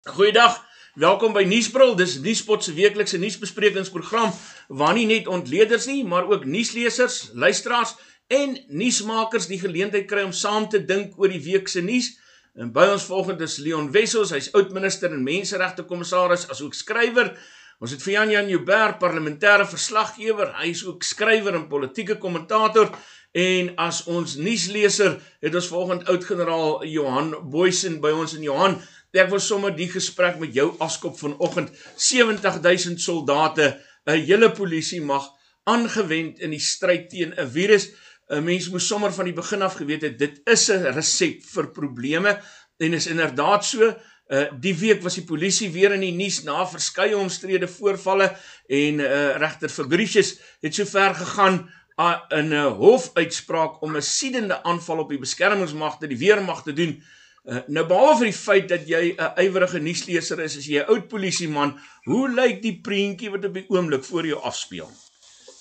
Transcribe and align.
Goeiedag. 0.00 0.54
Welkom 0.94 1.34
by 1.36 1.42
Nuusbril. 1.44 1.90
Dis 1.92 2.14
Nuuspot 2.24 2.64
se 2.64 2.72
weeklikse 2.72 3.18
nuusbesprekingsprogram 3.20 4.30
waar 4.72 4.94
nie 4.96 5.04
net 5.04 5.26
ontleeders 5.28 5.84
nie, 5.90 6.06
maar 6.08 6.24
ook 6.24 6.46
nuuslesers, 6.48 7.34
luisteraars 7.36 7.92
en 8.32 8.56
nuusmakers 8.72 9.50
die 9.50 9.58
geleentheid 9.60 10.06
kry 10.08 10.22
om 10.24 10.32
saam 10.32 10.70
te 10.72 10.80
dink 10.80 11.20
oor 11.20 11.28
die 11.28 11.42
week 11.44 11.68
se 11.68 11.84
nuus. 11.84 12.14
En 12.56 12.72
by 12.72 12.86
ons 12.94 13.04
volgende 13.10 13.44
is 13.44 13.58
Leon 13.60 13.90
Wessels, 13.92 14.32
hy's 14.32 14.48
oud-minister 14.56 15.12
en 15.12 15.20
menseregte 15.20 15.84
kommissaris 15.84 16.46
asook 16.48 16.72
skrywer. 16.78 17.34
Ons 17.76 17.92
het 17.92 18.00
vir 18.00 18.14
Jan 18.14 18.32
Jan 18.32 18.48
Joubert, 18.48 18.96
parlementêre 19.04 19.68
verslaggewer, 19.68 20.54
hy's 20.62 20.80
ook 20.88 21.04
skrywer 21.04 21.60
en 21.60 21.68
politieke 21.68 22.16
kommentator. 22.16 22.88
En 23.36 23.68
as 23.78 24.00
ons 24.10 24.32
nuusleser 24.40 25.20
het 25.44 25.54
ons 25.54 25.68
volgende 25.70 26.08
oud-generaal 26.10 26.80
Johan 26.88 27.30
Boysen 27.52 28.00
by 28.02 28.10
ons 28.16 28.32
in 28.34 28.48
Johan 28.48 28.80
Ek 29.10 29.30
wil 29.32 29.40
sommer 29.42 29.72
die 29.74 29.88
gesprek 29.90 30.38
met 30.38 30.54
jou 30.54 30.68
afskop 30.78 31.16
vanoggend 31.18 31.72
70000 31.98 33.00
soldate 33.02 33.80
'n 34.06 34.22
hele 34.26 34.50
polisie 34.50 35.00
mag 35.02 35.26
aangewend 35.66 36.38
in 36.38 36.50
die 36.50 36.62
stryd 36.62 37.10
teen 37.10 37.34
'n 37.34 37.50
virus. 37.50 37.90
'n 38.30 38.44
Mens 38.44 38.70
moes 38.70 38.86
sommer 38.86 39.12
van 39.12 39.24
die 39.24 39.34
begin 39.34 39.62
af 39.62 39.74
geweet 39.74 40.02
het 40.02 40.18
dit 40.18 40.40
is 40.46 40.70
'n 40.70 40.94
resep 40.94 41.42
vir 41.42 41.70
probleme 41.72 42.40
en 42.78 42.94
is 42.94 43.06
inderdaad 43.06 43.64
so. 43.64 43.94
Uh 44.30 44.46
die 44.60 44.74
week 44.78 45.02
was 45.02 45.14
die 45.14 45.26
polisie 45.26 45.70
weer 45.70 45.92
in 45.92 46.00
die 46.00 46.14
nuus 46.14 46.44
na 46.44 46.64
verskeie 46.66 47.16
omstrede 47.16 47.66
voorvalle 47.66 48.36
en 48.68 49.00
uh 49.00 49.36
regter 49.36 49.68
Fabricius 49.68 50.38
het 50.62 50.74
sover 50.74 51.14
gegaan 51.14 51.68
uh, 51.98 52.20
in 52.28 52.54
'n 52.54 52.78
hofuitspraak 52.78 53.82
om 53.82 53.96
'n 53.96 54.02
siedende 54.02 54.62
aanval 54.62 54.98
op 54.98 55.08
die 55.08 55.18
beskermingsmagte, 55.18 56.06
die 56.06 56.18
weermag 56.18 56.62
te 56.62 56.72
doen 56.72 57.02
Uh, 57.44 57.62
nou 57.72 57.86
behalwe 57.88 58.18
vir 58.18 58.28
die 58.28 58.36
feit 58.36 58.66
dat 58.68 58.82
jy 58.88 59.14
'n 59.14 59.22
uh, 59.24 59.30
ywerige 59.40 59.80
nuusleser 59.80 60.40
is, 60.44 60.58
as 60.60 60.66
jy 60.68 60.82
'n 60.82 60.90
oud 60.92 61.08
polisieman, 61.08 61.72
hoe 62.04 62.28
lyk 62.28 62.60
die 62.62 62.76
prentjie 62.84 63.30
wat 63.30 63.44
op 63.48 63.54
die 63.54 63.64
oomblik 63.68 64.04
voor 64.04 64.26
jou 64.26 64.40
afspeel? 64.44 64.90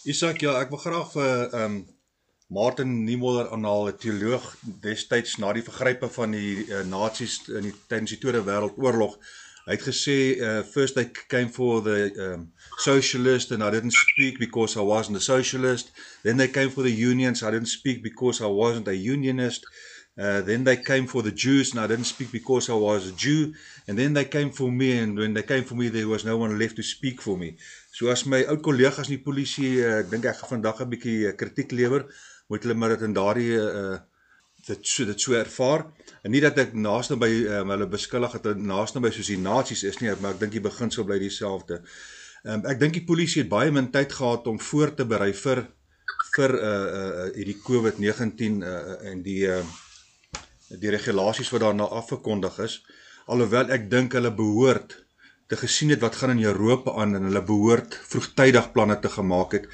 Isak, 0.04 0.42
ja, 0.42 0.59
ek 0.59 0.70
wil 0.70 0.84
graag 0.84 1.12
vir 1.14 1.48
ehm 1.54 1.64
um, 1.64 1.88
Martin 2.50 3.04
Niemöller 3.06 3.52
aanhaal, 3.54 3.88
'n 3.88 3.98
teoloog 3.98 4.45
destyds 4.81 5.38
na 5.38 5.54
die 5.54 5.64
vergrype 5.64 6.09
van 6.09 6.31
die 6.31 6.66
uh, 6.67 6.81
nasies 6.84 7.48
in 7.48 7.70
die 7.70 7.76
tydens 7.88 8.09
die 8.09 8.20
Tweede 8.20 8.44
Wêreldoorlog. 8.44 9.16
Hy 9.66 9.76
het 9.78 9.86
gesê, 9.86 10.17
uh, 10.42 10.64
"First 10.64 10.98
I 10.98 11.11
came 11.28 11.50
for 11.50 11.84
the 11.84 12.11
um 12.17 12.52
socialist 12.78 13.52
and 13.52 13.64
I 13.64 13.70
didn't 13.70 13.94
speak 13.94 14.39
because 14.39 14.76
I 14.76 14.84
wasn't 14.84 15.17
a 15.17 15.20
socialist. 15.22 15.92
Then 16.23 16.38
they 16.38 16.50
came 16.50 16.72
for 16.72 16.84
the 16.84 16.95
unions, 17.11 17.44
I 17.44 17.52
didn't 17.52 17.72
speak 17.80 18.02
because 18.02 18.44
I 18.44 18.48
wasn't 18.48 18.88
a 18.88 18.95
unionist." 18.95 19.64
Uh, 20.20 20.42
then 20.42 20.66
they 20.66 20.75
came 20.75 21.08
for 21.08 21.22
the 21.23 21.31
Jews, 21.31 21.72
and 21.72 21.80
I 21.80 21.88
didn't 21.88 22.06
speak 22.06 22.31
because 22.31 22.70
I 22.70 22.73
was 22.73 23.08
a 23.08 23.14
Jew. 23.14 23.53
And 23.88 23.98
then 23.98 24.14
they 24.14 24.26
came 24.26 24.52
for 24.52 24.70
me, 24.70 24.98
and 24.98 25.17
when 25.17 25.34
they 25.34 25.44
came 25.44 25.64
for 25.64 25.76
me, 25.76 25.88
there 25.88 26.09
was 26.09 26.26
no 26.26 26.38
one 26.38 26.59
left 26.59 26.76
to 26.76 26.84
speak 26.84 27.22
for 27.22 27.38
me. 27.38 27.56
So 27.92 28.09
as 28.09 28.26
my 28.26 28.44
oud 28.45 28.61
kollegas 28.61 29.08
in 29.08 29.16
die 29.16 29.23
polisie, 29.23 29.80
uh, 29.80 30.02
ek 30.03 30.11
dink 30.11 30.28
ek 30.28 30.42
gaan 30.42 30.52
vandag 30.58 30.81
'n 30.84 30.92
bietjie 30.92 31.17
uh, 31.30 31.36
kritiek 31.39 31.72
lewer, 31.72 32.06
moet 32.52 32.64
hulle 32.64 32.76
maar 32.76 32.98
dit 32.98 33.08
in 33.08 33.16
daardie 33.16 33.56
uh 33.56 33.98
dit 34.67 34.88
so 34.88 35.06
dit 35.06 35.22
so 35.22 35.34
ervaar. 35.34 35.88
En 36.23 36.31
nie 36.31 36.42
dat 36.44 36.58
ek 36.59 36.76
naaste 36.76 37.16
by 37.16 37.30
um, 37.48 37.72
hulle 37.73 37.88
beskuldig 37.88 38.36
het 38.36 38.48
naaste 38.59 39.00
by 39.00 39.11
soos 39.16 39.31
die 39.31 39.39
nasies 39.39 39.86
is 39.88 40.00
nie, 40.02 40.11
maar 40.20 40.36
ek 40.36 40.44
dink 40.44 40.58
die 40.58 40.67
beginsel 40.67 41.08
bly 41.08 41.17
dieselfde. 41.22 41.80
Um, 42.44 42.66
ek 42.67 42.80
dink 42.81 42.98
die 42.98 43.08
polisie 43.08 43.45
het 43.45 43.52
baie 43.52 43.72
min 43.72 43.88
tyd 43.92 44.11
gehad 44.11 44.48
om 44.52 44.59
voor 44.59 44.94
te 44.95 45.08
berei 45.08 45.31
vir 45.31 45.64
vir 46.36 46.56
uh 46.59 46.88
uh 47.00 47.28
hierdie 47.38 47.59
COVID-19 47.64 48.59
uh 48.64 48.98
en 49.11 49.23
die 49.23 49.45
uh 49.48 49.64
die 50.70 50.92
regulasies 50.94 51.50
wat 51.50 51.62
daarna 51.62 51.88
afgekondig 52.02 52.59
is 52.59 52.81
alhoewel 53.30 53.70
ek 53.75 53.88
dink 53.92 54.16
hulle 54.17 54.31
behoort 54.34 54.95
te 55.50 55.58
gesien 55.58 55.94
het 55.94 56.02
wat 56.03 56.17
gaan 56.20 56.36
in 56.36 56.44
Europa 56.45 56.94
aan 57.02 57.16
en 57.17 57.26
hulle 57.30 57.42
behoort 57.45 57.95
vroegtydig 58.11 58.72
planne 58.73 59.00
te 59.02 59.09
gemaak 59.09 59.56
het. 59.58 59.66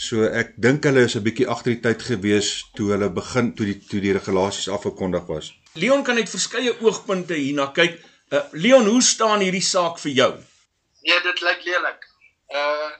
So 0.00 0.24
ek 0.24 0.54
dink 0.56 0.86
hulle 0.88 1.04
is 1.08 1.16
'n 1.16 1.24
bietjie 1.24 1.48
agter 1.54 1.74
die 1.74 1.82
tyd 1.84 2.02
gewees 2.10 2.48
toe 2.76 2.92
hulle 2.92 3.08
begin 3.20 3.52
toe 3.56 3.66
die 3.66 3.78
toe 3.90 4.00
die 4.00 4.14
regulasies 4.16 4.68
afgekondig 4.76 5.26
was. 5.28 5.52
Leon 5.74 6.04
kan 6.04 6.16
uit 6.16 6.30
verskeie 6.30 6.72
oogpunte 6.80 7.34
hierna 7.34 7.66
kyk. 7.80 8.00
Uh, 8.32 8.44
Leon, 8.52 8.86
hoe 8.86 9.02
staan 9.02 9.40
hierdie 9.40 9.64
saak 9.64 9.98
vir 9.98 10.12
jou? 10.12 10.32
Nee, 11.02 11.20
dit 11.28 11.40
lyk 11.40 11.64
lelik. 11.64 12.08
Uh 12.48 12.90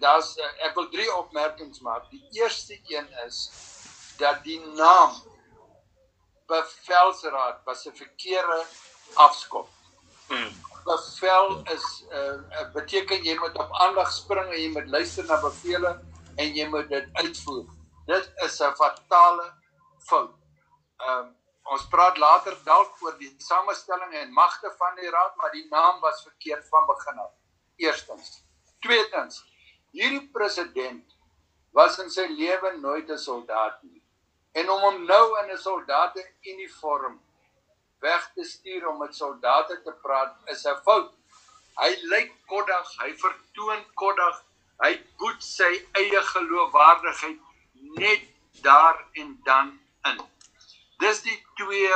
daar's 0.00 0.36
ek 0.66 0.74
wil 0.74 0.88
drie 0.90 1.10
opmerkings 1.14 1.80
maak. 1.80 2.10
Die 2.10 2.42
eerste 2.42 2.78
een 2.88 3.06
is 3.26 3.50
dat 4.18 4.44
die 4.44 4.60
naam 4.76 5.14
bevelsraad 6.46 7.64
was 7.64 7.86
'n 7.86 7.96
verkeerde 7.96 8.64
afskop. 9.14 9.68
Hmm. 10.28 10.50
Bevel 10.84 11.62
is 11.74 11.86
'n 12.02 12.12
uh, 12.12 12.28
eh, 12.28 12.60
uh, 12.60 12.72
beteken 12.72 13.22
jy 13.22 13.38
moet 13.38 13.58
op 13.58 13.72
aandag 13.72 14.12
spring 14.12 14.52
en 14.52 14.60
jy 14.60 14.70
moet 14.70 14.86
luister 14.86 15.24
na 15.24 15.40
bevele 15.40 16.00
en 16.36 16.54
jy 16.54 16.66
moet 16.68 16.88
dit 16.88 17.08
uitvoer. 17.12 17.64
Dit 18.06 18.32
is 18.44 18.60
'n 18.60 18.74
fatale 18.74 19.52
fout. 19.98 20.34
Ehm 20.96 21.18
um, 21.18 21.34
ons 21.62 21.88
praat 21.88 22.16
later 22.16 22.58
dalk 22.64 23.02
oor 23.02 23.18
die 23.18 23.34
samestelling 23.38 24.12
en 24.12 24.32
magte 24.32 24.74
van 24.78 24.94
die 24.94 25.10
raad, 25.10 25.36
maar 25.36 25.50
die 25.50 25.66
naam 25.70 26.00
was 26.00 26.22
verkeerd 26.22 26.68
van 26.68 26.86
begin 26.86 27.18
af. 27.18 27.32
Eerstens. 27.76 28.44
Tweedens. 28.80 29.44
Hierdie 29.90 30.30
president 30.30 31.16
was 31.72 31.98
in 31.98 32.10
sy 32.10 32.26
lewe 32.26 32.76
nooit 32.78 33.10
'n 33.10 33.18
soldaat 33.18 33.82
nie 33.82 34.05
en 34.56 34.70
om 34.72 34.80
hom 34.86 35.04
nou 35.04 35.24
in 35.42 35.50
'n 35.52 35.58
soldate 35.58 36.22
uniform 36.52 37.20
weg 38.00 38.30
te 38.34 38.44
stuur 38.44 38.88
om 38.88 38.98
met 38.98 39.14
soldate 39.14 39.82
te 39.84 39.92
praat 40.02 40.36
is 40.52 40.64
'n 40.64 40.80
fout. 40.84 41.12
Hy 41.82 41.90
lyk 42.12 42.32
koddig, 42.46 42.88
hy 43.02 43.10
vertoon 43.24 43.84
koddig, 43.94 44.36
hy 44.84 44.92
boet 45.18 45.42
sy 45.42 45.72
eie 45.92 46.22
geloofwaardigheid 46.32 47.40
net 48.00 48.22
daar 48.62 49.04
en 49.12 49.40
dan 49.44 49.78
in. 50.10 50.20
Dis 50.98 51.22
die 51.22 51.38
twee 51.54 51.92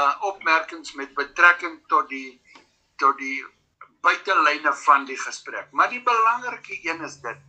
uh 0.00 0.14
opmerkings 0.20 0.92
met 0.92 1.14
betrekking 1.14 1.80
tot 1.88 2.08
die 2.08 2.40
tot 2.96 3.18
die 3.18 3.44
buitelyne 4.00 4.72
van 4.72 5.04
die 5.04 5.18
gesprek. 5.18 5.72
Maar 5.72 5.90
die 5.90 6.02
belangrike 6.02 6.78
een 6.82 7.04
is 7.04 7.16
dit. 7.20 7.40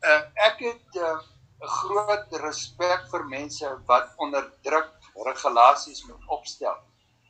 Uh 0.00 0.22
ek 0.34 0.58
het 0.58 0.96
uh 0.96 1.20
'n 1.62 1.68
groot 1.70 2.32
respek 2.42 3.04
vir 3.10 3.24
mense 3.30 3.68
wat 3.86 4.14
onder 4.16 4.46
druk 4.66 4.90
regulasies 5.26 6.02
moet 6.08 6.22
opstel. 6.36 6.78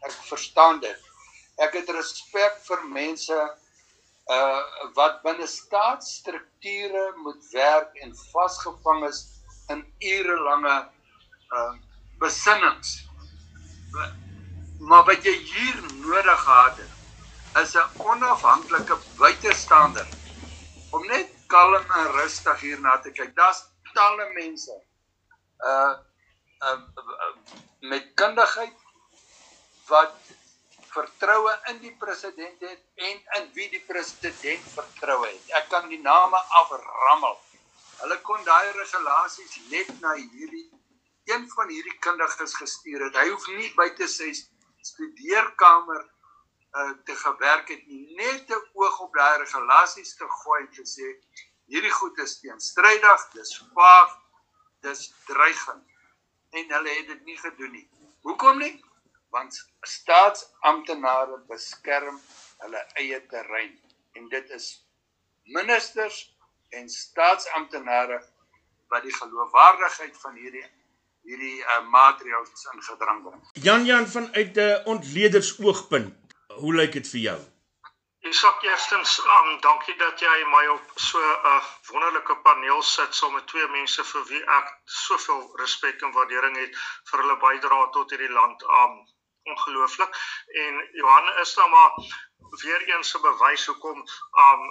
Ek 0.08 0.14
verstaan 0.28 0.80
dit. 0.80 1.00
Ek 1.60 1.74
het 1.76 1.90
respek 1.92 2.56
vir 2.68 2.84
mense 2.94 3.40
uh 4.32 4.62
wat 4.96 5.20
binne 5.26 5.46
staatsstrukture 5.46 7.04
moet 7.24 7.42
werk 7.52 7.96
en 8.06 8.14
vasgevang 8.32 9.04
is 9.08 9.20
in 9.74 9.82
urelange 10.14 10.76
uh 11.58 11.72
besinnings. 12.22 12.94
Maar 14.80 15.04
wat 15.10 15.28
jy 15.28 15.34
hier 15.52 15.82
nodig 16.06 16.40
gehad 16.46 16.80
het 16.80 17.62
is 17.62 17.76
'n 17.76 18.08
onafhanklike 18.08 18.96
buitestander 19.18 20.08
om 20.90 21.06
net 21.06 21.28
kalm 21.46 21.84
en 22.00 22.10
rustig 22.16 22.60
hierna 22.60 22.96
te 23.00 23.12
kyk. 23.12 23.36
Daar's 23.36 23.71
talle 23.94 24.28
mense 24.38 24.74
uh, 25.70 25.94
uh, 26.68 26.78
uh 26.78 27.34
met 27.92 28.12
kundigheid 28.14 28.76
wat 29.88 30.14
vertroue 30.92 31.54
in 31.70 31.80
die 31.82 31.94
president 31.98 32.60
het 32.60 32.82
en 33.08 33.22
in 33.38 33.48
wie 33.56 33.68
die 33.72 33.82
president 33.86 34.68
vertroue 34.76 35.26
het. 35.26 35.48
Ek 35.58 35.68
kan 35.72 35.88
die 35.88 36.00
name 36.02 36.38
aframmel. 36.60 37.38
Hulle 38.02 38.18
kon 38.26 38.44
daai 38.46 38.70
regulasies 38.76 39.56
net 39.72 39.90
na 40.04 40.14
hierdie 40.18 40.68
een 41.30 41.46
van 41.54 41.70
hierdie 41.70 41.98
kundiges 42.02 42.54
gestuur 42.58 43.06
het. 43.06 43.16
Hy 43.16 43.28
hoef 43.30 43.46
nie 43.56 43.70
buite 43.78 44.08
sy 44.10 44.32
studeerkamer 44.82 46.02
uh 46.72 46.92
te 47.04 47.14
gewerk 47.20 47.68
het 47.68 47.82
nie, 47.86 48.14
net 48.16 48.48
'n 48.48 48.62
oog 48.80 49.00
op 49.06 49.14
daai 49.14 49.38
regulasies 49.38 50.16
te 50.16 50.28
gooi 50.28 50.60
en 50.62 50.70
te 50.72 50.84
sê 50.88 51.08
hierdie 51.66 51.92
goed 51.92 52.18
is 52.18 52.38
teenstrydig, 52.40 53.28
dis 53.34 53.52
vaag, 53.74 54.16
dis 54.80 55.12
dreigend. 55.26 55.84
En 56.50 56.74
hulle 56.76 56.96
het 56.98 57.06
dit 57.06 57.24
nie 57.24 57.38
gedoen 57.38 57.72
nie. 57.72 57.88
Hoekom 58.26 58.58
nie? 58.58 58.74
Want 59.32 59.56
staatsamptenare 59.88 61.38
beskerm 61.48 62.20
hulle 62.62 62.82
eie 63.00 63.18
terrein 63.30 63.72
en 64.18 64.28
dit 64.28 64.50
is 64.50 64.66
ministers 65.56 66.18
en 66.76 66.88
staatsamptenare 66.88 68.20
wat 68.92 69.02
die 69.02 69.14
geloofwaardigheid 69.14 70.16
van 70.20 70.36
hierdie 70.36 70.66
hierdie 71.22 71.60
uh, 71.62 71.78
maatreëls 71.86 72.64
in 72.74 72.82
gedrang 72.82 73.20
bring. 73.22 73.42
Jan 73.62 73.84
Jan 73.86 74.08
vanuit 74.10 74.56
'n 74.58 74.82
ontleedersoogpunt, 74.94 76.34
hoe 76.58 76.74
lyk 76.74 76.92
dit 76.98 77.08
vir 77.08 77.20
jou? 77.20 77.40
Isak 78.22 78.62
eerstens, 78.62 79.18
um, 79.18 79.60
dankie 79.60 79.96
dat 79.98 80.20
jy 80.20 80.44
my 80.50 80.66
op 80.70 80.90
so 80.94 81.18
'n 81.18 81.46
uh, 81.52 81.64
wonderlike 81.90 82.36
paneel 82.42 82.82
sit 82.82 83.14
saam 83.14 83.32
met 83.32 83.46
twee 83.46 83.68
mense 83.68 84.04
vir 84.10 84.22
wie 84.28 84.42
ek 84.58 84.68
soveel 84.84 85.42
respek 85.62 86.02
en 86.02 86.12
waardering 86.12 86.56
het 86.56 86.78
vir 87.10 87.22
hulle 87.22 87.36
bydrae 87.46 87.90
tot 87.96 88.14
hierdie 88.14 88.30
land. 88.38 88.62
Um 88.62 88.94
ongelooflik. 89.42 90.14
En 90.64 90.88
Johan 90.92 91.32
is 91.42 91.54
nou 91.54 91.68
maar 91.70 91.92
weer 92.62 92.82
eens 92.94 93.14
'n 93.16 93.22
bewys 93.26 93.66
hoekom 93.66 93.98
um 94.46 94.62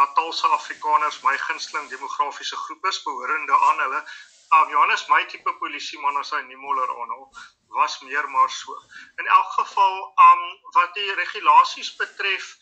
Natalse 0.00 0.46
Afrikaners 0.46 1.20
my 1.22 1.38
gunsteling 1.38 1.88
demografiese 1.88 2.56
groep 2.56 2.86
is 2.86 3.02
behorende 3.02 3.58
aan 3.58 3.78
hulle. 3.78 4.04
Um 4.48 4.68
Johannes 4.70 5.08
my 5.08 5.24
tipe 5.24 5.52
polisieman 5.52 6.16
as 6.16 6.30
hy 6.30 6.40
nie 6.40 6.56
moller 6.56 6.88
aanhou 6.88 7.28
was 7.68 8.00
meer 8.00 8.28
maar 8.30 8.50
so. 8.50 8.82
In 9.16 9.26
elk 9.26 9.50
geval 9.52 10.14
um 10.28 10.42
wat 10.70 10.94
die 10.94 11.14
regulasies 11.14 11.96
betref 11.96 12.56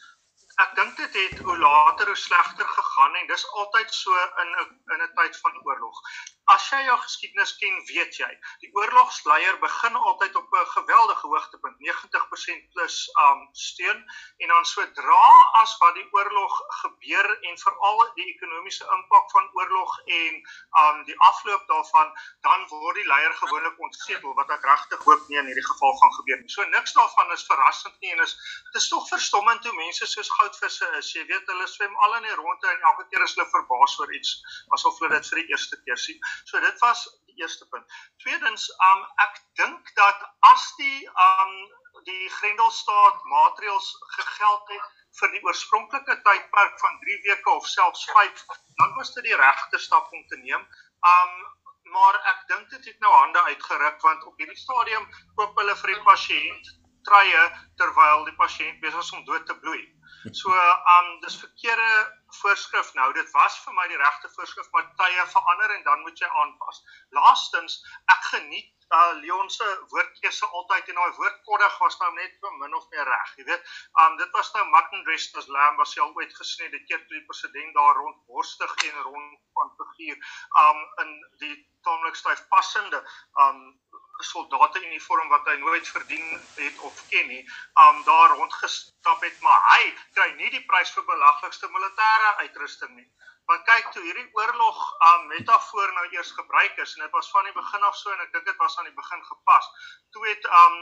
ek 0.60 0.74
dink 0.76 0.96
dit 0.96 1.14
het 1.14 1.38
hoe 1.38 1.58
later 1.58 2.06
hoe 2.06 2.16
slegter 2.16 2.68
gegaan 2.68 3.14
en 3.14 3.26
dis 3.26 3.46
altyd 3.60 3.94
so 3.94 4.16
in 4.44 4.50
'n 4.60 4.68
in 4.94 5.02
'n 5.02 5.12
tyd 5.14 5.40
van 5.40 5.60
oorlog. 5.64 6.00
As 6.50 6.64
jy 6.72 6.80
jou 6.84 6.96
geskiedenis 6.98 7.52
ken, 7.60 7.76
weet 7.86 8.16
jy, 8.18 8.28
die 8.64 8.70
oorlogsleier 8.74 9.58
begin 9.62 9.94
altyd 9.96 10.34
op 10.36 10.54
'n 10.58 10.66
geweldige 10.74 11.26
hoogtepunt, 11.30 11.76
90% 11.78 12.64
plus 12.74 12.96
um 13.26 13.48
steun 13.52 14.00
en 14.42 14.48
dan 14.48 14.64
sodra 14.64 15.28
as 15.62 15.76
wat 15.78 15.94
die 15.94 16.08
oorlog 16.10 16.54
gebeur 16.82 17.28
en 17.50 17.58
veral 17.58 18.02
die 18.16 18.26
ekonomiese 18.34 18.88
impak 18.96 19.30
van 19.30 19.48
oorlog 19.52 19.92
en 20.06 20.34
um 20.82 21.04
die 21.04 21.18
afloop 21.30 21.66
daarvan, 21.68 22.10
dan 22.40 22.66
word 22.68 22.96
die 22.96 23.06
leier 23.06 23.34
gewoonlik 23.34 23.78
ontsetel 23.78 24.34
wat 24.34 24.50
ek 24.50 24.66
regtig 24.66 25.04
hoop 25.04 25.28
nie 25.28 25.38
in 25.38 25.46
hierdie 25.46 25.68
geval 25.70 25.96
gaan 26.02 26.14
gebeur 26.18 26.40
nie. 26.42 26.48
So 26.48 26.64
niks 26.64 26.92
daarvan 26.92 27.32
is 27.32 27.46
verrassend 27.46 28.00
nie 28.00 28.12
en 28.12 28.20
is 28.26 28.34
dit 28.72 28.82
is 28.82 28.88
tog 28.88 29.08
verstommend 29.08 29.64
hoe 29.64 29.76
mense 29.76 30.06
soos 30.06 30.30
goudvisse 30.30 30.90
is. 30.98 31.14
Jy 31.14 31.24
weet 31.30 31.46
hulle 31.46 31.66
swem 31.66 31.96
al 31.96 32.18
in 32.18 32.28
die 32.28 32.34
ronde 32.34 32.68
en 32.74 32.80
elke 32.90 33.06
keer 33.08 33.22
is 33.22 33.34
hulle 33.34 33.48
verbaas 33.54 33.98
oor 34.00 34.14
iets 34.14 34.36
asof 34.74 34.98
hulle 34.98 35.14
dit 35.14 35.32
vir 35.32 35.42
die 35.42 35.48
eerste 35.54 35.82
keer 35.86 35.98
sien. 36.06 36.20
So 36.44 36.60
dit 36.60 36.78
was 36.84 37.04
die 37.26 37.40
eerste 37.42 37.68
punt. 37.68 37.86
Tweedens, 38.24 38.68
um 38.90 39.06
ek 39.26 39.38
dink 39.60 39.94
dat 39.98 40.26
as 40.52 40.66
die 40.80 41.06
um 41.26 41.54
die 42.08 42.28
Grendelstaat 42.38 43.24
maatreëls 43.30 43.88
gegeld 44.16 44.74
het 44.74 45.00
vir 45.20 45.32
die 45.34 45.42
oorspronklike 45.46 46.14
tydperk 46.26 46.78
van 46.84 47.00
3 47.06 47.18
weke 47.26 47.50
of 47.50 47.66
selfs 47.68 48.04
5, 48.12 48.44
dan 48.80 48.94
was 48.98 49.12
dit 49.16 49.28
die 49.28 49.36
regte 49.36 49.78
stap 49.78 50.12
om 50.12 50.24
te 50.28 50.40
neem. 50.44 50.68
Um 51.14 51.34
maar 51.92 52.16
ek 52.30 52.44
dink 52.48 52.70
dit 52.70 52.84
het 52.88 53.00
nou 53.04 53.10
hande 53.12 53.40
uitgeruk 53.50 53.98
want 54.00 54.22
op 54.24 54.38
hierdie 54.40 54.56
stadium 54.56 55.02
koop 55.36 55.58
hulle 55.60 55.74
vir 55.80 55.92
die 55.92 56.04
pasiënt 56.06 56.70
treie 57.08 57.42
terwyl 57.80 58.24
die 58.28 58.36
pasiënt 58.38 58.80
besig 58.84 59.02
is 59.02 59.12
om 59.16 59.24
dood 59.26 59.44
te 59.46 59.56
bloei. 59.64 59.82
So 60.30 60.54
um 60.96 61.08
dis 61.24 61.36
verkeerde 61.42 61.90
voorskrif 62.40 62.92
nou. 62.94 63.08
Dit 63.16 63.30
was 63.36 63.58
vir 63.64 63.74
my 63.76 63.86
die 63.90 64.00
regte 64.00 64.30
voorskrif, 64.36 64.70
maar 64.72 64.88
tye 65.00 65.26
verander 65.34 65.74
en 65.76 65.82
dan 65.88 66.04
moet 66.06 66.18
jy 66.18 66.30
aanpas. 66.44 66.82
Laastens, 67.18 67.80
ek 68.14 68.30
geniet 68.34 68.70
uh 68.98 69.12
Leon 69.20 69.50
se 69.50 69.68
woordkeuse 69.92 70.46
altyd 70.58 70.88
en 70.88 71.00
daai 71.00 71.12
woordkoddig 71.18 71.78
was 71.84 71.98
nou 72.00 72.12
net 72.14 72.36
so 72.40 72.50
min 72.60 72.74
of 72.78 72.88
meer 72.94 73.08
reg, 73.08 73.34
jy 73.38 73.46
weet. 73.50 73.70
Um 74.04 74.16
dit 74.20 74.38
was 74.38 74.52
nou 74.56 74.64
mutton 74.74 75.04
dressed 75.08 75.36
as 75.40 75.48
lamb 75.56 75.80
was 75.82 75.94
jy 75.96 76.02
al 76.04 76.14
ooit 76.20 76.34
gesien 76.40 76.70
die 76.74 76.84
keer 76.88 77.00
toe 77.06 77.18
die 77.18 77.26
president 77.30 77.74
daar 77.78 78.00
rond 78.00 78.18
borstig 78.26 78.74
en 78.88 79.02
rond 79.08 79.38
van 79.58 79.74
figuur 79.80 80.18
um 80.64 80.82
in 81.04 81.14
die 81.44 81.54
taamlik 81.88 82.18
styf 82.20 82.44
passende 82.52 83.02
um 83.46 83.64
soldate 84.22 84.80
uniform 84.86 85.28
wat 85.28 85.48
hy 85.50 85.56
nooit 85.58 85.88
verdien 85.88 86.28
het 86.56 86.78
of 86.88 87.00
ken 87.08 87.26
nie, 87.28 87.42
um 87.86 88.02
daar 88.06 88.36
rondgestap 88.36 89.24
het, 89.26 89.40
maar 89.40 89.60
hy 89.72 89.82
kry 90.14 90.28
nie 90.36 90.50
die 90.54 90.64
prys 90.68 90.92
vir 90.96 91.08
belaglikste 91.08 91.70
militêre 91.72 92.34
uitrusting 92.44 92.94
nie. 93.00 93.08
Want 93.50 93.64
kyk 93.66 93.90
toe 93.92 94.02
hierdie 94.02 94.28
oorlog 94.38 94.82
um 95.10 95.26
metafoor 95.26 95.92
nou 95.92 96.06
eers 96.16 96.30
gebruik 96.40 96.76
is 96.84 96.94
en 96.96 97.06
dit 97.06 97.14
was 97.16 97.30
van 97.30 97.44
die 97.44 97.56
begin 97.56 97.88
af 97.88 97.96
so 97.96 98.10
en 98.10 98.20
ek 98.26 98.32
dink 98.32 98.44
dit 98.50 98.60
was 98.64 98.78
aan 98.78 98.90
die 98.90 99.00
begin 99.00 99.24
gepas. 99.30 99.70
Toe 100.10 100.28
het 100.28 100.44
um 100.60 100.76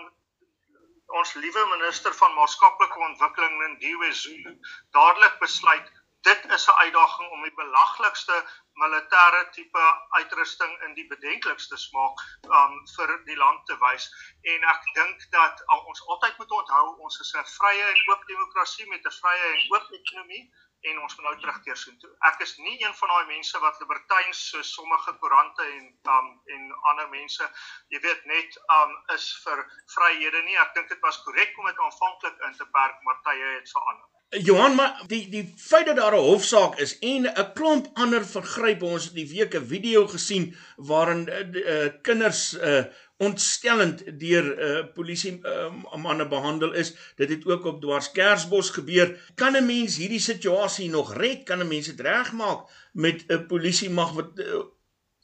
ons 1.21 1.33
liewe 1.35 1.65
minister 1.77 2.15
van 2.15 2.35
maatskaplike 2.35 2.99
ontwikkeling 3.07 3.57
Ndiwe 3.77 4.13
Zulu 4.13 4.53
dadelik 4.97 5.39
besluit 5.41 5.89
dit 6.29 6.45
is 6.57 6.67
'n 6.69 6.81
uitdaging 6.85 7.31
om 7.31 7.43
die 7.43 7.55
belaglikste 7.55 8.37
militêre 8.83 9.41
tipe 9.57 9.85
uitrusting 10.19 10.73
in 10.87 10.95
die 10.95 11.07
bedenklikste 11.13 11.77
smaak 11.77 12.25
um 12.59 12.75
vir 12.97 13.15
die 13.31 13.39
land 13.43 13.67
te 13.71 13.77
wys 13.85 14.09
en 14.55 14.67
ek 14.75 14.83
dink 14.99 15.27
dat 15.37 15.63
uh, 15.67 15.87
ons 15.93 16.07
altyd 16.07 16.39
moet 16.39 16.57
onthou 16.61 16.85
ons 17.07 17.21
is 17.25 17.33
'n 17.35 17.47
vrye 17.57 17.87
en 17.93 18.03
oop 18.11 18.27
demokrasie 18.33 18.89
met 18.93 19.07
'n 19.13 19.17
vrye 19.21 19.47
en 19.55 19.63
oop 19.75 19.89
ekonomie 20.01 20.45
en 20.89 21.01
ons 21.05 21.17
moet 21.17 21.27
nou 21.27 21.35
terugkeer 21.41 21.77
sien 21.77 21.99
toe. 22.03 22.11
Ek 22.31 22.41
is 22.47 22.55
nie 22.59 22.77
een 22.81 22.95
van 23.01 23.13
daai 23.13 23.27
mense 23.33 23.59
wat 23.65 23.81
libertyns 23.83 24.45
so 24.53 24.63
sommige 24.67 25.17
koerante 25.23 25.67
en 25.79 25.91
um 26.15 26.31
en 26.57 26.71
ander 26.93 27.11
mense, 27.17 27.51
jy 27.93 28.01
weet 28.07 28.25
net 28.31 28.61
um 28.79 28.95
is 29.17 29.27
vir 29.45 29.67
vryhede 29.97 30.45
nie. 30.47 30.57
Ek 30.65 30.73
dink 30.79 30.89
dit 30.89 31.05
was 31.09 31.21
korrek 31.27 31.59
om 31.59 31.69
dit 31.69 31.85
aanvanklik 31.89 32.49
in 32.49 32.57
te 32.63 32.71
perk, 32.79 33.05
maar 33.05 33.21
tye 33.27 33.53
het 33.59 33.77
verander. 33.77 34.09
Johan 34.31 34.77
maar 34.79 35.03
die 35.11 35.25
die 35.29 35.45
feit 35.59 35.87
dat 35.87 35.97
daar 35.97 36.15
'n 36.15 36.27
hofsaak 36.31 36.79
is 36.79 36.99
en 36.99 37.27
'n 37.27 37.53
klomp 37.53 37.87
ander 37.95 38.25
vergrype 38.25 38.85
ons 38.85 39.05
het 39.05 39.15
die 39.15 39.31
week 39.37 39.55
'n 39.55 39.67
video 39.67 40.07
gesien 40.07 40.57
waarin 40.77 41.27
uh, 41.29 41.89
kinders 42.03 42.53
uh, 42.55 42.85
ontstellend 43.21 44.03
deur 44.21 44.47
uh, 44.49 44.83
polisie 44.97 45.35
uh, 45.45 45.69
manne 46.01 46.27
behandel 46.29 46.73
is 46.73 46.95
dit 47.21 47.29
het 47.29 47.47
ook 47.47 47.65
op 47.69 47.81
Dwarskersbos 47.81 48.71
gebeur 48.77 49.13
kan 49.35 49.57
'n 49.57 49.67
mens 49.67 49.97
hierdie 49.97 50.23
situasie 50.23 50.91
nog 50.91 51.15
red 51.15 51.45
kan 51.45 51.61
'n 51.61 51.69
mens 51.69 51.87
dit 51.87 52.01
regmaak 52.01 52.69
met 52.93 53.25
'n 53.29 53.47
polisie 53.47 53.91
mag 53.91 54.13
wat 54.13 54.39
uh, 54.39 54.65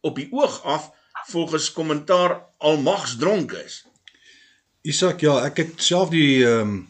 op 0.00 0.16
die 0.16 0.28
oog 0.30 0.62
af 0.64 0.90
volgens 1.26 1.72
kommentaar 1.72 2.42
almags 2.58 3.16
dronk 3.16 3.52
is 3.52 3.84
Isak 4.82 5.20
ja 5.20 5.44
ek 5.44 5.56
het 5.56 5.82
self 5.82 6.08
die 6.08 6.44
um 6.44 6.86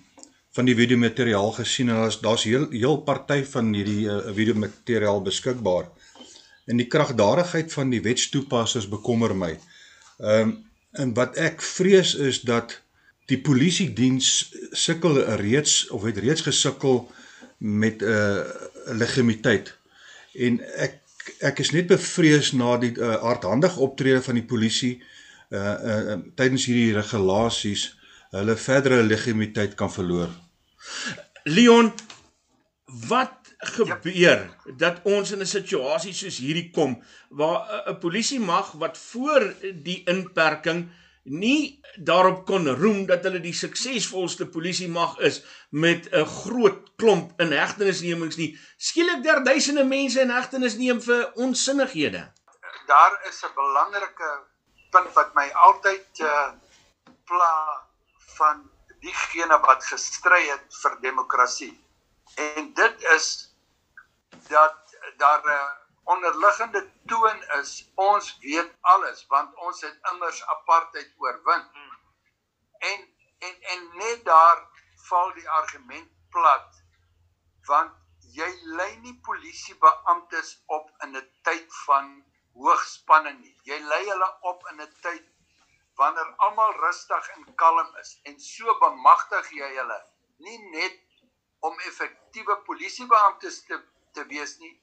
van 0.56 0.64
die 0.64 0.76
video 0.76 0.96
materiaal 0.96 1.50
gesien 1.52 1.90
en 1.92 1.98
daar's 2.00 2.20
daar's 2.24 2.44
heel 2.48 2.70
heel 2.72 2.96
party 3.04 3.42
van 3.44 3.74
hierdie 3.76 4.06
uh, 4.08 4.20
video 4.36 4.54
materiaal 4.56 5.20
beskikbaar. 5.22 5.90
En 6.66 6.80
die 6.80 6.88
kragdadigheid 6.90 7.72
van 7.72 7.92
die 7.92 8.00
wetstoepassers 8.02 8.88
bekommer 8.88 9.36
my. 9.36 9.52
Ehm 10.18 10.48
um, 10.48 10.64
en 10.96 11.14
wat 11.14 11.36
ek 11.36 11.62
vrees 11.62 12.14
is 12.14 12.40
dat 12.40 12.80
die 13.26 13.38
polisie 13.42 13.90
diens 13.92 14.52
sukkel 14.72 15.18
reeds 15.40 15.88
of 15.90 16.04
het 16.06 16.18
reeds 16.22 16.44
gesukkel 16.46 17.10
met 17.58 18.02
'n 18.02 18.04
uh, 18.04 18.40
legitimiteit. 18.86 19.74
En 20.34 20.60
ek 20.76 21.02
ek 21.40 21.58
is 21.58 21.70
net 21.70 21.86
bevrees 21.86 22.52
na 22.52 22.76
die 22.78 22.94
uh, 22.98 23.16
hardhandige 23.22 23.80
optrede 23.80 24.22
van 24.22 24.34
die 24.34 24.46
polisie 24.46 25.02
uh, 25.50 25.74
uh 25.92 26.18
tydens 26.34 26.66
hierdie 26.66 26.94
regulasies 26.94 27.96
hulle 28.30 28.56
verdere 28.56 29.02
legitimiteit 29.02 29.74
kan 29.74 29.92
verloor. 29.92 30.30
Leon, 31.44 31.92
wat 32.84 33.45
gebeur 33.66 34.12
ja. 34.14 34.74
dat 34.76 35.00
ons 35.04 35.30
in 35.30 35.40
'n 35.40 35.46
situasie 35.46 36.14
soos 36.14 36.38
hierdie 36.38 36.70
kom 36.70 37.02
waar 37.30 37.88
'n 37.88 37.98
polisie 37.98 38.40
mag 38.40 38.72
wat 38.72 38.98
voor 38.98 39.54
die 39.82 40.02
inperking 40.04 40.88
nie 41.26 41.82
daarop 41.96 42.46
kon 42.46 42.68
roem 42.68 43.06
dat 43.06 43.24
hulle 43.26 43.40
die 43.40 43.54
suksesvolste 43.54 44.46
polisie 44.46 44.88
mag 44.88 45.18
is 45.18 45.42
met 45.70 46.08
'n 46.12 46.24
groot 46.24 46.96
klomp 46.96 47.40
inhegtenisnemings 47.40 48.36
nie 48.36 48.58
skielik 48.76 49.22
der 49.22 49.42
duisende 49.44 49.84
mense 49.84 50.20
in 50.20 50.30
hegtenis 50.30 50.76
neem 50.76 51.00
vir 51.00 51.32
onsinnighede. 51.34 52.32
Daar 52.86 53.20
is 53.28 53.42
'n 53.42 53.54
belangrike 53.54 54.30
punt 54.90 55.12
wat 55.12 55.34
my 55.34 55.50
altyd 55.52 56.20
uh, 56.20 56.52
pla 57.24 57.86
van 58.36 58.70
diegene 59.00 59.58
wat 59.60 59.84
gestry 59.84 60.48
het 60.48 60.66
vir 60.82 60.98
demokrasie. 61.00 61.84
En 62.34 62.72
dit 62.74 63.02
is 63.16 63.45
dat 64.48 64.96
daar 65.16 65.42
'n 65.44 65.86
onderliggende 66.04 66.82
toon 67.06 67.42
is 67.60 67.90
ons 67.94 68.38
weet 68.38 68.70
alles 68.80 69.26
want 69.26 69.54
ons 69.54 69.80
het 69.80 69.98
immers 70.12 70.46
apartheid 70.46 71.14
oorwin. 71.16 71.64
En 72.78 73.00
en 73.38 73.62
en 73.62 73.90
net 73.96 74.24
daar 74.24 74.58
val 75.08 75.32
die 75.32 75.48
argument 75.50 76.10
plat 76.30 76.82
want 77.66 77.92
jy 78.36 78.48
lei 78.78 78.96
nie 78.96 79.18
polisiebeamptes 79.28 80.62
op 80.66 80.90
in 81.04 81.16
'n 81.16 81.30
tyd 81.42 81.74
van 81.84 82.24
hoogspanning 82.52 83.40
nie. 83.40 83.56
Jy 83.62 83.78
lei 83.78 84.04
hulle 84.08 84.30
op 84.40 84.68
in 84.70 84.80
'n 84.80 84.92
tyd 85.00 85.26
wanneer 85.96 86.34
almal 86.36 86.72
rustig 86.72 87.28
en 87.28 87.54
kalm 87.54 87.96
is 87.96 88.20
en 88.22 88.40
so 88.40 88.78
bemagtig 88.78 89.50
jy 89.50 89.68
hulle 89.76 90.00
nie 90.46 90.58
net 90.70 90.98
om 91.68 91.78
effektiewe 91.90 92.56
polisiebeamptes 92.68 93.62
te 93.68 93.78
te 94.18 94.24
wees 94.32 94.56
nie 94.64 94.74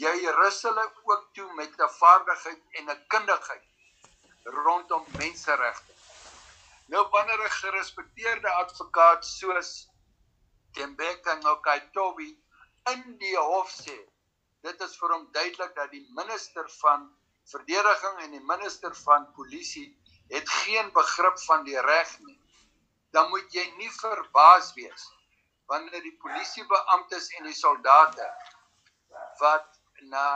jy 0.00 0.14
rus 0.38 0.62
hulle 0.68 0.84
ook 1.10 1.28
toe 1.38 1.48
met 1.60 1.76
'n 1.80 1.92
vaardigheid 1.98 2.80
en 2.80 2.90
'n 2.94 3.04
kundigheid 3.14 4.56
rondom 4.62 5.04
menseregte 5.18 5.94
nou 6.94 7.04
wanneer 7.14 7.44
'n 7.44 7.58
gerespekteerde 7.60 8.50
advokaat 8.64 9.24
soos 9.24 9.70
Tembeka 10.76 11.34
Ngokaitobi 11.34 12.30
in 12.92 13.04
die 13.18 13.36
hof 13.36 13.70
sê 13.76 13.98
dit 14.66 14.82
is 14.86 14.96
vir 15.00 15.14
hom 15.14 15.28
duidelik 15.32 15.74
dat 15.74 15.90
die 15.90 16.04
minister 16.18 16.68
van 16.80 17.06
verdediging 17.52 18.18
en 18.24 18.30
die 18.30 18.46
minister 18.52 18.94
van 19.04 19.32
polisie 19.38 19.88
het 20.28 20.48
geen 20.48 20.92
begrip 20.92 21.38
van 21.48 21.64
die 21.64 21.80
reg 21.80 22.18
nie. 22.18 22.40
dan 23.10 23.30
moet 23.30 23.52
jy 23.52 23.64
nie 23.78 23.90
verbaas 23.90 24.72
wees 24.76 25.04
wanneer 25.70 26.02
die 26.02 26.16
polisiebeamptes 26.22 27.28
en 27.38 27.48
die 27.48 27.54
soldate 27.54 28.26
wat 29.40 29.80
na 30.10 30.26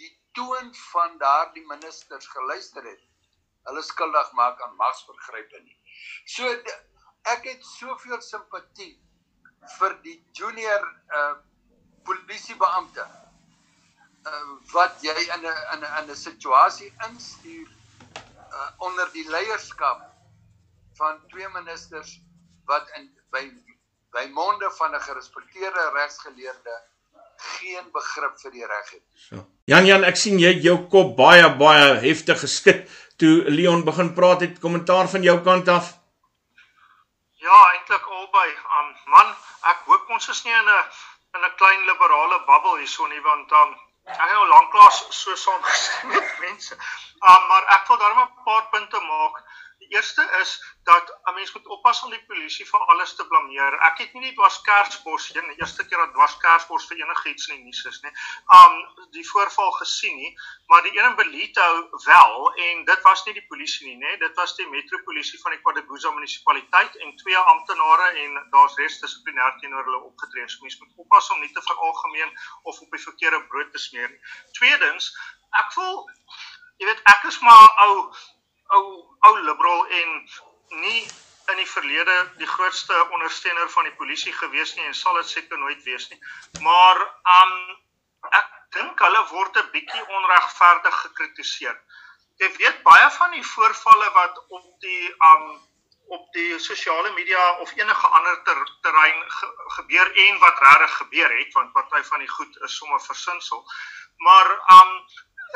die 0.00 0.12
toon 0.32 0.74
van 0.92 1.18
daardie 1.18 1.66
ministers 1.66 2.26
geluister 2.26 2.84
het, 2.84 3.02
hulle 3.68 3.82
skuldig 3.82 4.32
maak 4.32 4.60
aan 4.62 4.76
magsvergrype 4.76 5.62
nie. 5.64 5.76
So 6.24 6.48
ek 7.28 7.44
het 7.44 7.64
soveel 7.66 8.20
simpatie 8.24 8.92
vir 9.78 9.96
die 10.04 10.16
junior 10.36 10.86
uh 11.16 11.34
polisiebeampte 12.08 13.04
uh 14.30 14.54
wat 14.72 15.02
jy 15.04 15.16
in 15.34 15.44
'n 15.44 15.58
in 15.74 15.84
'n 15.84 16.10
'n 16.10 16.16
situasie 16.16 16.92
instuur 17.08 17.68
uh 18.52 18.70
onder 18.78 19.12
die 19.12 19.28
leierskap 19.28 20.06
van 20.96 21.20
twee 21.28 21.48
ministers 21.48 22.20
wat 22.64 22.88
in 22.96 23.10
by 23.30 23.44
by 24.16 24.26
monde 24.32 24.70
van 24.78 24.94
'n 24.96 25.00
gerespekteerde 25.08 25.90
regsgeleerde 25.94 26.76
geen 27.40 27.86
begrip 27.92 28.38
vir 28.42 28.50
die 28.50 28.66
reg 28.66 28.90
het. 28.90 29.02
So. 29.28 29.44
Jan 29.70 29.86
Jan, 29.86 30.04
ek 30.04 30.16
sien 30.16 30.38
jy 30.38 30.52
jou 30.64 30.76
kop 30.92 31.16
baie 31.16 31.48
baie 31.60 31.94
heftig 32.04 32.40
geskit 32.40 32.88
toe 33.20 33.34
Leon 33.50 33.84
begin 33.84 34.14
praat 34.14 34.40
het. 34.46 34.60
Kommentaar 34.60 35.08
van 35.08 35.22
jou 35.22 35.36
kant 35.44 35.68
af? 35.68 35.92
Ja, 37.40 37.60
eintlik 37.74 38.08
albei. 38.18 38.48
Um 38.78 38.88
man, 39.14 39.30
ek 39.72 39.86
hoop 39.86 40.10
ons 40.16 40.28
is 40.28 40.42
nie 40.44 40.56
in 40.56 40.68
'n 40.68 40.82
in 41.36 41.44
'n 41.44 41.56
klein 41.60 41.86
liberale 41.90 42.38
bubbel 42.50 42.76
hierso 42.82 43.06
nie 43.06 43.22
want 43.28 43.52
um 43.52 43.70
ek 44.06 44.20
het 44.20 44.32
nou 44.32 44.48
lanklaas 44.48 45.06
so 45.22 45.36
saam 45.36 45.62
gesien 45.62 46.08
met 46.08 46.38
mense. 46.40 46.74
Um 47.32 47.42
maar 47.48 47.64
ek 47.76 47.88
wil 47.88 47.98
daarmee 47.98 48.24
'n 48.24 48.44
paar 48.44 48.68
punte 48.72 49.00
maak 49.00 49.44
eerste 49.94 50.24
is 50.40 50.50
dat 50.84 51.10
'n 51.24 51.34
mens 51.34 51.52
moet 51.52 51.66
oppas 51.66 52.02
om 52.02 52.10
die 52.10 52.24
polisie 52.26 52.66
vir 52.66 52.80
alles 52.92 53.14
te 53.14 53.26
blameer. 53.26 53.74
Ek 53.88 53.98
het 53.98 54.12
nie 54.12 54.20
net 54.20 54.36
was 54.36 54.60
Kersbos 54.60 55.34
een 55.34 55.48
die 55.48 55.58
eerste 55.60 55.86
keer 55.86 55.98
dat 55.98 56.14
was 56.14 56.36
Kersbos 56.36 56.86
vir 56.86 56.96
enigiets 56.96 57.48
in 57.48 57.56
die 57.56 57.64
nuus 57.64 57.84
is 57.84 58.00
nie. 58.02 58.12
Um 58.58 58.74
die 59.10 59.26
voorval 59.28 59.72
gesien 59.72 60.16
nie, 60.16 60.32
maar 60.66 60.82
die 60.82 60.98
een 60.98 61.10
in 61.10 61.16
Belito 61.16 61.68
wel 62.04 62.54
en 62.54 62.84
dit 62.84 63.02
was 63.02 63.24
nie 63.24 63.34
die 63.34 63.46
polisie 63.46 63.86
nie, 63.86 63.96
nê. 64.04 64.16
Dit 64.18 64.34
was 64.34 64.56
die 64.56 64.68
metropolisie 64.68 65.40
van 65.40 65.52
die 65.56 65.60
KwaDukuza 65.60 66.10
munisipaliteit 66.10 66.96
en 66.96 67.16
twee 67.16 67.36
amptenare 67.36 68.08
en 68.24 68.38
daar's 68.50 68.76
res 68.76 69.00
dissiplinêr 69.00 69.58
teenoor 69.60 69.84
hulle 69.84 70.02
opgetree. 70.10 70.48
So 70.48 70.62
mens 70.62 70.78
moet 70.78 71.04
oppas 71.04 71.30
om 71.30 71.40
nie 71.40 71.52
te 71.52 71.62
veralgemeen 71.62 72.38
of 72.62 72.80
op 72.80 72.90
die 72.90 73.04
verkeerde 73.08 73.44
brood 73.46 73.72
te 73.72 73.78
smeer 73.78 74.08
nie. 74.08 74.20
Tweedens, 74.58 75.14
ek 75.62 75.72
voel 75.72 76.04
jy 76.80 76.86
weet 76.88 77.02
ek 77.12 77.24
is 77.28 77.40
maar 77.44 77.68
ou 77.86 77.96
ou 78.76 78.84
ou 79.28 79.34
liberal 79.36 79.86
en 80.00 80.14
nie 80.84 81.02
in 81.50 81.56
die 81.56 81.70
verlede 81.70 82.16
die 82.38 82.46
grootste 82.46 82.96
ondersteuner 83.10 83.70
van 83.74 83.88
die 83.88 83.96
polisie 83.98 84.32
gewees 84.32 84.74
nie 84.76 84.86
en 84.86 84.94
sal 84.94 85.18
dit 85.18 85.28
seker 85.28 85.58
nooit 85.58 85.82
wees 85.84 86.08
nie. 86.10 86.20
Maar 86.66 87.00
um 87.36 87.54
ek 88.38 88.52
dink 88.76 89.02
hulle 89.06 89.22
word 89.30 89.56
'n 89.56 89.70
bietjie 89.72 90.04
onregverdig 90.18 91.00
gekritiseer. 91.06 91.80
Jy 92.42 92.50
weet 92.58 92.82
baie 92.82 93.10
van 93.16 93.34
die 93.36 93.46
voorvalle 93.54 94.10
wat 94.20 94.38
op 94.48 94.68
die 94.86 95.14
um 95.32 95.50
op 96.16 96.32
die 96.34 96.58
sosiale 96.58 97.12
media 97.14 97.42
of 97.64 97.72
enige 97.76 98.06
ander 98.06 98.42
ter, 98.42 98.60
terrein 98.82 99.20
ge, 99.30 99.48
gebeur 99.76 100.08
en 100.26 100.38
wat 100.38 100.58
regtig 100.58 100.96
gebeur 101.02 101.36
het 101.38 101.52
want 101.58 101.72
party 101.72 102.02
van 102.02 102.18
die 102.18 102.28
goed 102.28 102.56
is 102.66 102.76
sommer 102.76 103.00
versinsel. 103.00 103.66
Maar 104.16 104.50
um 104.78 104.90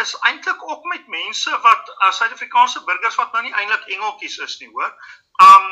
is 0.03 0.15
eintlik 0.21 0.63
ook 0.71 0.85
met 0.85 1.09
mense 1.09 1.59
wat 1.61 1.89
uh, 1.89 2.11
Suid-Afrikaanse 2.11 2.85
burgers 2.85 3.15
wat 3.15 3.33
nou 3.33 3.43
nie 3.43 3.55
eintlik 3.55 3.89
engeltjies 3.97 4.39
is 4.39 4.59
nie, 4.61 4.71
hoor. 4.73 4.95
Um 5.43 5.67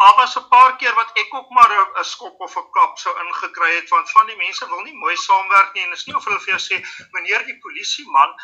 al 0.00 0.14
was 0.16 0.36
'n 0.36 0.48
paar 0.48 0.76
keer 0.76 0.94
wat 0.94 1.10
ek 1.22 1.34
ook 1.34 1.50
maar 1.50 1.72
'n 1.72 2.04
skop 2.04 2.40
of 2.40 2.56
'n 2.56 2.70
klap 2.70 2.98
sou 2.98 3.12
ingekry 3.24 3.74
het 3.74 3.88
want 3.88 4.10
van 4.10 4.26
die 4.26 4.36
mense 4.36 4.68
wil 4.68 4.80
nie 4.80 4.96
mooi 4.96 5.16
saamwerk 5.16 5.72
nie 5.74 5.84
en 5.84 5.92
is 5.92 6.06
nie 6.06 6.16
of 6.16 6.24
hulle 6.24 6.40
vir 6.40 6.52
jou 6.54 6.62
sê 6.68 6.76
meneer 7.10 7.44
die 7.44 7.58
polisieman, 7.64 8.34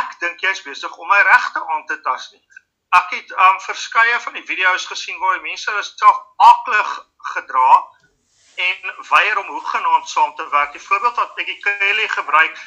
ek 0.00 0.18
dink 0.20 0.40
jy's 0.40 0.62
besig 0.62 0.96
om 0.96 1.08
my 1.08 1.22
regte 1.22 1.66
aan 1.66 1.86
te 1.86 2.00
tas 2.00 2.32
nie. 2.32 2.42
Ek 3.00 3.10
het 3.10 3.32
um 3.46 3.60
verskeie 3.60 4.20
van 4.20 4.32
die 4.32 4.46
video's 4.50 4.86
gesien 4.86 5.18
waar 5.18 5.38
die 5.38 5.48
mense 5.48 5.82
self 5.82 6.18
aklig 6.36 6.90
gedra 7.32 7.70
en 8.56 8.94
weier 9.10 9.38
om 9.38 9.46
hoegenaamd 9.46 10.08
saam 10.08 10.34
te 10.34 10.48
werk. 10.48 10.72
Die 10.72 10.86
voorbeeld 10.88 11.16
wat 11.16 11.34
Peggy 11.34 11.58
Kelly 11.60 12.08
gebruik 12.08 12.60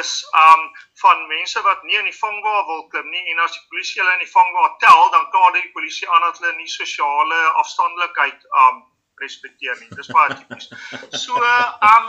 is 0.00 0.12
um 0.42 0.62
van 1.02 1.26
mense 1.26 1.62
wat 1.66 1.82
nie 1.82 1.98
in 1.98 2.08
die 2.10 2.18
vangwa 2.18 2.54
wil 2.68 2.86
klim 2.92 3.08
nie 3.10 3.22
en 3.32 3.42
as 3.44 3.54
die 3.56 3.64
polisie 3.70 4.02
hulle 4.02 4.14
in 4.18 4.24
die 4.24 4.32
vangwa 4.34 4.68
tel 4.84 5.10
dan 5.14 5.28
kan 5.34 5.58
die 5.58 5.72
polisie 5.76 6.08
aan 6.10 6.26
dat 6.26 6.38
hulle 6.38 6.54
nie 6.56 6.70
sosiale 6.70 7.40
afstandelikheid 7.64 8.48
um 8.64 8.82
respekteer 9.22 9.78
nie. 9.80 9.90
Dis 9.98 10.10
baie 10.14 10.34
tipies. 10.34 10.70
So 11.24 11.36
um 11.90 12.08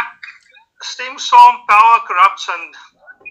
ek 0.00 0.30
stem 0.82 1.18
saam 1.18 1.62
power 1.70 2.00
corrupts 2.08 2.48
and 2.54 2.76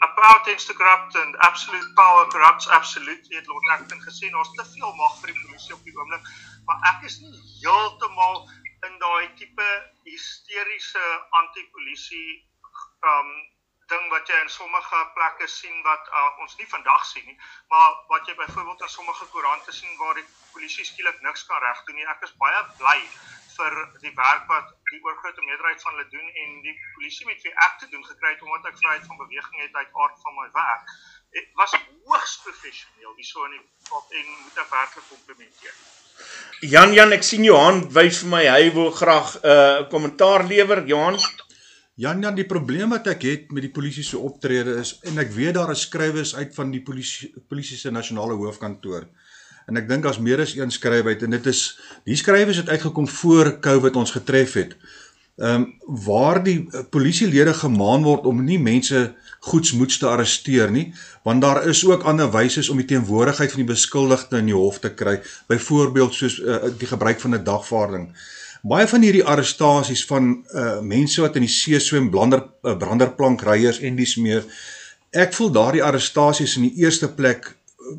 about 0.03 0.47
Instagram 0.47 1.09
and 1.21 1.35
absolute 1.47 1.89
power 1.95 2.25
corrupts 2.33 2.67
absolute 2.67 3.35
het 3.35 3.47
Lord 3.47 3.69
Acton 3.75 4.01
gesê 4.03 4.31
ons 4.33 4.51
te 4.57 4.65
veel 4.73 4.93
mag 4.99 5.17
vir 5.21 5.31
die 5.31 5.41
polisie 5.43 5.75
op 5.75 5.83
die 5.87 5.95
oomblik 5.95 6.31
maar 6.67 6.81
ek 6.91 7.05
is 7.09 7.19
nie 7.23 7.35
heeltemal 7.61 8.41
in 8.87 8.97
daai 9.03 9.29
tipe 9.39 9.69
hysteriese 10.09 11.05
anti-polisie 11.41 12.41
um 13.13 13.29
ding 13.91 14.09
wat 14.13 14.29
jy 14.29 14.37
in 14.41 14.49
sommige 14.49 14.99
plekke 15.17 15.47
sien 15.47 15.77
wat 15.85 16.09
uh, 16.09 16.41
ons 16.43 16.57
nie 16.59 16.67
vandag 16.73 17.05
sien 17.05 17.25
nie, 17.29 17.37
maar 17.73 17.97
wat 18.11 18.27
jy 18.27 18.35
byvoorbeeld 18.39 18.81
in 18.81 18.93
sommige 18.97 19.25
koerante 19.33 19.71
sien 19.71 19.97
waar 20.01 20.17
die 20.19 20.27
polisie 20.53 20.85
skielik 20.85 21.21
niks 21.21 21.45
kan 21.49 21.61
regdoen 21.63 21.99
nie. 21.99 22.07
Ek 22.13 22.23
is 22.27 22.35
baie 22.41 22.61
bly 22.79 22.99
vir 23.55 23.75
die 24.03 24.13
werk 24.15 24.47
wat 24.51 24.71
die 24.91 25.01
oorgrootste 25.03 25.43
meerderheid 25.47 25.83
van 25.83 25.95
hulle 25.95 26.07
doen 26.11 26.31
en 26.43 26.55
die 26.65 26.75
polisie 26.95 27.27
met 27.29 27.43
wie 27.45 27.53
ek 27.67 27.77
te 27.81 27.89
doen 27.91 28.03
gekry 28.07 28.33
het 28.33 28.43
omdat 28.43 28.71
ek 28.71 28.81
vryheid 28.81 29.05
van 29.09 29.21
beweging 29.21 29.61
het 29.63 29.77
uit 29.79 30.01
aard 30.03 30.17
van 30.25 30.39
my 30.39 30.47
werk. 30.57 30.95
Dit 31.35 31.47
was 31.59 31.75
hoogs 31.75 32.35
professioneel 32.43 33.15
hierso 33.19 33.47
in 33.47 33.55
die 33.57 33.63
pad 33.89 34.17
en 34.19 34.27
moet 34.43 34.59
ek 34.63 34.73
werklik 34.73 35.07
komplimenteer. 35.13 35.77
Jan 36.73 36.93
Jan, 36.95 37.11
ek 37.15 37.25
sien 37.27 37.43
Johan 37.43 37.81
wys 37.95 38.21
vir 38.23 38.31
my 38.31 38.43
hy 38.47 38.69
wil 38.75 38.91
graag 38.95 39.35
'n 39.39 39.55
uh, 39.55 39.89
kommentaar 39.91 40.47
lewer. 40.51 40.85
Johan 40.87 41.19
Jan 41.95 42.19
Jan, 42.19 42.35
die 42.35 42.43
probleem 42.43 42.91
wat 42.91 43.05
ek 43.07 43.21
het 43.23 43.51
met 43.55 43.63
die 43.63 43.71
polisie 43.71 44.03
se 44.03 44.19
optrede 44.19 44.73
is 44.81 44.97
en 45.07 45.21
ek 45.21 45.29
weet 45.31 45.55
daar 45.55 45.69
is 45.71 45.85
skrywes 45.85 46.33
uit 46.35 46.51
van 46.57 46.73
die 46.73 46.81
polisie 46.83 47.29
polisie 47.47 47.77
se 47.79 47.91
nasionale 47.91 48.35
hoofkantoor. 48.35 49.05
En 49.71 49.79
ek 49.79 49.87
dink 49.87 50.03
daar's 50.03 50.19
meer 50.19 50.43
as 50.43 50.57
een 50.57 50.75
skryf 50.75 51.07
uit 51.07 51.23
en 51.23 51.37
dit 51.37 51.47
is 51.47 51.61
die 52.03 52.19
skrywes 52.19 52.59
het 52.59 52.73
uitgekom 52.73 53.07
voor 53.07 53.53
Covid 53.63 53.95
ons 54.03 54.11
getref 54.11 54.59
het. 54.59 54.75
Ehm 55.39 55.63
um, 55.63 55.65
waar 56.03 56.41
die 56.43 56.57
uh, 56.67 56.83
polisielede 56.91 57.55
gemaan 57.63 58.03
word 58.03 58.27
om 58.27 58.43
nie 58.43 58.59
mense 58.59 59.07
goedsmoeds 59.47 60.01
te 60.01 60.11
arresteer 60.11 60.71
nie, 60.71 60.89
want 61.23 61.47
daar 61.47 61.63
is 61.67 61.85
ook 61.87 62.03
ander 62.03 62.27
wyse 62.31 62.67
om 62.71 62.79
die 62.83 62.91
teenwoordigheid 62.91 63.55
van 63.55 63.63
die 63.63 63.71
beskuldigde 63.71 64.43
in 64.43 64.51
die 64.51 64.57
hof 64.57 64.83
te 64.83 64.91
kry, 64.91 65.21
byvoorbeeld 65.47 66.13
soos 66.13 66.41
uh, 66.43 66.65
die 66.75 66.91
gebruik 66.91 67.23
van 67.23 67.39
'n 67.39 67.43
dagvaarding 67.43 68.09
baie 68.65 68.87
van 68.89 69.03
hierdie 69.05 69.25
arrestasies 69.25 70.05
van 70.09 70.31
uh 70.53 70.79
mense 70.81 71.21
wat 71.21 71.37
in 71.37 71.45
die 71.45 71.51
see 71.51 71.79
swem, 71.79 72.09
blander 72.13 72.41
uh, 72.63 72.73
branderplankryers 72.81 73.81
en 73.85 73.99
dis 73.99 74.15
meer. 74.17 74.45
Ek 75.15 75.35
voel 75.37 75.51
daardie 75.53 75.83
arrestasies 75.85 76.57
in 76.57 76.69
die 76.69 76.85
eerste 76.85 77.11
plek 77.13 77.53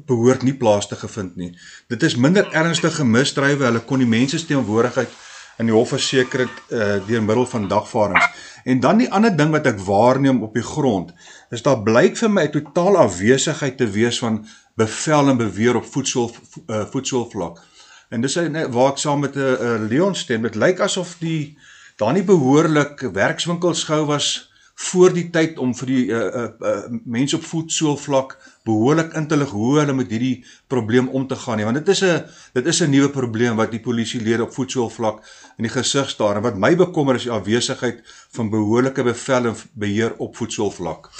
behoort 0.06 0.42
nie 0.42 0.56
plaas 0.58 0.88
te 0.90 0.98
gevind 0.98 1.36
nie. 1.38 1.52
Dit 1.88 2.02
is 2.02 2.16
minder 2.18 2.48
ernstige 2.52 3.06
misdrywe. 3.06 3.68
Hulle 3.68 3.84
kon 3.86 4.02
die 4.02 4.10
mense 4.10 4.40
se 4.42 4.48
teenwoordigheid 4.48 5.14
in 5.62 5.70
die 5.70 5.76
hof 5.76 5.94
verseker 5.94 6.44
uh 6.46 6.98
deur 7.06 7.22
middel 7.22 7.46
van 7.46 7.68
dagvaardings. 7.70 8.26
En 8.66 8.82
dan 8.82 8.98
die 8.98 9.10
ander 9.14 9.36
ding 9.36 9.54
wat 9.54 9.68
ek 9.70 9.78
waarneem 9.86 10.42
op 10.42 10.56
die 10.58 10.66
grond, 10.66 11.12
is 11.54 11.62
daar 11.62 11.78
blyk 11.86 12.18
vir 12.18 12.30
my 12.30 12.48
'n 12.48 12.54
totaal 12.58 12.98
afwesigheid 13.06 13.78
te 13.78 13.86
wees 13.86 14.18
van 14.18 14.42
bevel 14.74 15.30
en 15.30 15.38
beweer 15.38 15.76
op 15.76 15.86
voedsel 15.86 16.34
uh, 16.66 16.84
voedselvlak. 16.90 17.62
En 18.08 18.20
dis 18.20 18.34
waar 18.70 18.90
ek 18.92 18.98
saam 18.98 19.20
met 19.20 19.34
'n 19.34 19.38
uh, 19.38 19.88
Leon 19.88 20.14
stem. 20.14 20.42
Dit 20.42 20.54
lyk 20.54 20.80
asof 20.80 21.16
die 21.18 21.58
daar 21.96 22.12
nie 22.12 22.24
behoorlik 22.24 23.00
werkswinkels 23.00 23.84
gehou 23.84 24.06
was 24.06 24.50
voor 24.76 25.12
die 25.12 25.30
tyd 25.32 25.58
om 25.58 25.72
vir 25.74 25.88
die 25.88 26.02
uh, 26.12 26.18
uh, 26.20 26.42
uh, 26.60 26.98
mense 27.08 27.38
op 27.38 27.44
voetsoolvlak 27.48 28.34
behoorlik 28.68 29.14
in 29.16 29.26
te 29.26 29.36
lig 29.36 29.50
hoe 29.56 29.78
hulle 29.78 29.94
met 29.96 30.12
hierdie 30.12 30.44
probleem 30.68 31.08
om 31.08 31.24
te 31.26 31.38
gaan 31.40 31.56
nie 31.56 31.64
want 31.64 31.80
dit 31.80 31.88
is 31.88 32.02
'n 32.04 32.28
dit 32.52 32.66
is 32.66 32.82
'n 32.82 32.90
nuwe 32.90 33.08
probleem 33.08 33.56
wat 33.56 33.70
die 33.70 33.80
polisielede 33.80 34.42
op 34.42 34.52
voetsoolvlak 34.52 35.24
in 35.56 35.64
die 35.64 35.72
gesig 35.72 36.10
staar 36.10 36.36
en 36.36 36.42
wat 36.42 36.58
my 36.58 36.76
bekommer 36.76 37.14
is 37.14 37.22
die 37.22 37.32
afwesigheid 37.32 38.02
van 38.36 38.50
behoorlike 38.50 39.02
bevel 39.02 39.46
en 39.46 39.56
beheer 39.72 40.12
op 40.18 40.36
voetsoolvlak. 40.36 41.10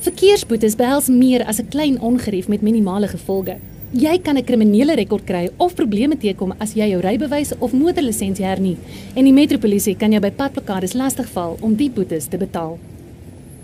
Verkeersboetes 0.00 0.76
behels 0.76 1.08
meer 1.08 1.44
as 1.44 1.60
'n 1.60 1.68
klein 1.68 2.00
ongerief 2.00 2.48
met 2.48 2.62
minimale 2.62 3.08
gevolge. 3.08 3.58
Jy 3.92 4.18
kan 4.20 4.36
'n 4.36 4.44
kriminele 4.44 4.94
rekord 4.96 5.24
kry 5.24 5.48
of 5.56 5.74
probleme 5.74 6.14
teekom 6.14 6.52
as 6.60 6.74
jy 6.74 6.90
jou 6.90 7.00
rybewys 7.00 7.52
of 7.58 7.72
motorlisensie 7.72 8.44
hernie 8.44 8.76
en 9.16 9.24
die 9.24 9.32
metropolisie 9.32 9.96
kan 9.96 10.12
jou 10.12 10.20
by 10.20 10.30
padblokkades 10.30 10.92
lastigval 10.92 11.56
om 11.62 11.74
die 11.74 11.88
boetes 11.88 12.26
te 12.28 12.36
betaal. 12.36 12.78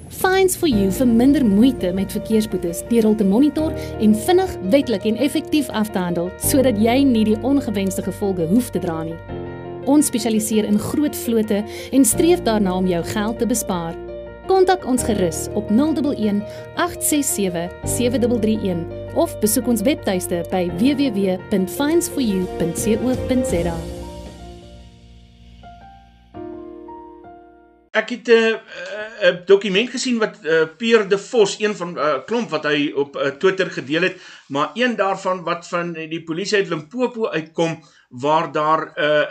Fines 0.09 0.57
for 0.57 0.66
You 0.66 0.90
verminder 0.90 1.45
moeite 1.45 1.93
met 1.93 2.11
verkeersboetes 2.11 2.83
deur 2.88 3.02
hul 3.02 3.14
te 3.14 3.25
monitor 3.25 3.75
en 4.00 4.14
vinnig, 4.14 4.57
wettelik 4.71 5.04
en 5.04 5.16
effektief 5.16 5.69
af 5.69 5.90
te 5.90 5.99
handel 5.99 6.31
sodat 6.38 6.78
jy 6.78 7.04
nie 7.04 7.25
die 7.25 7.43
ongewenste 7.43 8.02
gevolge 8.02 8.47
hoef 8.47 8.71
te 8.71 8.78
dra 8.78 9.02
nie. 9.02 9.19
Ons 9.85 10.07
spesialiseer 10.07 10.64
in 10.64 10.78
groot 10.78 11.16
vlote 11.16 11.64
en 11.93 12.04
streef 12.04 12.43
daarna 12.43 12.75
om 12.75 12.87
jou 12.87 13.04
geld 13.04 13.38
te 13.38 13.47
bespaar. 13.47 14.13
Kontak 14.44 14.82
ons 14.84 15.00
gerus 15.02 15.46
op 15.56 15.70
011 15.72 16.44
867 16.76 17.72
7331 17.88 19.16
of 19.16 19.32
besoek 19.40 19.64
ons 19.72 19.80
webtuiste 19.86 20.42
by 20.52 20.68
www.finds4u.co.za. 20.80 23.76
Ek 27.94 28.10
het 28.10 28.26
'n 28.28 28.32
uh, 28.32 28.54
'n 29.30 29.42
dokument 29.46 29.90
gesien 29.90 30.18
wat 30.18 30.36
uh, 30.42 30.62
Pierre 30.76 31.06
De 31.06 31.18
Vos, 31.18 31.60
een 31.60 31.76
van 31.76 31.96
uh, 31.96 32.14
klomp 32.26 32.50
wat 32.50 32.64
hy 32.64 32.92
op 32.94 33.16
uh, 33.16 33.26
Twitter 33.40 33.70
gedeel 33.70 34.02
het, 34.02 34.16
maar 34.48 34.70
een 34.74 34.96
daarvan 34.96 35.42
wat 35.42 35.68
van 35.68 35.92
die 35.92 36.22
polisie 36.22 36.58
uit 36.58 36.68
Limpopo 36.68 37.28
uitkom 37.28 37.84
waar 38.08 38.52
daar 38.52 38.92
'n 38.92 39.00
uh, 39.00 39.22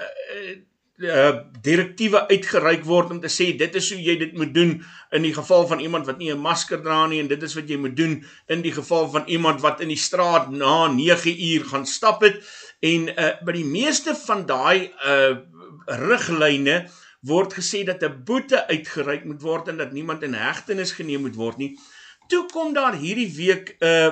uh, 0.98 1.32
direktiewe 1.62 2.28
uitgereik 2.28 2.84
word 2.86 3.12
om 3.12 3.20
te 3.22 3.32
sê 3.32 3.52
dit 3.58 3.76
is 3.76 3.92
hoe 3.94 4.02
jy 4.02 4.18
dit 4.18 4.34
moet 4.38 4.54
doen 4.54 4.76
in 5.12 5.26
die 5.26 5.34
geval 5.34 5.68
van 5.68 5.80
iemand 5.80 6.06
wat 6.06 6.18
nie 6.18 6.32
'n 6.32 6.40
masker 6.40 6.82
dra 6.82 7.08
nie 7.08 7.20
en 7.20 7.28
dit 7.28 7.44
is 7.44 7.56
wat 7.56 7.70
jy 7.70 7.78
moet 7.78 7.96
doen 7.98 8.24
in 8.48 8.62
die 8.62 8.72
geval 8.72 9.10
van 9.10 9.24
iemand 9.28 9.62
wat 9.62 9.82
in 9.82 9.88
die 9.88 9.98
straat 9.98 10.52
na 10.52 10.88
9 10.88 11.34
uur 11.34 11.66
gaan 11.66 11.86
stap 11.86 12.22
het 12.22 12.42
en 12.82 13.10
uh, 13.10 13.32
by 13.44 13.52
die 13.52 13.66
meeste 13.66 14.16
van 14.16 14.46
daai 14.46 14.92
uh, 15.06 15.38
riglyne 15.88 16.88
word 17.24 17.54
gesê 17.54 17.84
dat 17.86 18.04
'n 18.04 18.24
boete 18.26 18.68
uitgereik 18.68 19.26
moet 19.26 19.42
word 19.42 19.68
en 19.68 19.78
dat 19.78 19.92
niemand 19.92 20.24
in 20.24 20.34
hegtenis 20.34 20.92
geneem 20.92 21.22
moet 21.22 21.36
word 21.36 21.58
nie. 21.58 21.80
Toe 22.28 22.46
kom 22.52 22.74
daar 22.74 22.96
hierdie 22.96 23.32
week 23.36 23.76
'n 23.80 23.86
uh, 23.86 24.12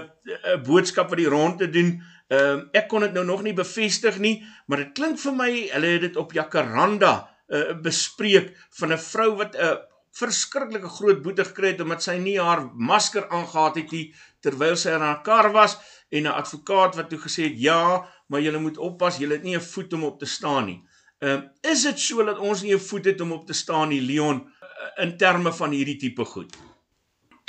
'n 0.55 0.63
boodskap 0.63 1.09
wat 1.09 1.17
die 1.17 1.29
ronde 1.29 1.69
doen. 1.69 2.01
Ehm 2.31 2.59
uh, 2.59 2.79
ek 2.79 2.87
kon 2.87 3.03
dit 3.03 3.13
nou 3.13 3.25
nog 3.27 3.41
nie 3.43 3.53
bevestig 3.53 4.17
nie, 4.23 4.37
maar 4.67 4.85
dit 4.85 4.91
klink 4.95 5.19
vir 5.19 5.33
my 5.35 5.51
hulle 5.73 5.95
het 5.97 6.03
dit 6.05 6.19
op 6.21 6.31
Jacaranda 6.31 7.13
uh, 7.51 7.73
bespreek 7.83 8.53
van 8.79 8.93
'n 8.95 9.03
vrou 9.11 9.35
wat 9.41 9.55
'n 9.55 9.65
uh, 9.67 9.79
verskriklike 10.15 10.87
groot 10.87 11.21
boete 11.23 11.43
gekry 11.47 11.71
het 11.71 11.81
omdat 11.83 12.03
sy 12.03 12.15
nie 12.19 12.37
haar 12.39 12.63
masker 12.75 13.27
aangetree 13.29 13.83
het 13.83 13.91
nie 13.91 14.15
terwyl 14.43 14.75
sy 14.75 14.95
in 14.95 15.03
haar 15.03 15.21
kar 15.23 15.51
was 15.51 15.77
en 16.09 16.23
'n 16.23 16.37
advokaat 16.41 16.95
wat 16.95 17.09
toe 17.09 17.19
gesê 17.19 17.43
het 17.49 17.59
ja, 17.59 18.07
maar 18.27 18.41
jy 18.41 18.57
moet 18.57 18.77
oppas, 18.77 19.17
jy 19.19 19.27
het 19.31 19.43
nie 19.43 19.55
'n 19.55 19.69
voet 19.73 19.93
om 19.93 20.03
op 20.03 20.19
te 20.19 20.25
staan 20.25 20.65
nie. 20.65 20.79
Ehm 21.19 21.39
uh, 21.39 21.71
is 21.71 21.83
dit 21.83 21.99
so 21.99 22.23
dat 22.23 22.39
ons 22.39 22.61
nie 22.61 22.75
'n 22.75 22.87
voet 22.89 23.05
het 23.05 23.21
om 23.21 23.31
op 23.31 23.47
te 23.47 23.53
staan 23.53 23.89
nie, 23.89 24.01
Leon, 24.01 24.37
uh, 24.37 25.03
in 25.03 25.17
terme 25.17 25.53
van 25.53 25.71
hierdie 25.71 25.97
tipe 25.97 26.25
goed? 26.25 26.55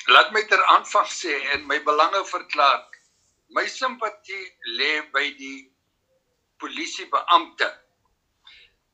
Laat 0.06 0.32
my 0.32 0.42
ter 0.46 0.62
aanvang 0.64 1.06
sê 1.06 1.34
en 1.54 1.66
my 1.66 1.82
belange 1.82 2.24
verklaar. 2.26 2.91
My 3.52 3.66
simpatie 3.68 4.44
lê 4.78 4.92
by 5.12 5.26
die 5.38 5.58
polisiebeampte. 6.62 7.68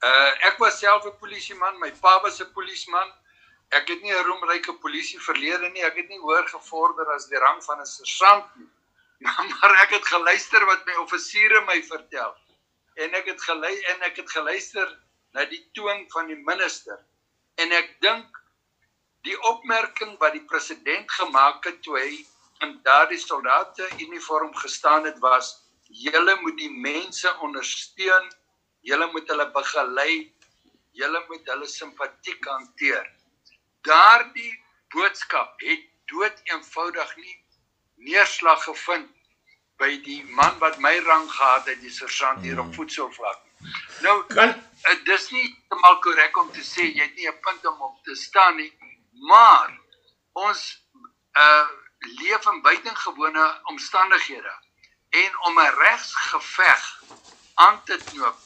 Uh 0.02 0.32
ek 0.50 0.58
was 0.58 0.80
self 0.80 1.06
'n 1.06 1.18
polisieman, 1.20 1.78
my 1.78 1.90
pa 2.02 2.18
was 2.22 2.40
'n 2.40 2.52
polisieman. 2.52 3.12
Ek 3.70 3.88
het 3.88 4.02
nie 4.02 4.12
'n 4.12 4.24
roemryke 4.24 4.72
polisie 4.80 5.20
verlede 5.20 5.68
nie. 5.70 5.84
Ek 5.84 5.96
het 5.96 6.08
nie 6.08 6.18
hoër 6.18 6.48
gevorder 6.48 7.06
as 7.14 7.28
die 7.28 7.38
rang 7.38 7.62
van 7.64 7.80
'n 7.80 7.86
sergeant 7.86 8.56
nie. 8.56 8.68
Maar 9.60 9.74
ek 9.82 9.90
het 9.90 10.06
geluister 10.06 10.64
wat 10.66 10.86
my 10.86 10.94
offisiere 11.02 11.60
my 11.66 11.82
vertel 11.82 12.34
en 12.98 13.14
ek 13.14 13.30
het 13.30 13.42
gelei 13.42 13.74
en 13.92 14.02
ek 14.06 14.16
het 14.22 14.30
geluister 14.30 14.88
na 15.34 15.44
die 15.50 15.62
toon 15.76 16.04
van 16.14 16.30
die 16.30 16.38
minister 16.46 16.98
en 17.62 17.74
ek 17.74 17.94
dink 18.02 18.40
die 19.26 19.36
opmerking 19.50 20.16
wat 20.22 20.34
die 20.34 20.44
president 20.50 21.10
gemaak 21.18 21.66
het 21.66 21.82
toe 21.86 21.98
hy 21.98 22.10
in 22.66 22.80
daardie 22.82 23.20
soldate 23.22 23.88
uniform 23.98 24.54
gestaan 24.54 25.04
het 25.04 25.18
was 25.18 25.52
julle 26.04 26.36
moet 26.40 26.58
die 26.58 26.70
mense 26.70 27.34
ondersteun 27.46 28.32
julle 28.90 29.10
moet 29.12 29.28
hulle 29.28 29.50
begelei 29.58 30.14
julle 31.02 31.24
moet 31.28 31.52
hulle 31.52 31.68
simpatiek 31.74 32.50
hanteer 32.54 33.06
daardie 33.90 34.52
boodskap 34.94 35.60
het 35.68 35.86
dood 36.12 36.42
eenvoudig 36.54 37.16
nie 37.16 37.36
neerslag 38.08 38.64
gevind 38.64 39.14
by 39.78 39.90
die 40.04 40.22
man 40.34 40.58
wat 40.62 40.78
my 40.82 40.94
rang 41.06 41.26
gehad 41.30 41.68
het, 41.70 41.80
die 41.82 41.92
sergeant 41.92 42.42
hier 42.42 42.58
op 42.58 42.66
hmm. 42.66 42.74
voedselvlak. 42.74 43.44
Nou 44.02 44.14
kan 44.30 44.54
uh, 44.54 44.96
dis 45.06 45.28
nie 45.34 45.44
heeltemal 45.44 45.98
korrek 46.02 46.38
om 46.38 46.50
te 46.54 46.64
sê 46.66 46.86
jy 46.86 47.04
het 47.04 47.14
nie 47.18 47.28
'n 47.30 47.40
punt 47.42 47.66
om 47.66 47.82
op 47.90 47.98
te 48.04 48.14
staan 48.14 48.56
nie, 48.56 48.72
maar 49.30 49.74
ons 50.32 50.64
uh 51.34 51.68
leef 51.98 52.46
in 52.46 52.62
buitengewone 52.62 53.60
omstandighede 53.64 54.54
en 55.08 55.38
om 55.46 55.60
'n 55.60 55.74
regsgeveg 55.78 57.02
aan 57.54 57.84
te 57.84 57.98
knoop 58.04 58.38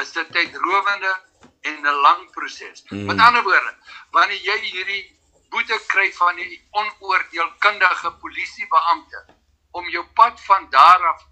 is 0.00 0.12
dit 0.12 0.32
tydrowende 0.32 1.20
en 1.60 1.86
'n 1.86 2.00
lang 2.06 2.30
proses. 2.30 2.82
Mm. 2.88 3.04
Met 3.04 3.20
ander 3.20 3.42
woorde, 3.42 3.74
wanneer 4.10 4.42
jy 4.42 4.58
hierdie 4.58 5.18
boete 5.48 5.80
kry 5.86 6.12
van 6.12 6.36
die 6.36 6.68
onoordeelkundige 6.70 8.12
polisiebeampte 8.12 9.26
om 9.70 9.88
jou 9.88 10.04
pad 10.14 10.40
van 10.40 10.70
daar 10.70 11.06
af 11.08 11.22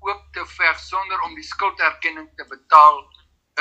oop 0.00 0.24
te 0.32 0.46
veg 0.46 0.78
sonder 0.78 1.20
om 1.20 1.34
die 1.34 1.44
skulderkenning 1.44 2.28
te 2.36 2.46
betaal 2.48 2.98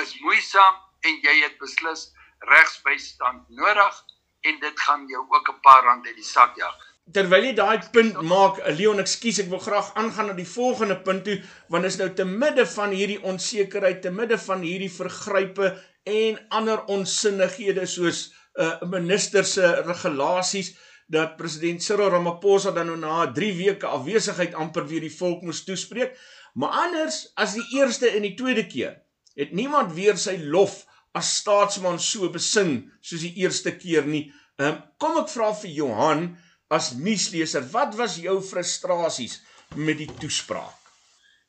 is 0.01 0.19
moeisaam 0.19 0.75
en 0.99 1.19
jy 1.21 1.35
het 1.41 1.57
beslis 1.57 2.11
regsbystand 2.39 3.49
nodig 3.49 4.03
en 4.41 4.59
dit 4.59 4.79
gaan 4.79 5.07
jou 5.07 5.25
ook 5.29 5.49
'n 5.49 5.59
paar 5.59 5.83
rand 5.83 6.05
uit 6.05 6.15
die 6.15 6.31
sak 6.31 6.55
jag. 6.55 6.94
Terwyl 7.13 7.43
jy 7.45 7.51
daai 7.53 7.83
punt 7.93 8.15
maak, 8.25 8.55
Leon, 8.73 8.97
ekskuus, 9.03 9.43
ek 9.43 9.51
wil 9.51 9.61
graag 9.61 9.91
aangaan 10.01 10.31
na 10.31 10.33
die 10.37 10.47
volgende 10.49 10.95
punt 11.05 11.21
toe, 11.27 11.35
want 11.69 11.85
is 11.85 11.99
nou 11.99 12.07
te 12.17 12.25
midde 12.25 12.65
van 12.71 12.95
hierdie 12.97 13.19
onsekerheid, 13.21 13.99
te 14.01 14.09
midde 14.09 14.39
van 14.41 14.63
hierdie 14.65 14.89
vergrype 14.89 15.75
en 16.09 16.39
ander 16.59 16.81
onsinnighede 16.95 17.85
soos 17.85 18.31
'n 18.57 18.63
uh, 18.65 18.89
minister 18.89 19.45
se 19.45 19.69
regulasies, 19.85 20.73
dat 21.07 21.35
president 21.37 21.83
Cyril 21.83 22.09
Ramaphosa 22.09 22.71
dan 22.73 22.89
nou 22.89 22.97
na 22.97 23.27
3 23.33 23.53
weke 23.53 23.85
afwesigheid 23.85 24.57
amper 24.57 24.87
weer 24.89 25.05
die 25.05 25.13
volk 25.13 25.43
moes 25.45 25.61
toespreek. 25.63 26.17
Maar 26.57 26.69
anders 26.87 27.31
as 27.35 27.53
die 27.53 27.65
eerste 27.77 28.09
en 28.09 28.25
die 28.25 28.33
tweede 28.33 28.65
keer, 28.65 28.97
het 29.35 29.51
niemand 29.53 29.93
weer 29.93 30.17
sy 30.17 30.37
lof 30.41 30.85
as 31.13 31.35
staatsman 31.37 31.99
so 31.99 32.31
besing 32.33 32.89
soos 33.01 33.21
die 33.21 33.35
eerste 33.43 33.75
keer 33.77 34.07
nie. 34.07 34.31
Ehm 34.57 34.73
um, 34.73 34.81
kom 34.97 35.17
ek 35.19 35.29
vra 35.29 35.51
vir 35.53 35.71
Johan 35.77 36.27
as 36.75 36.93
nuusleser, 36.99 37.65
wat 37.73 37.95
was 37.99 38.19
jou 38.21 38.39
frustrasies 38.43 39.39
met 39.75 39.99
die 40.01 40.09
toespraak? 40.19 40.81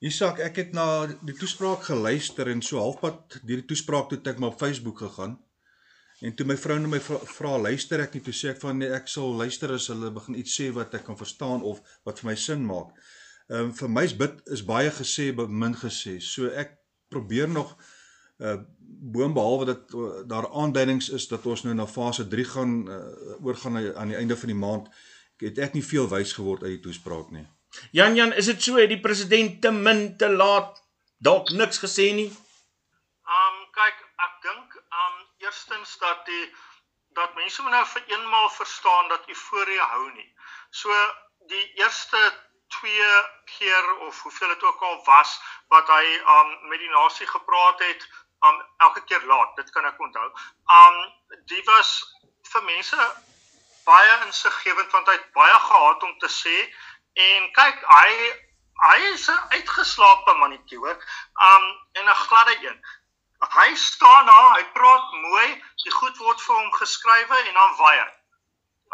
Isak, 0.04 0.42
ek 0.44 0.58
het 0.60 0.74
na 0.76 1.06
die 1.08 1.34
toespraak 1.36 1.86
geluister 1.88 2.50
en 2.52 2.60
so 2.62 2.78
halfpad 2.82 3.38
deur 3.42 3.62
die 3.62 3.68
toespraak 3.70 4.10
toe 4.10 4.20
ek 4.20 4.40
maar 4.42 4.52
op 4.52 4.60
Facebook 4.60 5.00
gegaan. 5.00 5.38
En 6.24 6.34
toe 6.36 6.46
my 6.48 6.56
vrou 6.56 6.78
na 6.80 6.88
my 6.88 7.00
vra 7.00 7.56
luister 7.60 8.00
ek 8.00 8.14
nie 8.16 8.22
toe 8.24 8.32
sê 8.36 8.54
ek 8.54 8.60
van 8.62 8.78
nee 8.80 8.92
ek 8.92 9.08
sal 9.12 9.34
luister 9.36 9.72
as 9.74 9.88
hulle 9.92 10.12
begin 10.12 10.38
iets 10.40 10.54
sê 10.56 10.70
wat 10.76 10.94
ek 10.96 11.04
kan 11.08 11.18
verstaan 11.18 11.64
of 11.64 11.82
wat 12.08 12.22
vir 12.22 12.30
my 12.30 12.36
sin 12.40 12.64
maak. 12.68 12.94
Ehm 13.50 13.68
um, 13.68 13.74
vir 13.80 13.92
my 13.92 14.04
is 14.04 14.14
bid 14.16 14.40
is 14.52 14.64
baie 14.64 14.90
gesê 14.90 15.32
min 15.36 15.76
gesê. 15.76 16.20
So 16.20 16.48
ek 16.48 16.78
probeer 17.12 17.48
nog 17.48 17.76
uh 18.40 18.56
boonbehalwe 18.86 19.64
dat 19.64 19.92
uh, 19.94 20.22
daar 20.28 20.48
aanduidings 20.52 21.08
is 21.08 21.28
dat 21.28 21.46
ons 21.46 21.62
nou 21.62 21.74
na 21.74 21.86
fase 21.86 22.28
3 22.28 22.44
gaan 22.44 22.72
uh, 22.88 23.44
oorgaan 23.44 23.76
aan 23.76 24.08
die 24.08 24.16
einde 24.16 24.36
van 24.36 24.48
die 24.48 24.56
maand. 24.56 24.88
Ek 24.88 25.15
het 25.44 25.58
ek 25.58 25.76
nie 25.76 25.84
veel 25.84 26.08
wys 26.08 26.32
geword 26.36 26.62
uit 26.62 26.76
die 26.76 26.84
toespraak 26.88 27.30
nie. 27.30 27.46
Jan 27.92 28.16
Jan, 28.16 28.32
is 28.32 28.48
dit 28.48 28.62
so 28.62 28.80
het 28.80 28.88
die 28.88 29.00
president 29.00 29.60
te 29.62 29.70
min 29.70 30.16
te 30.16 30.28
laat 30.32 30.80
dalk 31.18 31.50
niks 31.50 31.80
gesê 31.82 32.12
nie? 32.16 32.30
Ehm 33.26 33.58
um, 33.58 33.60
kyk, 33.76 34.00
ek 34.26 34.34
dink 34.48 34.78
um 35.02 35.16
eerstens 35.44 35.98
dat 36.00 36.24
die 36.30 36.44
dat 37.18 37.34
mense 37.34 37.62
moet 37.62 37.72
nou 37.72 37.84
vir 37.92 38.02
eenmaal 38.12 38.50
verstaan 38.56 39.08
dat 39.08 39.28
euforie 39.28 39.80
hou 39.92 40.04
nie. 40.12 40.28
So 40.70 40.92
die 41.52 41.64
eerste 41.82 42.20
twee 42.78 43.10
keer 43.44 43.94
of 44.08 44.22
hoeveel 44.22 44.48
dit 44.54 44.62
ook 44.62 44.82
al 44.82 44.98
was 45.04 45.38
wat 45.74 45.88
hy 45.88 46.04
um 46.36 46.52
met 46.72 46.80
die 46.80 46.92
nasie 46.92 47.26
gepraat 47.26 47.84
het, 47.88 48.08
um 48.48 48.60
elke 48.88 49.04
keer 49.04 49.24
laat, 49.32 49.56
dit 49.56 49.70
kan 49.70 49.84
ek 49.84 50.00
onthou. 50.08 50.28
Um 50.80 51.00
die 51.52 51.62
was 51.70 51.96
vir 52.52 52.68
mense 52.72 53.08
baie 53.86 54.18
insiggewend 54.26 54.90
want 54.92 55.06
hy 55.06 55.14
het 55.18 55.32
baie 55.32 55.58
gehad 55.68 56.02
om 56.02 56.18
te 56.18 56.30
sê 56.32 56.56
en 57.26 57.48
kyk 57.58 57.86
hy 57.92 58.10
hy 58.82 58.98
is 59.12 59.28
'n 59.32 59.46
uitgeslaapte 59.56 60.34
mannetjie 60.40 60.78
hoor. 60.78 60.98
Um 61.48 61.64
en 61.92 62.08
'n 62.08 62.20
gladde 62.24 62.56
een. 62.66 62.78
Hy 63.38 63.74
staan 63.74 64.26
daar, 64.26 64.52
hy 64.56 64.64
praat 64.72 65.12
mooi, 65.12 65.62
die 65.84 65.92
goed 65.92 66.16
word 66.16 66.40
vir 66.40 66.56
hom 66.56 66.72
geskrywe 66.72 67.38
en 67.48 67.54
dan 67.54 67.76
waai 67.76 67.98
hy. 67.98 68.10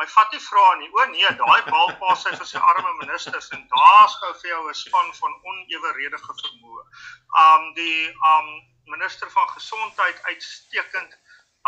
Hy 0.00 0.06
vat 0.14 0.32
nie 0.32 0.40
vrae 0.40 0.76
nie. 0.76 0.90
O 0.92 1.04
nee, 1.04 1.30
daai 1.40 1.62
bal 1.70 1.96
pas 2.00 2.24
hy 2.24 2.36
vir 2.36 2.46
sy 2.46 2.58
arme 2.58 2.92
ministers 3.00 3.50
en 3.56 3.66
daar's 3.74 4.14
gou 4.20 4.32
vir 4.40 4.50
jou 4.50 4.68
'n 4.68 4.74
span 4.74 5.14
van 5.14 5.34
oneweredige 5.50 6.38
vermoë. 6.42 6.84
Um 7.44 7.74
die 7.74 8.14
um 8.34 8.48
minister 8.94 9.30
van 9.30 9.48
gesondheid 9.48 10.22
uitstekend, 10.22 11.18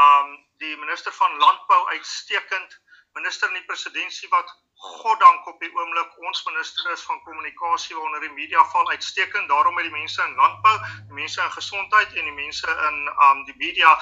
um 0.07 0.47
die 0.59 0.77
minister 0.77 1.13
van 1.13 1.39
landbou 1.39 1.87
uitstekend 1.89 2.81
minister 3.15 3.49
in 3.49 3.59
die 3.59 3.67
presidentskap 3.69 4.31
wat 4.31 4.53
goddank 4.85 5.47
op 5.47 5.61
die 5.61 5.71
oomblik. 5.75 6.15
Ons 6.29 6.45
minister 6.45 6.93
is 6.93 7.03
van 7.09 7.23
kommunikasie 7.23 7.97
waaronder 7.97 8.21
die 8.27 8.37
media 8.37 8.65
val 8.73 8.91
uitstekend. 8.91 9.49
Daarom 9.49 9.75
met 9.75 9.89
die 9.89 9.95
mense 9.95 10.23
in 10.23 10.35
landbou, 10.35 10.77
die 11.09 11.19
mense 11.21 11.43
in 11.43 11.53
gesondheid 11.57 12.15
en 12.15 12.31
die 12.31 12.39
mense 12.39 12.79
in 12.89 12.99
um 13.29 13.45
die 13.51 13.57
media 13.57 13.93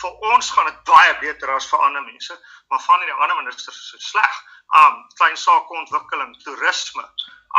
vir 0.00 0.26
ons 0.32 0.50
gaan 0.54 0.68
dit 0.70 0.82
baie 0.88 1.14
beter 1.20 1.50
as 1.54 1.66
vir 1.68 1.82
ander 1.84 2.02
mense, 2.06 2.36
maar 2.70 2.80
van 2.80 3.00
die 3.04 3.12
ander 3.12 3.36
ministers 3.42 3.78
is 3.78 3.88
so 3.90 4.04
sleg. 4.10 4.36
Um 4.82 5.00
klein 5.18 5.36
sake 5.36 5.80
ontwikkeling, 5.82 6.36
toerisme, 6.44 7.04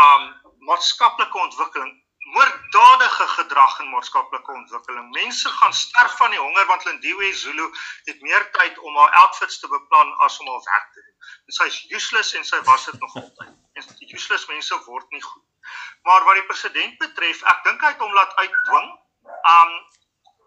um 0.06 0.30
maatskaplike 0.70 1.38
ontwikkeling, 1.38 1.92
moorddadige 2.36 3.28
gedrag 3.28 3.80
in 3.80 3.90
maatskaplike 3.90 4.52
ontwikkeling. 4.52 5.12
Mense 5.12 5.50
gaan 5.50 5.74
sterf 5.74 6.18
van 6.18 6.30
die 6.32 6.40
honger 6.40 6.66
want 6.66 6.86
Lindiwe 6.86 7.34
Zulu 7.34 7.68
het 8.04 8.22
meer 8.22 8.52
tyd 8.52 8.80
om 8.80 8.98
haar 8.98 9.16
outfits 9.24 9.60
te 9.60 9.68
beplan 9.68 10.14
as 10.28 10.40
om 10.40 10.48
haar 10.48 10.66
werk 10.70 10.92
te 10.94 11.02
doen. 11.06 11.16
En 11.46 11.58
sy 11.60 11.70
is 11.74 11.80
useless 11.98 12.34
en 12.40 12.46
sy 12.46 12.62
was 12.70 12.86
dit 12.86 13.00
nog 13.00 13.16
altyd. 13.24 13.56
En 13.74 13.88
die 14.04 14.14
useless 14.14 14.48
mense 14.52 14.84
word 14.86 15.10
nie 15.10 15.24
goed. 15.24 15.48
Maar 16.04 16.24
wat 16.24 16.40
die 16.40 16.48
president 16.50 16.98
betref, 16.98 17.44
ek 17.54 17.66
dink 17.68 17.82
hy 17.82 17.96
het 17.96 18.06
hom 18.06 18.14
laat 18.20 18.36
uitdwing. 18.44 18.94
Um 19.56 19.82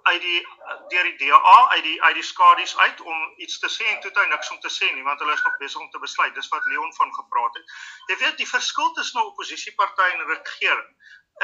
uit 0.04 0.20
die 0.20 0.40
deur 0.88 1.06
die 1.08 1.16
DA 1.16 1.68
uit 1.68 1.82
die 1.82 2.02
uit 2.02 2.14
die 2.18 2.26
skadu's 2.28 2.76
uit 2.76 3.00
om 3.00 3.20
iets 3.44 3.58
te 3.58 3.70
sê 3.72 3.86
en 3.88 4.00
toe 4.00 4.10
het 4.10 4.18
hy 4.20 4.24
niks 4.32 4.50
om 4.52 4.60
te 4.60 4.72
sê 4.72 4.90
nie 4.92 5.04
want 5.06 5.22
hulle 5.22 5.36
is 5.36 5.44
nog 5.46 5.56
besig 5.62 5.80
om 5.80 5.90
te 5.94 6.00
besluit 6.02 6.34
dis 6.36 6.50
wat 6.52 6.66
Leon 6.72 6.92
van 6.98 7.14
gepraat 7.18 7.56
het 7.58 7.76
jy 8.10 8.18
weet 8.24 8.42
die 8.42 8.48
verskil 8.50 8.92
tussen 8.98 9.20
'n 9.20 9.30
oppositieparty 9.30 10.08
en 10.10 10.20
'n 10.24 10.32
regering 10.32 10.90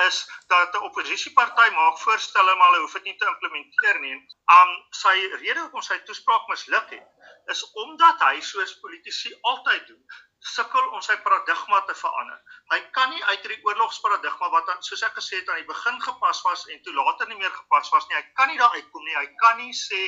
is 0.07 0.31
dat 0.47 0.75
'n 0.75 0.85
oppositieparty 0.89 1.71
maak 1.71 1.99
voorstelle 1.99 2.55
maar 2.55 2.71
hulle 2.71 2.81
hoef 2.81 2.93
dit 2.93 3.03
nie 3.03 3.17
te 3.17 3.27
implementeer 3.27 4.01
nie. 4.01 4.17
Um 4.59 4.71
sy 4.91 5.17
rede 5.43 5.61
hoekom 5.61 5.83
sy 5.83 5.99
toespraak 5.99 6.49
misluk 6.49 6.91
het 6.91 7.07
is 7.47 7.63
omdat 7.73 8.21
hy 8.21 8.41
soos 8.41 8.79
politici 8.81 9.39
altyd 9.41 9.87
doen, 9.87 10.05
sukkel 10.39 10.89
om 10.89 11.01
sy 11.01 11.17
paradigma 11.17 11.81
te 11.81 11.95
verander. 11.95 12.41
Hy 12.73 12.81
kan 12.97 13.11
nie 13.11 13.25
uit 13.25 13.41
hierdie 13.41 13.65
oorlogsparadigma 13.65 14.51
wat 14.51 14.69
aan 14.69 14.83
soos 14.83 15.03
ek 15.03 15.19
gesê 15.19 15.41
het 15.41 15.49
aan 15.49 15.63
die 15.63 15.73
begin 15.73 16.01
gepas 16.03 16.43
was 16.43 16.67
en 16.67 16.83
toe 16.83 16.95
later 16.95 17.29
nie 17.29 17.37
meer 17.37 17.53
gepas 17.53 17.91
was 17.91 18.09
nie. 18.09 18.17
Hy 18.17 18.25
kan 18.35 18.49
nie 18.49 18.59
daar 18.59 18.77
uitkom 18.79 19.05
nie. 19.05 19.17
Hy 19.17 19.29
kan 19.43 19.57
nie 19.57 19.73
sê, 19.75 20.01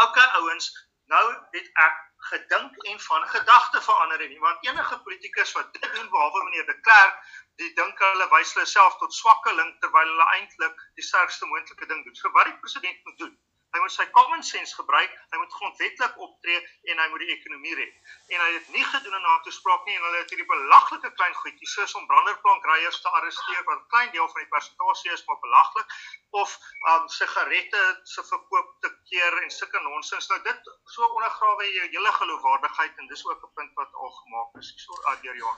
"Oké 0.00 0.08
okay, 0.08 0.28
ouens, 0.40 0.72
nou 1.12 1.26
het 1.52 1.68
ek 1.86 1.96
gedink 2.30 2.76
en 2.90 3.00
van 3.00 3.26
gedagte 3.28 3.80
verander 3.82 4.28
nie 4.28 4.40
want 4.40 4.66
enige 4.66 4.98
politikus 5.06 5.52
wat 5.52 5.72
dit 5.72 5.90
doen 5.96 6.08
behalwe 6.10 6.44
meneer 6.44 6.66
de 6.66 6.80
Klerk 6.80 7.18
die 7.62 7.72
dink 7.80 8.04
hulle 8.06 8.28
wys 8.36 8.54
hulle 8.54 8.66
self 8.66 8.98
tot 9.02 9.14
swakkeling 9.14 9.72
terwyl 9.80 10.12
hulle 10.12 10.28
eintlik 10.36 10.84
die 11.00 11.08
sterkste 11.10 11.46
moontlike 11.46 11.90
ding 11.92 12.04
doen. 12.04 12.20
So 12.20 12.32
wat 12.38 12.50
die 12.50 12.58
president 12.62 13.04
moet 13.04 13.18
doen 13.18 13.34
Hy 13.74 13.80
moet 13.82 13.90
sy 13.90 14.04
common 14.14 14.42
sense 14.46 14.76
gebruik, 14.78 15.14
hy 15.32 15.38
moet 15.40 15.54
grondwetlik 15.58 16.18
optree 16.22 16.58
en 16.92 17.00
hy 17.02 17.06
moet 17.10 17.24
die 17.24 17.32
ekonomie 17.34 17.74
red. 17.74 17.96
En 18.30 18.42
hy 18.44 18.50
het 18.54 18.68
nie 18.70 18.84
gedoen 18.86 19.16
in 19.18 19.26
haar 19.26 19.40
toespraak 19.42 19.88
nie 19.88 19.96
en 19.96 20.04
hulle 20.06 20.20
het 20.20 20.30
hierdie 20.30 20.46
belaglike 20.46 21.10
klein 21.18 21.34
goedjies 21.40 21.74
soos 21.74 21.96
om 21.98 22.06
branderplankryers 22.12 23.00
te 23.02 23.10
arresteer 23.18 23.64
wat 23.66 23.80
'n 23.80 23.90
klein 23.94 24.12
deel 24.14 24.28
van 24.34 24.44
die 24.44 24.52
persentasie 24.52 25.10
is 25.16 25.24
maar 25.26 25.42
belaglik 25.42 25.96
of 26.42 26.54
um 26.92 27.08
sigarette 27.16 27.82
se 28.14 28.22
verkoop 28.30 28.76
te 28.86 28.92
keer 29.10 29.42
en 29.42 29.50
sulke 29.56 29.82
nonsens. 29.88 30.28
Nou 30.30 30.42
dit 30.50 30.74
so 30.94 31.08
ondergrawe 31.08 31.72
jou 31.72 31.88
hele 31.96 32.12
geloofwaardigheid 32.20 33.02
en 33.02 33.10
dis 33.10 33.26
ook 33.26 33.42
'n 33.42 33.54
punt 33.58 33.74
wat 33.82 33.90
al 34.04 34.14
gemaak 34.20 34.62
is 34.62 34.70
so 34.86 35.02
uh, 35.02 35.16
deur 35.22 35.42
jou. 35.42 35.56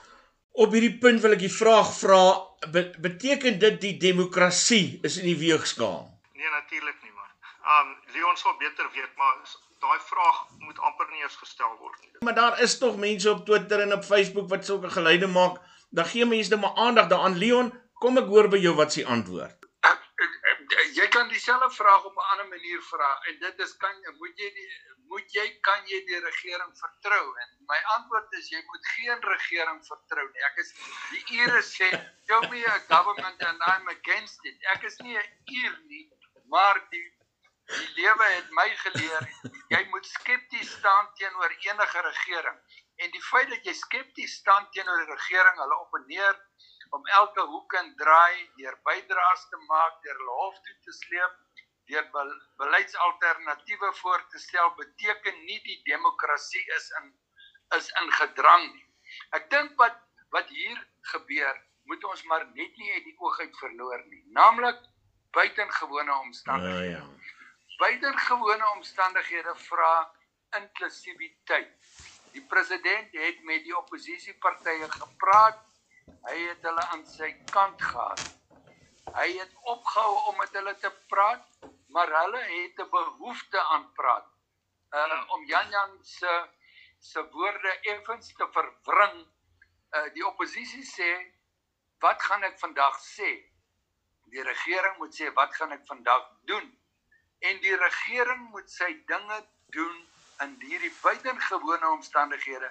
Op 0.57 0.71
hierdie 0.73 0.95
punt 0.97 1.21
wil 1.21 1.35
ek 1.35 1.41
die 1.43 1.53
vraag 1.53 1.89
vra, 1.93 2.21
beteken 3.03 3.59
dit 3.61 3.75
die 3.81 3.91
demokrasie 4.01 4.97
is 5.05 5.19
in 5.21 5.27
die 5.29 5.37
weegskaal? 5.37 5.99
Nee, 6.33 6.49
natuurlik 6.49 6.95
nie. 7.03 7.11
Um 7.67 7.91
Leon 8.15 8.37
sal 8.41 8.55
beter 8.57 8.87
weet, 8.95 9.11
maar 9.19 9.35
daai 9.83 9.99
vraag 10.07 10.39
moet 10.63 10.79
amper 10.89 11.11
nie 11.11 11.21
eens 11.21 11.35
gestel 11.37 11.75
word 11.77 11.99
nie. 12.01 12.09
Maar 12.25 12.37
daar 12.39 12.61
is 12.65 12.77
tog 12.81 12.97
mense 12.97 13.29
op 13.29 13.45
Twitter 13.45 13.83
en 13.85 13.93
op 13.93 14.07
Facebook 14.07 14.49
wat 14.49 14.65
sulke 14.65 14.89
geluide 14.89 15.29
maak. 15.29 15.59
Dan 15.89 16.09
gee 16.09 16.25
mense 16.25 16.49
net 16.49 16.63
maar 16.63 16.79
aandag 16.87 17.11
daaraan. 17.11 17.37
Leon, 17.37 17.69
kom 18.01 18.17
ek 18.17 18.31
hoor 18.33 18.49
by 18.49 18.61
jou 18.63 18.73
wat 18.79 18.97
s'ie 18.97 19.05
antwoord. 19.05 19.69
Jy 20.97 21.05
kan 21.13 21.29
dieselfde 21.29 21.69
vraag 21.75 22.09
op 22.09 22.17
'n 22.17 22.29
ander 22.33 22.47
manier 22.49 22.81
vra 22.89 23.11
en 23.29 23.37
dit 23.45 23.65
is 23.67 23.77
kan 23.77 23.93
moet 24.17 24.33
jy 24.41 24.49
die 24.57 24.69
moet 25.11 25.37
jy 25.37 25.45
jy 25.91 25.99
die 26.09 26.19
regering 26.23 26.73
vertrou 26.81 27.25
en 27.43 27.49
my 27.71 27.79
antwoord 27.95 28.33
is 28.39 28.49
jy 28.51 28.61
moet 28.71 28.89
geen 28.95 29.21
regering 29.33 29.81
vertrou 29.87 30.25
nie. 30.29 30.43
Ek 30.51 30.63
is 30.63 30.73
die 31.11 31.23
Ire 31.41 31.61
sê 31.61 31.91
show 32.29 32.41
me 32.51 32.63
a 32.65 32.79
government 32.87 33.43
and 33.49 33.67
I'm 33.73 33.87
against 33.95 34.45
it. 34.45 34.57
Ek 34.75 34.83
is 34.83 34.99
nie 35.01 35.17
'n 35.17 35.29
Ier 35.61 35.77
nie, 35.87 36.09
maar 36.45 36.81
die 36.91 37.05
Die 37.67 37.87
lewe 37.99 38.27
het 38.31 38.51
my 38.55 38.67
geleer 38.81 39.25
jy 39.73 39.79
moet 39.91 40.05
skepties 40.07 40.69
staan 40.77 41.09
teenoor 41.19 41.51
enige 41.65 42.03
regering. 42.05 42.59
En 43.03 43.11
die 43.11 43.23
feit 43.29 43.49
dat 43.51 43.65
jy 43.67 43.73
skepties 43.75 44.37
staan 44.39 44.69
teenoor 44.75 45.01
'n 45.03 45.09
regering, 45.11 45.57
hulle 45.63 45.79
op 45.79 45.97
en 45.99 46.05
neer 46.13 46.37
om 46.95 47.09
elke 47.19 47.43
hoek 47.51 47.73
en 47.81 47.89
draai 47.99 48.35
deur 48.61 48.77
bydraes 48.87 49.43
te 49.51 49.59
maak, 49.71 49.99
deur 50.03 50.21
hulle 50.21 50.37
hof 50.43 50.61
toe 50.67 50.77
te 50.85 50.95
sleep, 51.01 51.35
deur 51.91 52.09
be 52.11 52.23
beleidsalternatiewe 52.61 53.93
voor 54.01 54.25
te 54.31 54.39
stel, 54.39 54.73
beteken 54.75 55.45
nie 55.45 55.59
die 55.63 55.79
demokrasie 55.91 56.65
is 56.79 56.91
in 57.01 57.15
is 57.75 57.87
in 58.01 58.11
gedrang 58.15 58.67
nie. 58.73 58.85
Ek 59.35 59.49
dink 59.51 59.75
wat 59.79 59.97
wat 60.35 60.47
hier 60.51 60.77
gebeur, 61.13 61.55
moet 61.87 62.03
ons 62.03 62.23
maar 62.23 62.45
net 62.53 62.77
nie 62.77 62.93
uit 62.93 63.03
die 63.03 63.15
oog 63.19 63.39
uit 63.39 63.57
verloor 63.57 64.03
nie, 64.11 64.23
naamlik 64.35 64.79
buitengewone 65.35 66.13
omstandighede. 66.27 66.91
Ja, 66.91 67.03
ja 67.03 67.35
buitengewone 67.77 68.65
omstandighede 68.75 69.55
vra 69.55 70.11
inklusiwiteit. 70.57 71.69
Die 72.33 72.41
president 72.41 73.13
het 73.13 73.43
met 73.43 73.63
die 73.65 73.75
oppositiepartye 73.77 74.89
gepraat. 74.91 75.59
Hy 76.27 76.37
het 76.39 76.65
hulle 76.65 76.83
aan 76.93 77.03
sy 77.09 77.29
kant 77.51 77.81
gehad. 77.81 78.23
Hy 79.17 79.27
het 79.37 79.53
opgehou 79.73 80.15
om 80.31 80.39
met 80.41 80.55
hulle 80.57 80.73
te 80.81 80.91
praat, 81.11 81.45
maar 81.87 82.09
hulle 82.21 82.41
het 82.41 82.79
'n 82.79 82.89
behoefte 82.89 83.59
aan 83.61 83.91
praat. 83.91 84.27
Uh 84.91 85.23
om 85.33 85.45
Jan 85.45 85.69
Jan 85.69 85.97
se 86.03 86.49
se 86.99 87.29
woorde 87.29 87.79
effens 87.79 88.33
te 88.33 88.47
verwring. 88.51 89.27
Uh 89.91 90.13
die 90.13 90.25
oppositie 90.27 90.83
sê, 90.83 91.11
"Wat 91.99 92.21
gaan 92.21 92.43
ek 92.43 92.59
vandag 92.59 92.99
sê?" 92.99 93.31
Die 94.33 94.43
regering 94.43 94.97
moet 94.97 95.21
sê, 95.21 95.33
"Wat 95.33 95.55
gaan 95.55 95.71
ek 95.71 95.85
vandag 95.85 96.31
doen?" 96.41 96.77
en 97.39 97.59
die 97.61 97.75
regering 97.75 98.49
moet 98.49 98.69
sy 98.71 98.89
dinge 99.09 99.37
doen 99.75 99.97
in 100.45 100.55
hierdie 100.61 100.93
buitengewone 101.01 101.89
omstandighede 101.89 102.69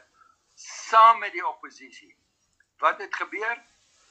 saam 0.56 1.18
met 1.18 1.32
die 1.32 1.46
oppositie. 1.46 2.14
Wat 2.82 2.98
het 2.98 3.14
gebeur? 3.14 3.62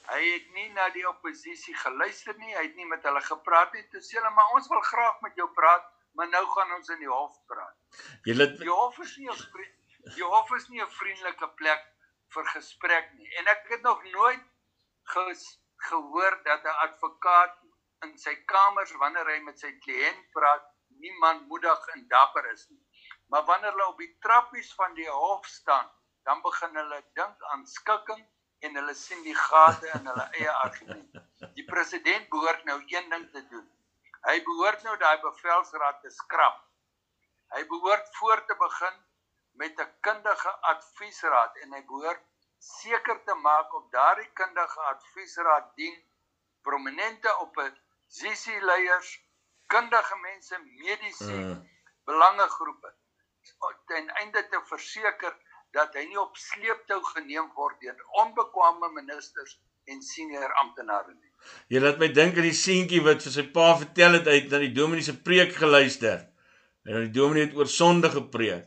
Hy 0.06 0.22
het 0.22 0.50
nie 0.54 0.68
na 0.72 0.88
die 0.94 1.04
oppositie 1.08 1.74
geluister 1.74 2.36
nie, 2.38 2.54
hy 2.54 2.62
het 2.68 2.76
nie 2.78 2.86
met 2.86 3.02
hulle 3.08 3.20
gepraat 3.26 3.72
nie. 3.74 3.82
Toe 3.90 4.00
sê 4.00 4.18
hulle, 4.18 4.30
"Maar 4.30 4.54
ons 4.54 4.68
wil 4.68 4.80
graag 4.80 5.20
met 5.20 5.34
jou 5.34 5.48
praat, 5.54 5.84
maar 6.14 6.28
nou 6.28 6.44
gaan 6.54 6.72
ons 6.72 6.88
in 6.88 6.98
die 6.98 7.10
hof 7.10 7.34
praat." 7.46 7.76
Julle 8.24 8.46
Die 8.58 8.70
hof 8.70 8.98
is 8.98 9.16
nie 9.16 9.30
'n 9.30 10.14
die 10.14 10.24
hof 10.24 10.50
is 10.56 10.68
nie 10.68 10.82
'n 10.82 10.96
vriendelike 10.98 11.48
plek 11.60 11.82
vir 12.34 12.44
gesprek 12.44 13.12
nie. 13.14 13.30
En 13.38 13.46
ek 13.46 13.66
het 13.68 13.82
nog 13.82 14.02
nooit 14.04 14.44
ges, 15.14 15.60
gehoor 15.88 16.42
dat 16.44 16.64
'n 16.64 16.78
advokaat 16.86 17.58
in 18.02 18.18
sy 18.18 18.34
kamers 18.44 18.92
wanneer 18.92 19.26
hy 19.26 19.38
met 19.40 19.58
sy 19.58 19.72
kliënt 19.72 20.30
praat, 20.32 20.64
niemand 20.88 21.46
moedig 21.48 21.88
en 21.94 22.08
dapper 22.08 22.50
is 22.52 22.68
nie. 22.68 22.82
Maar 23.28 23.44
wanneer 23.44 23.70
hulle 23.70 23.88
op 23.88 23.98
die 23.98 24.16
trappies 24.20 24.74
van 24.74 24.94
die 24.94 25.10
hof 25.10 25.46
staan, 25.46 25.90
dan 26.22 26.42
begin 26.42 26.76
hulle 26.76 27.02
dink 27.14 27.42
aan 27.52 27.66
skikking 27.66 28.26
en 28.64 28.76
hulle 28.78 28.94
sien 28.94 29.22
die 29.22 29.36
gate 29.36 29.90
in 29.98 30.06
hulle 30.10 30.26
eie 30.38 30.52
argument. 30.66 31.18
Die 31.58 31.64
president 31.64 32.28
behoort 32.32 32.64
nou 32.64 32.78
een 32.92 33.10
ding 33.10 33.26
te 33.32 33.42
doen. 33.48 33.66
Hy 34.26 34.36
behoort 34.46 34.82
nou 34.86 34.96
daai 35.02 35.18
bevelsraad 35.24 36.00
te 36.02 36.10
skrap. 36.10 36.62
Hy 37.54 37.62
behoort 37.70 38.08
voor 38.16 38.42
te 38.46 38.56
begin 38.62 38.96
met 39.62 39.80
'n 39.80 39.92
kundige 40.00 40.52
adviesraad 40.72 41.56
en 41.62 41.72
hy 41.72 41.82
behoort 41.92 42.24
seker 42.58 43.22
te 43.24 43.34
maak 43.34 43.74
op 43.74 43.90
daardie 43.92 44.30
kundige 44.32 44.80
adviesraad 44.92 45.74
dien 45.76 45.96
prominente 46.62 47.36
op 47.44 47.56
'n 47.56 47.78
sissie 48.06 48.60
leiers, 48.60 49.10
kundige 49.66 50.16
mense, 50.16 50.58
mediese 50.58 51.32
mm. 51.32 51.68
belangegroepe 52.04 52.94
ten 53.86 54.08
einde 54.08 54.48
te 54.48 54.60
verseker 54.64 55.36
dat 55.74 55.94
hy 55.96 56.04
nie 56.08 56.20
op 56.20 56.36
sleeptou 56.40 57.00
geneem 57.12 57.48
word 57.56 57.80
deur 57.82 57.96
onbekwame 58.22 58.92
ministers 58.94 59.58
en 59.86 60.02
senior 60.02 60.52
amptenare 60.62 61.12
nie. 61.14 61.32
Jy 61.70 61.82
laat 61.82 62.00
my 62.02 62.08
dink 62.14 62.38
aan 62.38 62.48
die 62.48 62.56
seentjie 62.58 63.02
wat 63.04 63.22
vir 63.22 63.34
sy 63.34 63.44
pa 63.54 63.68
vertel 63.78 64.18
het 64.18 64.30
uit 64.30 64.48
na 64.50 64.62
die 64.62 64.72
dominee 64.74 65.06
se 65.06 65.14
preek 65.28 65.54
geluister. 65.58 66.24
En 66.86 66.98
die 67.04 67.14
dominee 67.14 67.48
het 67.48 67.56
oor 67.58 67.70
sonde 67.70 68.10
gepreek. 68.10 68.66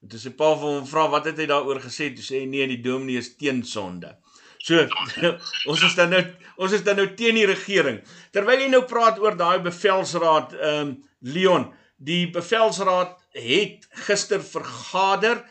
En 0.00 0.10
toe 0.12 0.20
sy 0.20 0.32
pa 0.36 0.52
vir 0.56 0.68
hom 0.76 0.86
vra 0.88 1.06
wat 1.12 1.28
het 1.30 1.40
hy 1.42 1.46
daaroor 1.50 1.82
gesê? 1.84 2.10
Toe 2.14 2.24
sê 2.24 2.42
hy 2.42 2.48
nee, 2.50 2.68
die 2.70 2.80
dominee 2.84 3.20
is 3.20 3.34
teen 3.40 3.62
sonde. 3.66 4.14
So 4.60 4.80
ons 5.70 5.84
is 5.86 5.96
dan 5.96 6.12
nou 6.14 6.22
ons 6.60 6.74
is 6.76 6.84
dan 6.86 7.00
nou 7.00 7.08
teen 7.18 7.38
die 7.40 7.48
regering. 7.48 8.00
Terwyl 8.34 8.66
jy 8.66 8.70
nou 8.72 8.84
praat 8.88 9.20
oor 9.22 9.38
daai 9.38 9.60
bevelsraad 9.64 10.56
ehm 10.58 10.82
um, 10.90 10.98
Leon, 11.20 11.66
die 12.00 12.30
bevelsraad 12.32 13.18
het 13.36 13.82
gister 14.06 14.40
vergader 14.40 15.42
ek, 15.42 15.48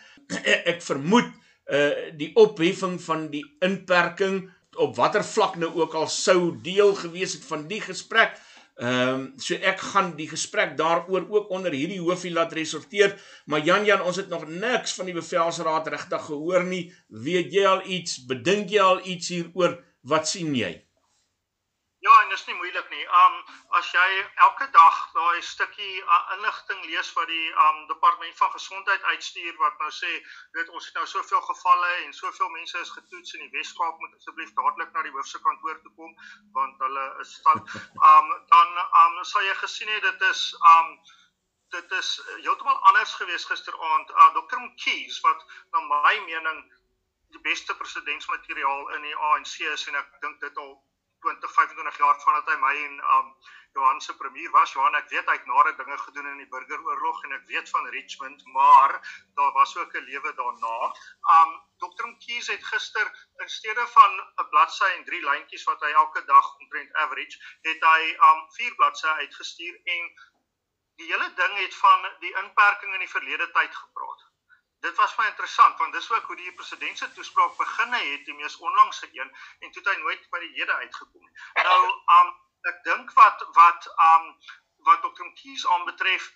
ek 0.73 0.81
vermoed 0.85 1.29
uh 1.69 2.09
die 2.17 2.31
opheffing 2.41 2.97
van 3.01 3.27
die 3.33 3.43
inperking 3.65 4.47
op 4.79 4.95
watter 4.97 5.25
vlak 5.25 5.57
nou 5.61 5.69
ook 5.81 5.93
al 5.97 6.07
sou 6.09 6.55
deel 6.63 6.95
gewees 6.97 7.35
het 7.37 7.45
van 7.45 7.67
die 7.69 7.81
gesprek. 7.81 8.37
Ehm 8.79 9.09
um, 9.13 9.23
so 9.43 9.57
ek 9.59 9.81
gaan 9.91 10.13
die 10.15 10.29
gesprek 10.31 10.77
daaroor 10.79 11.25
ook 11.29 11.49
onder 11.51 11.73
hierdie 11.75 11.99
hoofie 11.99 12.31
laat 12.31 12.53
resorteer, 12.55 13.17
maar 13.45 13.65
Jan 13.65 13.85
Jan, 13.85 14.01
ons 14.01 14.15
het 14.21 14.29
nog 14.31 14.47
niks 14.47 14.93
van 14.95 15.09
die 15.09 15.17
bevelsraad 15.17 15.87
regtig 15.91 16.25
gehoor 16.29 16.63
nie. 16.63 16.85
Weet 17.07 17.51
jy 17.53 17.65
al 17.67 17.83
iets? 17.85 18.21
Bedink 18.29 18.71
jy 18.71 18.79
al 18.81 19.01
iets 19.03 19.33
hieroor? 19.35 19.81
Wat 20.01 20.27
sien 20.31 20.55
jy? 20.55 20.88
Ja, 22.01 22.21
en 22.23 22.29
dis 22.29 22.45
nie 22.47 22.55
moeilik 22.55 22.89
nie. 22.89 23.05
Um 23.21 23.33
as 23.77 23.87
jy 23.91 24.03
elke 24.45 24.67
dag 24.71 24.99
daai 25.15 25.41
stukkie 25.43 25.97
uh, 25.99 26.19
inligting 26.35 26.85
lees 26.85 27.09
wat 27.17 27.27
die 27.27 27.49
um 27.65 27.81
departement 27.89 28.37
van 28.37 28.53
gesondheid 28.53 29.03
uitstuur 29.11 29.57
wat 29.59 29.83
nou 29.83 29.89
sê, 29.97 30.11
weet 30.55 30.71
ons 30.71 30.87
het 30.87 30.95
nou 30.95 31.03
soveel 31.11 31.43
gevalle 31.49 31.89
en 32.05 32.15
soveel 32.15 32.49
mense 32.55 32.79
is 32.85 32.93
getoets 32.95 33.35
in 33.35 33.43
die 33.43 33.51
Weskaap 33.57 33.99
moet 33.99 34.15
asseblief 34.15 34.55
dadelik 34.61 34.95
na 34.95 35.03
die 35.09 35.13
hoofse 35.17 35.43
kantoor 35.43 35.81
toe 35.83 35.93
kom 35.99 36.15
want 36.55 36.79
hulle 36.87 37.05
is 37.25 37.35
fout. 37.43 37.75
Um 38.13 38.31
dan 38.55 38.81
um 39.03 39.19
sal 39.33 39.43
jy 39.49 39.59
gesien 39.65 39.91
het 39.97 40.07
dit 40.07 40.27
is 40.31 40.47
um 40.71 40.95
dit 41.75 41.91
is 41.99 42.15
heeltemal 42.45 42.79
anders 42.93 43.13
gewees 43.19 43.45
gisteraand. 43.45 44.11
Uh, 44.15 44.33
Dr. 44.39 44.63
Mkhize 44.69 45.19
wat 45.27 45.43
na 45.75 45.83
my 45.91 46.15
mening 46.31 46.63
die 47.35 47.43
beste 47.51 47.75
presidentsmateriaal 47.75 48.87
in 48.95 49.09
die 49.11 49.17
ANC 49.31 49.59
is 49.73 49.89
en 49.91 49.99
ek 49.99 50.15
dink 50.23 50.39
dit 50.47 50.63
al 50.63 50.79
20 51.25 51.53
25 51.53 51.97
jaar 51.97 52.19
vandat 52.25 52.51
hy 52.51 52.57
my 52.63 52.75
en 52.83 52.99
um 53.15 53.33
Johan 53.77 54.01
se 54.01 54.15
premier 54.17 54.49
was. 54.51 54.71
Johan, 54.73 54.95
ek 54.97 55.09
weet 55.13 55.27
hy 55.29 55.35
het 55.37 55.49
nare 55.49 55.73
dinge 55.77 55.97
gedoen 56.03 56.29
in 56.31 56.39
die 56.41 56.47
burgeroorlog 56.53 57.19
en 57.27 57.35
ek 57.37 57.43
weet 57.51 57.69
van 57.69 57.89
Richmond, 57.95 58.45
maar 58.55 58.95
daar 59.37 59.51
was 59.57 59.75
ook 59.77 59.93
'n 59.93 60.07
lewe 60.11 60.33
daarna. 60.39 60.77
Um 61.35 61.51
Dr. 61.83 62.07
Mkhize 62.07 62.51
het 62.51 62.65
gister 62.71 63.11
in 63.43 63.49
steede 63.49 63.85
van 63.97 64.17
'n 64.19 64.49
bladsy 64.49 64.89
en 64.95 65.05
drie 65.05 65.21
lyntjies 65.29 65.67
wat 65.69 65.85
hy 65.85 65.91
elke 65.91 66.25
dag 66.25 66.55
omtrent 66.57 66.93
average, 66.93 67.37
het 67.61 67.85
hy 67.91 68.01
um 68.31 68.41
vier 68.57 68.75
bladsye 68.75 69.13
uitgestuur 69.23 69.79
en 69.83 70.11
die 70.95 71.11
hele 71.13 71.33
ding 71.33 71.53
het 71.57 71.75
van 71.75 72.09
die 72.19 72.33
inperking 72.43 72.93
in 72.93 73.05
die 73.05 73.15
verlede 73.17 73.51
tyd 73.51 73.75
gepraat 73.75 74.29
dit 74.85 74.95
was 74.95 75.15
baie 75.15 75.29
interessant 75.29 75.77
want 75.77 75.93
dis 75.93 76.11
ook 76.11 76.27
hoe 76.31 76.35
die 76.35 76.53
president 76.61 76.97
se 76.97 77.11
toespraak 77.13 77.55
begin 77.57 77.93
het 77.93 78.25
die 78.25 78.37
mees 78.41 78.57
onlangse 78.57 79.09
een 79.11 79.31
en 79.59 79.71
toe 79.71 79.81
het 79.83 79.93
hy 79.93 79.97
nooit 80.01 80.29
by 80.35 80.39
die 80.45 80.53
hede 80.59 80.73
uitgekom 80.83 81.25
nie. 81.25 81.35
Nou 81.63 81.81
um 82.19 82.35
ek 82.71 82.83
dink 82.83 83.13
wat 83.17 83.47
wat 83.57 83.89
um 84.09 84.29
wat 84.87 85.01
Dr. 85.03 85.33
Kies 85.41 85.67
aanbetref 85.67 86.29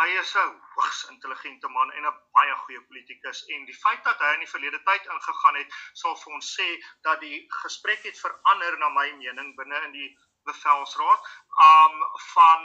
hy 0.00 0.08
is 0.18 0.34
'n 0.40 0.52
hoogs 0.74 1.00
intelligente 1.14 1.68
man 1.68 1.92
en 1.92 2.06
'n 2.10 2.18
baie 2.36 2.54
goeie 2.64 2.82
politikus 2.90 3.44
en 3.56 3.64
die 3.70 3.78
feit 3.80 4.04
dat 4.04 4.24
hy 4.24 4.32
in 4.34 4.44
die 4.44 4.52
verlede 4.54 4.82
tyd 4.88 5.08
ingegaan 5.14 5.58
het 5.60 5.74
sal 6.02 6.16
vir 6.22 6.32
ons 6.38 6.52
sê 6.60 6.68
dat 7.08 7.20
die 7.20 7.40
gesprek 7.62 8.06
het 8.08 8.20
verander 8.20 8.78
na 8.78 8.88
my 8.88 9.08
mening 9.20 9.54
binne 9.56 9.82
in 9.88 9.92
die 9.98 10.10
bevelsraad 10.48 11.28
um 11.68 12.00
van 12.32 12.64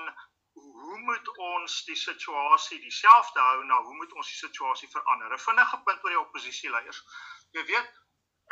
hoe 0.62 0.98
moet 1.10 1.30
ons 1.38 1.78
die 1.86 1.96
situasie 1.96 2.80
dieselfde 2.82 3.40
hou 3.50 3.64
nou 3.64 3.80
hoe 3.86 3.96
moet 4.02 4.14
ons 4.14 4.28
die 4.32 4.40
situasie 4.42 4.90
verander? 4.90 5.34
'n 5.34 5.46
vinnige 5.46 5.80
punt 5.86 6.04
oor 6.04 6.14
die 6.16 6.26
oppositieleiers. 6.26 7.02
Jy 7.58 7.64
weet 7.72 7.96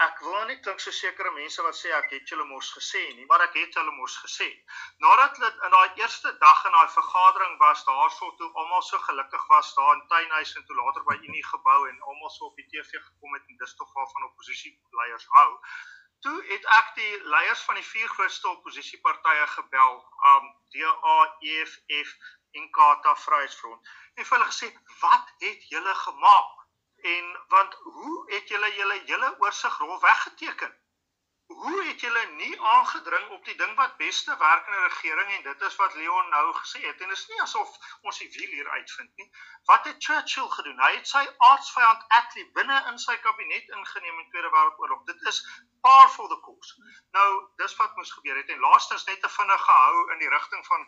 ek 0.05 0.19
wil 0.27 0.45
nie 0.49 0.57
klink 0.59 0.81
so 0.83 0.91
sekere 0.91 1.31
mense 1.31 1.63
wat 1.63 1.77
sê 1.79 1.91
ek 1.97 2.09
het 2.11 2.31
julle 2.31 2.45
mos 2.51 2.71
gesê 2.77 3.01
nie 3.15 3.25
maar 3.29 3.43
ek 3.47 3.55
het 3.61 3.77
hulle 3.79 3.93
mos 3.99 4.17
gesê. 4.25 4.49
Nadat 5.05 5.37
hulle 5.39 5.51
in 5.67 5.75
daai 5.77 6.01
eerste 6.03 6.33
dag 6.45 6.63
in 6.69 6.77
daai 6.77 6.91
vergadering 6.97 7.57
was 7.63 7.85
daarso 7.89 8.31
toe 8.41 8.51
almal 8.63 8.83
so 8.89 8.99
gelukkig 9.07 9.47
was 9.53 9.73
daar 9.79 9.93
in 9.95 10.07
tuinhuis 10.13 10.55
en 10.55 10.65
toe 10.65 10.79
later 10.81 11.03
by 11.11 11.17
Unie 11.29 11.45
gebou 11.51 11.79
en 11.89 12.01
almal 12.11 12.33
so 12.37 12.51
op 12.51 12.55
die 12.61 12.67
TV 12.73 13.03
gekom 13.07 13.39
het 13.39 13.53
en 13.53 13.61
dis 13.63 13.75
tog 13.81 13.93
waarvan 13.99 14.29
oppositieleiers 14.31 15.29
hou 15.37 15.51
toe 16.25 16.43
het 16.47 16.65
ek 16.77 16.87
die 16.97 17.13
leiers 17.33 17.61
van 17.67 17.77
die 17.77 17.85
vier 17.85 18.07
grootste 18.09 18.49
oppositiepartye 18.49 19.47
gebel, 19.53 19.99
um 20.31 20.47
DA, 20.73 21.17
EFF 21.51 22.13
en 22.57 22.69
Kata 22.77 23.13
Vryheidsfront. 23.25 23.91
En 24.15 24.25
hulle 24.29 24.47
gesê, 24.51 24.71
"Wat 25.01 25.33
het 25.43 25.67
julle 25.69 25.95
gemaak?" 25.95 26.53
En 27.13 27.25
want 27.47 27.73
hoe 27.73 28.15
het 28.33 28.47
julle 28.49 28.75
julle 28.75 29.01
hele 29.05 29.35
oorsigrol 29.39 29.99
weggeteken? 30.01 30.84
Hoe 31.63 31.83
het 31.87 31.99
julle 31.99 32.25
nie 32.37 32.61
aangedring 32.61 33.29
op 33.29 33.45
die 33.45 33.55
ding 33.57 33.75
wat 33.75 33.97
beste 33.97 34.37
werk 34.37 34.67
in 34.67 34.73
'n 34.73 34.87
regering 34.87 35.31
en 35.31 35.43
dit 35.43 35.61
is 35.61 35.75
wat 35.75 35.95
Leon 35.95 36.29
nou 36.29 36.53
gesê 36.55 36.81
het? 36.85 37.01
En 37.01 37.07
dit 37.09 37.17
is 37.17 37.27
nie 37.27 37.41
asof 37.41 37.69
ons 38.01 38.17
die 38.17 38.29
wiel 38.37 38.51
hier 38.57 38.69
uitvind 38.69 39.11
nie. 39.15 39.29
Wat 39.65 39.85
het 39.85 40.03
Churchill 40.03 40.49
gedoen? 40.49 40.81
Hy 40.81 40.91
het 40.95 41.07
sy 41.07 41.23
aardsvyand 41.37 42.05
Attlee 42.07 42.51
binne 42.53 42.83
in 42.91 42.99
sy 42.99 43.17
kabinet 43.17 43.69
ingeneem 43.79 44.19
in 44.19 44.29
Tweede 44.29 44.49
Wêreldoorlog. 44.49 45.03
Dit 45.05 45.21
is 45.21 45.41
par 45.81 46.09
for 46.09 46.27
the 46.27 46.39
course. 46.39 46.75
Nou 47.11 47.29
dis 47.55 47.75
wat 47.75 47.95
moes 47.95 48.11
gebeur 48.11 48.35
het. 48.35 48.49
En 48.49 48.59
laastens 48.59 49.05
net 49.05 49.21
te 49.21 49.29
vinnig 49.29 49.61
gehou 49.61 50.11
in 50.11 50.19
die 50.19 50.29
rigting 50.29 50.65
van 50.65 50.87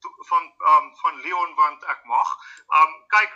van 0.00 0.44
um, 0.58 0.96
van 0.96 1.20
Leon 1.20 1.54
want 1.54 1.84
ek 1.84 2.04
mag. 2.04 2.36
Um 2.80 2.92
kyk 3.06 3.32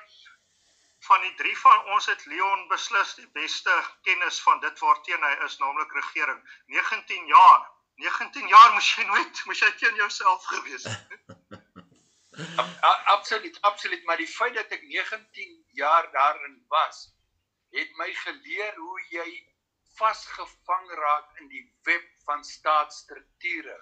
van 1.07 1.21
die 1.21 1.35
drie 1.35 1.59
van 1.59 1.87
ons 1.95 2.07
het 2.07 2.25
Leon 2.31 2.67
beslis 2.71 3.15
die 3.19 3.29
beste 3.35 3.75
kennis 4.07 4.41
van 4.43 4.61
dit 4.63 4.79
waarteen 4.79 5.25
hy 5.27 5.33
is, 5.47 5.59
naamlik 5.59 5.95
regering. 5.99 6.43
19 6.67 7.27
jaar. 7.27 7.71
19 8.03 8.49
jaar 8.49 8.73
moes 8.73 8.91
jy 8.97 9.05
nooit 9.07 9.43
moes 9.47 9.63
jy 9.63 9.71
teen 9.81 9.99
jouself 10.01 10.45
gewees 10.51 10.87
het. 10.89 11.03
absoluut, 13.15 13.59
absoluut, 13.61 14.05
maar 14.05 14.17
die 14.17 14.31
feit 14.31 14.55
dat 14.55 14.71
ek 14.73 14.85
19 14.89 15.59
jaar 15.79 16.09
daarin 16.13 16.57
was, 16.73 17.05
het 17.77 17.91
my 18.01 18.09
geleer 18.25 18.77
hoe 18.79 19.01
jy 19.13 19.29
vasgevang 19.99 20.91
raak 21.03 21.41
in 21.43 21.51
die 21.53 21.65
web 21.89 22.07
van 22.25 22.45
staatsstrukture. 22.45 23.77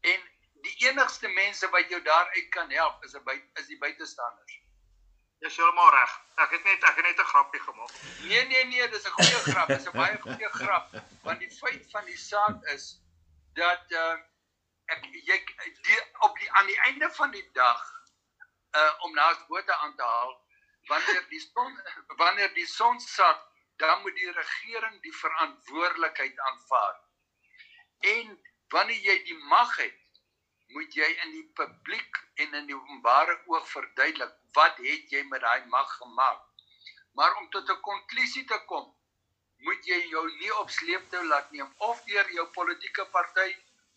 En 0.00 0.28
die 0.64 0.76
enigste 0.88 1.28
mense 1.28 1.68
wat 1.70 1.90
jou 1.92 2.00
daaruit 2.02 2.48
kan 2.56 2.70
help 2.70 3.04
is 3.04 3.16
'n 3.16 3.42
is 3.60 3.66
die 3.66 3.78
buitestanders. 3.78 4.63
Dis 5.44 5.56
heeltemal 5.60 5.90
reg. 5.92 6.12
Ek 6.40 6.52
het 6.56 6.62
net 6.64 6.84
ek 6.88 6.96
het 6.96 7.04
net 7.04 7.18
'n 7.20 7.30
grappie 7.30 7.60
gemaak. 7.60 7.90
Nee 8.28 8.44
nee 8.46 8.64
nee, 8.64 8.88
dis 8.88 9.04
'n 9.04 9.16
goeie 9.16 9.40
grap. 9.52 9.68
Dis 9.68 9.88
'n 9.88 9.96
baie 9.96 10.20
goeie 10.20 10.48
grap 10.60 10.94
want 11.22 11.38
die 11.38 11.50
feit 11.50 11.84
van 11.90 12.04
die 12.04 12.16
saak 12.16 12.64
is 12.74 12.84
dat 13.58 13.92
uh 13.92 14.16
ek 14.94 15.04
jy 15.28 15.36
die 15.88 16.00
op 16.26 16.38
die 16.38 16.50
aan 16.52 16.66
die 16.66 16.80
einde 16.88 17.10
van 17.18 17.30
die 17.30 17.44
dag 17.52 17.82
uh 18.80 18.92
om 19.06 19.14
naas 19.14 19.46
bote 19.48 19.74
aan 19.76 19.96
te 19.96 20.02
haal 20.02 20.32
wanneer 20.88 21.28
die 21.28 21.40
son 21.40 21.76
wanneer 22.22 22.54
die 22.54 22.66
son 22.66 23.00
sak 23.00 23.44
dan 23.76 24.00
moet 24.02 24.16
die 24.16 24.32
regering 24.32 25.02
die 25.02 25.16
verantwoordelikheid 25.16 26.38
aanvaar. 26.38 26.96
En 27.98 28.40
wanneer 28.68 29.00
jy 29.02 29.16
die 29.24 29.38
mag 29.50 29.76
het, 29.76 30.00
moet 30.76 30.94
jy 30.94 31.08
in 31.24 31.30
die 31.30 31.46
publiek 31.58 32.20
en 32.34 32.54
in 32.54 32.66
die 32.66 32.76
openbare 32.76 33.40
oog 33.46 33.68
verduidelik 33.68 34.34
wat 34.56 34.76
het 34.88 35.10
jy 35.10 35.22
met 35.30 35.40
daai 35.40 35.66
mag 35.66 35.96
gemaak. 36.00 36.40
Maar 37.14 37.36
om 37.40 37.50
tot 37.50 37.70
'n 37.70 37.80
konklusie 37.80 38.44
te 38.44 38.58
kom, 38.66 38.86
moet 39.66 39.86
jy 39.86 40.00
jou 40.10 40.24
nie 40.40 40.52
op 40.60 40.70
sleeptou 40.70 41.26
laat 41.26 41.50
neem 41.50 41.70
of 41.76 42.02
deur 42.04 42.32
jou 42.32 42.46
politieke 42.56 43.06
party 43.12 43.50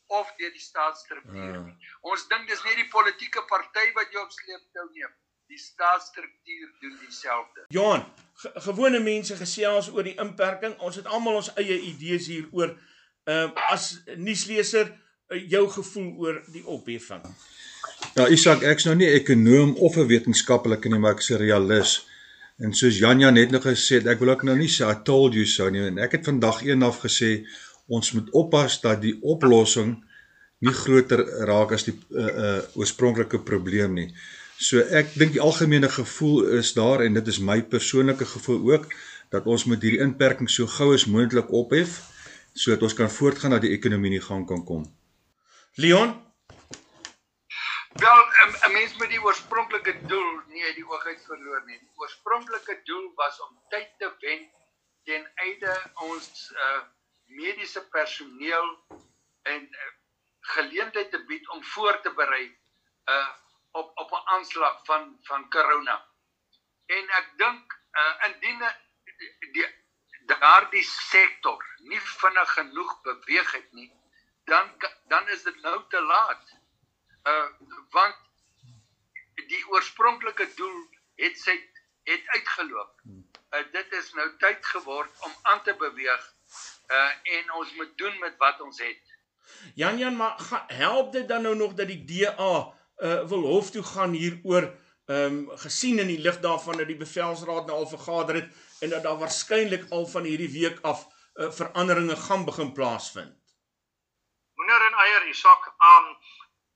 of 0.07 0.33
deur 0.37 0.51
die 0.51 0.63
staatsstruktuur 0.63 1.61
nie. 1.63 1.73
Hmm. 1.73 1.79
Ons 2.01 2.27
dink 2.31 2.47
dis 2.47 2.63
nie 2.63 2.75
die 2.75 2.89
politieke 2.91 3.43
party 3.49 3.87
wat 3.97 4.13
jou 4.15 4.23
op 4.23 4.31
sleeptou 4.31 4.85
neem. 4.93 5.15
Die 5.47 5.59
staatsstruktuur 5.59 6.71
doen 6.81 6.95
dieselfde. 6.99 7.65
Johan, 7.71 8.05
ge 8.41 8.51
gewone 8.67 8.99
mense 8.99 9.35
gesels 9.39 9.89
oor 9.89 10.03
die 10.03 10.17
inperking. 10.19 10.75
Ons 10.83 10.99
het 10.99 11.05
almal 11.05 11.39
ons 11.41 11.53
eie 11.55 11.79
idees 11.91 12.27
hieroor. 12.31 12.75
Ehm 13.27 13.51
uh, 13.51 13.69
as 13.71 13.99
nuusleser 14.15 14.91
uh, 14.91 15.49
jou 15.49 15.63
gevoel 15.71 16.11
oor 16.23 16.41
die 16.51 16.65
opheffing? 16.65 17.23
Ja, 18.17 18.25
Isak, 18.33 18.63
ek's 18.65 18.87
nou 18.87 18.95
nie 18.97 19.05
'n 19.05 19.13
ekonom 19.19 19.75
of 19.75 19.97
'n 19.97 20.07
wetenskaplike 20.07 20.89
nie, 20.89 20.99
maar 20.99 21.13
ek's 21.13 21.29
'n 21.29 21.37
realist. 21.37 22.07
En 22.57 22.73
soos 22.73 22.97
Janja 22.97 23.29
net 23.29 23.51
nog 23.51 23.63
gesê 23.63 23.95
het, 23.95 24.07
ek 24.07 24.19
wil 24.19 24.29
ook 24.29 24.43
nou 24.43 24.57
nie 24.57 24.67
sê 24.67 24.89
I 24.89 25.03
told 25.03 25.33
you 25.33 25.45
so 25.45 25.69
nie. 25.69 25.81
En 25.81 25.97
ek 25.97 26.11
het 26.11 26.25
vandag 26.25 26.63
eendag 26.63 26.99
gesê 26.99 27.45
ons 27.87 28.11
moet 28.11 28.29
oppas 28.31 28.81
dat 28.81 29.01
die 29.01 29.17
oplossing 29.21 30.03
nie 30.59 30.73
groter 30.73 31.25
raak 31.45 31.71
as 31.71 31.83
die 31.83 31.93
uh, 32.09 32.25
uh 32.25 32.61
oorspronklike 32.73 33.39
probleem 33.39 33.93
nie. 33.93 34.13
So 34.57 34.79
ek 34.79 35.13
dink 35.13 35.31
die 35.31 35.41
algemene 35.41 35.89
gevoel 35.89 36.47
is 36.57 36.73
daar 36.73 37.03
en 37.03 37.13
dit 37.13 37.27
is 37.27 37.39
my 37.39 37.61
persoonlike 37.61 38.25
gevoel 38.25 38.71
ook 38.71 38.93
dat 39.29 39.45
ons 39.45 39.65
moet 39.65 39.81
hierdie 39.81 40.01
inperking 40.01 40.49
so 40.49 40.65
gou 40.65 40.93
as 40.93 41.05
moontlik 41.05 41.51
ophef 41.51 42.01
sodat 42.53 42.81
ons 42.81 42.93
kan 42.93 43.09
voortgaan 43.09 43.51
dat 43.51 43.61
die 43.61 43.77
ekonomie 43.77 44.09
nie 44.09 44.21
gaan 44.21 44.45
kan 44.45 44.63
kom. 44.65 44.85
Leon 45.75 46.26
Wel, 47.97 48.25
'n 48.65 48.71
mens 48.71 48.95
met 48.97 49.09
die 49.09 49.21
oorspronklike 49.21 49.93
doel 50.05 50.41
nie 50.47 50.73
die 50.73 50.85
oog 50.85 51.05
uit 51.05 51.23
verloor 51.25 51.63
nie. 51.65 51.77
Die 51.79 51.93
oorspronklike 51.95 52.75
doel 52.83 53.07
was 53.15 53.39
om 53.41 53.55
tyd 53.69 53.89
te 53.97 54.09
wen 54.19 54.43
ten 55.09 55.25
einde 55.45 55.73
ons 56.05 56.51
uh 56.51 56.81
mediese 57.27 57.81
personeel 57.95 58.67
en 59.53 59.65
uh, 59.71 59.87
geleentheid 60.53 61.09
te 61.11 61.23
bied 61.31 61.49
om 61.55 61.63
voor 61.63 62.01
te 62.01 62.13
berei 62.19 62.45
uh 63.15 63.29
op 63.71 63.97
op 64.03 64.11
'n 64.11 64.27
aanslag 64.35 64.85
van 64.85 65.17
van 65.23 65.49
corona. 65.49 65.97
En 66.85 67.09
ek 67.21 67.33
dink 67.37 67.79
uh 68.03 68.29
indien 68.29 68.63
die 69.57 69.67
daardie 70.35 70.85
sektor 70.85 71.65
nie 71.77 72.01
vinnig 72.01 72.53
genoeg 72.53 73.01
beweeg 73.01 73.51
het 73.51 73.71
nie, 73.71 73.91
dan 74.45 74.71
dan 75.07 75.27
is 75.29 75.43
dit 75.43 75.61
nou 75.61 75.83
te 75.89 76.01
laat. 76.01 76.56
Uh 77.27 77.47
want 77.91 78.15
die 79.47 79.63
oorspronklike 79.71 80.47
doel 80.55 80.79
het 81.21 81.37
sy 81.39 81.55
het 82.07 82.23
uitgeloop. 82.35 83.03
Uh, 83.07 83.63
dit 83.71 83.93
is 83.99 84.13
nou 84.15 84.27
tyd 84.39 84.65
geword 84.65 85.23
om 85.27 85.33
aan 85.41 85.63
te 85.63 85.75
beweeg 85.79 86.25
uh 86.95 87.11
en 87.37 87.53
ons 87.59 87.75
moet 87.75 87.93
doen 87.97 88.19
met 88.19 88.35
wat 88.37 88.61
ons 88.61 88.79
het. 88.79 89.15
Jan 89.75 89.97
Jan, 89.97 90.15
maar 90.15 90.39
ga, 90.39 90.63
help 90.67 91.11
dit 91.11 91.27
dan 91.27 91.41
nou 91.41 91.55
nog 91.55 91.73
dat 91.73 91.87
die 91.87 92.03
DA 92.05 92.53
uh 92.97 93.23
wil 93.31 93.43
hof 93.53 93.71
toe 93.71 93.83
gaan 93.83 94.11
hieroor 94.11 94.71
ehm 95.07 95.35
um, 95.35 95.57
gesien 95.57 95.99
in 96.03 96.09
die 96.11 96.19
lig 96.19 96.39
daarvan 96.43 96.77
dat 96.77 96.87
die 96.87 96.99
bevelsraad 96.99 97.67
nou 97.67 97.77
al 97.77 97.87
vergader 97.87 98.35
het 98.35 98.49
en 98.83 98.89
dat 98.89 99.03
daar 99.03 99.19
waarskynlik 99.19 99.85
al 99.89 100.05
van 100.05 100.23
hierdie 100.23 100.51
week 100.51 100.79
af 100.81 101.05
uh, 101.07 101.51
veranderinge 101.51 102.15
gaan 102.15 102.43
begin 102.45 102.71
plaasvind. 102.73 103.37
Meneer 104.59 104.83
en 104.87 104.97
eier 105.03 105.27
Isak, 105.29 105.69
um 105.91 106.09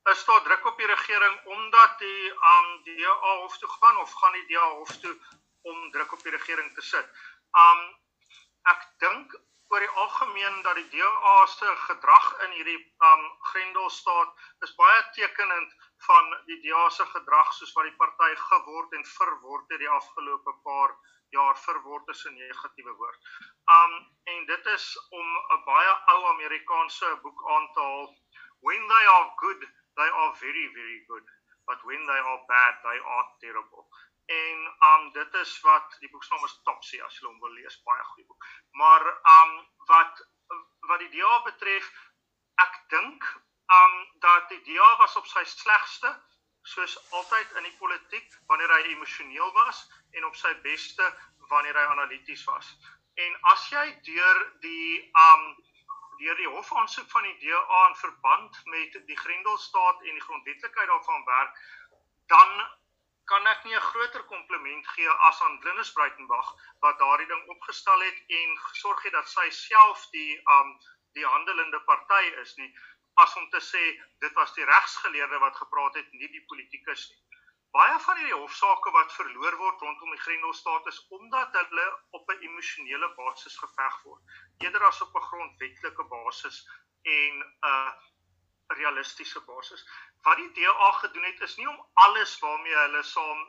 is 0.09 0.25
daar 0.25 0.41
druk 0.41 0.65
op 0.65 0.77
die 0.77 0.87
regering 0.87 1.45
omdat 1.45 1.99
die 1.99 2.29
um 2.31 2.83
DA 2.83 3.35
hof 3.37 3.57
toe 3.57 3.69
gaan 3.69 3.97
of 3.97 4.11
gaan 4.11 4.31
die 4.31 4.47
DA 4.47 4.69
hof 4.69 4.97
toe 4.97 5.15
om 5.61 5.91
druk 5.91 6.11
op 6.11 6.23
die 6.23 6.31
regering 6.31 6.73
te 6.73 6.81
sit? 6.81 7.07
Um 7.51 7.81
ek 8.73 8.81
dink 9.03 9.35
oor 9.71 9.79
die 9.79 9.95
algemeen 10.03 10.61
dat 10.61 10.75
die 10.75 10.89
DA 10.89 11.45
se 11.45 11.75
gedrag 11.85 12.27
in 12.47 12.57
hierdie 12.57 12.79
um 13.09 13.27
Grendelstaat 13.51 14.33
is 14.65 14.73
baie 14.75 15.03
tekenend 15.17 15.75
van 16.07 16.33
die 16.49 16.57
DA 16.65 16.89
se 16.89 17.05
gedrag 17.05 17.53
soos 17.53 17.73
wat 17.77 17.89
die 17.89 17.97
party 18.01 18.31
geword 18.41 18.97
en 18.97 19.05
verword 19.05 19.69
het 19.69 19.83
die 19.85 19.93
afgelope 19.99 20.55
paar 20.65 20.95
jaar 21.29 21.57
verword 21.65 22.09
is 22.09 22.25
'n 22.25 22.33
negatiewe 22.39 22.93
woord. 23.03 23.29
Um 23.77 23.93
en 24.33 24.45
dit 24.45 24.65
is 24.65 24.87
om 25.09 25.27
'n 25.57 25.63
baie 25.69 25.93
ou 26.15 26.25
Amerikaanse 26.33 27.19
boek 27.21 27.45
aan 27.57 27.71
te 27.73 27.79
haal. 27.79 28.09
When 28.61 28.87
they 28.87 29.05
are 29.13 29.29
good, 29.35 29.61
they 29.97 30.09
are 30.21 30.31
very 30.39 30.67
very 30.75 30.99
good, 31.07 31.25
but 31.67 31.79
when 31.85 32.05
they 32.05 32.21
are 32.31 32.41
bad, 32.47 32.73
they 32.83 32.99
are 32.99 33.27
terrible 33.43 33.87
en 34.31 34.59
um 34.79 35.11
dit 35.11 35.33
is 35.33 35.59
wat 35.61 35.95
die 35.99 36.09
boek 36.09 36.23
se 36.23 36.33
naam 36.33 36.45
is 36.45 36.59
Topsy 36.63 36.99
as 37.05 37.17
jy 37.17 37.27
hom 37.27 37.39
wil 37.43 37.55
lees 37.57 37.77
baie 37.87 38.03
goeie 38.11 38.27
boek. 38.27 38.45
Maar 38.81 39.07
um 39.35 39.53
wat 39.91 40.21
wat 40.89 41.03
die 41.03 41.11
DA 41.15 41.31
betref 41.47 41.89
ek 42.65 42.77
dink 42.93 43.27
um 43.79 43.95
dat 44.25 44.49
die 44.53 44.61
DA 44.69 44.89
was 45.01 45.17
op 45.21 45.27
sy 45.33 45.43
slegste 45.55 46.13
soos 46.73 46.95
altyd 47.19 47.57
in 47.59 47.67
die 47.67 47.77
politiek 47.81 48.39
wanneer 48.51 48.73
hy 48.75 48.81
emosioneel 48.93 49.53
was 49.57 49.83
en 50.17 50.27
op 50.29 50.35
sy 50.37 50.53
beste 50.67 51.07
wanneer 51.53 51.79
hy 51.79 51.85
analities 51.93 52.43
was. 52.49 52.67
En 53.25 53.37
as 53.53 53.67
jy 53.73 53.85
deur 54.07 54.43
die 54.67 55.11
um 55.25 55.47
deur 56.21 56.37
die 56.39 56.51
hofaansoek 56.55 57.09
van 57.11 57.27
die 57.27 57.37
DA 57.43 57.81
in 57.87 57.97
verband 58.03 58.61
met 58.75 58.99
die 59.07 59.17
Grendelstaat 59.23 60.03
en 60.05 60.19
die 60.19 60.27
grondwetlikheid 60.27 60.93
daarvan 60.93 61.25
werk 61.25 61.57
dan 62.33 62.61
kan 63.31 63.47
ek 63.47 63.63
nie 63.65 63.75
'n 63.75 63.89
groter 63.89 64.23
kompliment 64.29 64.87
gee 64.93 65.09
as 65.29 65.41
aan 65.41 65.59
Glynis 65.61 65.91
Breitenberg 65.97 66.49
wat 66.85 66.99
daardie 66.99 67.27
ding 67.27 67.43
opgestel 67.55 68.01
het 68.07 68.19
en 68.39 68.57
gesorg 68.69 69.03
het 69.03 69.13
dat 69.19 69.29
sy 69.29 69.49
self 69.49 70.07
die 70.15 70.31
um 70.57 70.73
die 71.19 71.25
handelende 71.25 71.79
party 71.91 72.25
is 72.43 72.55
nie 72.57 72.71
as 73.23 73.35
om 73.35 73.49
te 73.49 73.61
sê 73.71 73.83
dit 74.25 74.33
was 74.33 74.53
die 74.53 74.65
regsgeleerde 74.65 75.39
wat 75.39 75.55
gepraat 75.63 75.95
het 75.99 76.11
nie 76.11 76.31
die 76.31 76.45
politikus 76.53 77.09
nie. 77.11 77.30
Baie 77.71 77.99
van 78.03 78.17
hierdie 78.19 78.35
hofsaake 78.35 78.91
wat 78.91 79.13
verloor 79.15 79.55
word 79.59 79.83
rondom 79.85 80.09
die 80.11 80.21
Grendelstaat 80.21 80.87
is 80.91 80.97
omdat 81.17 81.53
hulle 81.57 81.85
op 82.17 82.31
'n 82.33 82.41
emosionele 82.47 83.09
basis 83.19 83.55
geveg 83.57 83.99
word. 84.07 84.33
Eerder 84.65 84.85
as 84.87 85.01
op 85.01 85.13
'n 85.15 85.27
grondwetlike 85.27 86.05
basis 86.15 86.57
en 87.01 87.37
'n 87.39 87.45
uh, 87.69 87.91
realistiese 88.79 89.41
basis. 89.45 89.85
Wat 90.27 90.37
die 90.37 90.51
DA 90.57 90.91
gedoen 90.91 91.23
het 91.23 91.41
is 91.47 91.55
nie 91.57 91.69
om 91.69 91.85
alles 91.93 92.39
waarmee 92.39 92.75
hulle 92.75 93.03
saam 93.03 93.39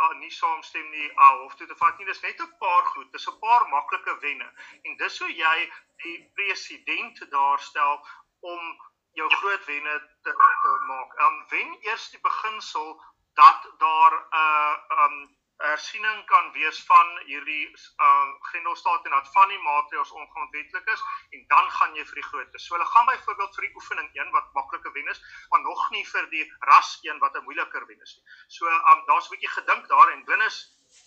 uh, 0.00 0.10
nie 0.18 0.30
saamstem 0.30 0.90
nie 0.90 1.08
uh, 1.12 1.28
hof 1.42 1.54
toe 1.54 1.66
te 1.66 1.76
vat 1.76 1.98
nie. 1.98 2.06
Dis 2.10 2.22
net 2.26 2.42
'n 2.42 2.56
paar 2.58 2.84
goed 2.94 3.12
dis 3.12 3.28
'n 3.28 3.38
paar 3.38 3.68
maklike 3.68 4.18
wenne. 4.26 4.50
En 4.82 4.96
dis 4.96 5.18
hoe 5.18 5.32
jy 5.34 5.72
die 6.02 6.30
president 6.34 7.30
daarstel 7.30 8.06
om 8.40 8.90
jou 9.12 9.30
groot 9.30 9.64
wenne 9.64 9.96
te, 10.22 10.32
te 10.32 10.76
maak. 10.86 11.14
Ehm 11.14 11.26
um, 11.26 11.46
wen 11.48 11.78
eers 11.80 12.10
die 12.10 12.20
beginsel 12.20 13.02
dat 13.34 13.60
daar 13.78 14.12
'n 14.12 14.24
uh, 14.42 15.04
um, 15.04 15.38
hersiening 15.60 16.24
kan 16.26 16.52
wees 16.52 16.78
van 16.88 17.08
hierdie 17.28 17.66
uh 18.06 18.28
Grendelstaat 18.48 19.04
en 19.04 19.16
dat 19.16 19.28
van 19.32 19.48
die 19.52 19.60
maatreëls 19.64 20.12
ongrondwettig 20.22 20.86
is 20.94 21.02
en 21.36 21.44
dan 21.52 21.70
gaan 21.76 21.94
jy 21.98 22.04
vir 22.10 22.20
die 22.20 22.28
grootte. 22.30 22.58
So 22.58 22.74
hulle 22.76 22.88
gaan 22.92 23.08
byvoorbeeld 23.10 23.54
vir 23.58 23.66
die 23.66 23.74
oefening 23.80 24.08
1 24.22 24.32
wat 24.36 24.52
maklike 24.56 24.92
wen 24.96 25.12
is, 25.12 25.20
maar 25.50 25.62
nog 25.66 25.82
nie 25.90 26.04
vir 26.12 26.30
die 26.32 26.46
ras 26.72 26.98
1 27.04 27.20
wat 27.24 27.36
'n 27.36 27.44
moeiliker 27.44 27.86
wen 27.86 28.00
is 28.08 28.16
nie. 28.16 28.24
So 28.48 28.66
um 28.92 29.04
daar's 29.06 29.28
'n 29.28 29.36
bietjie 29.36 29.54
gedink 29.58 29.88
daar 29.88 30.12
en 30.14 30.24
Glennis 30.24 30.58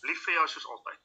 lief 0.08 0.24
vir 0.26 0.34
jou 0.34 0.48
soos 0.48 0.68
altyd. 0.68 1.00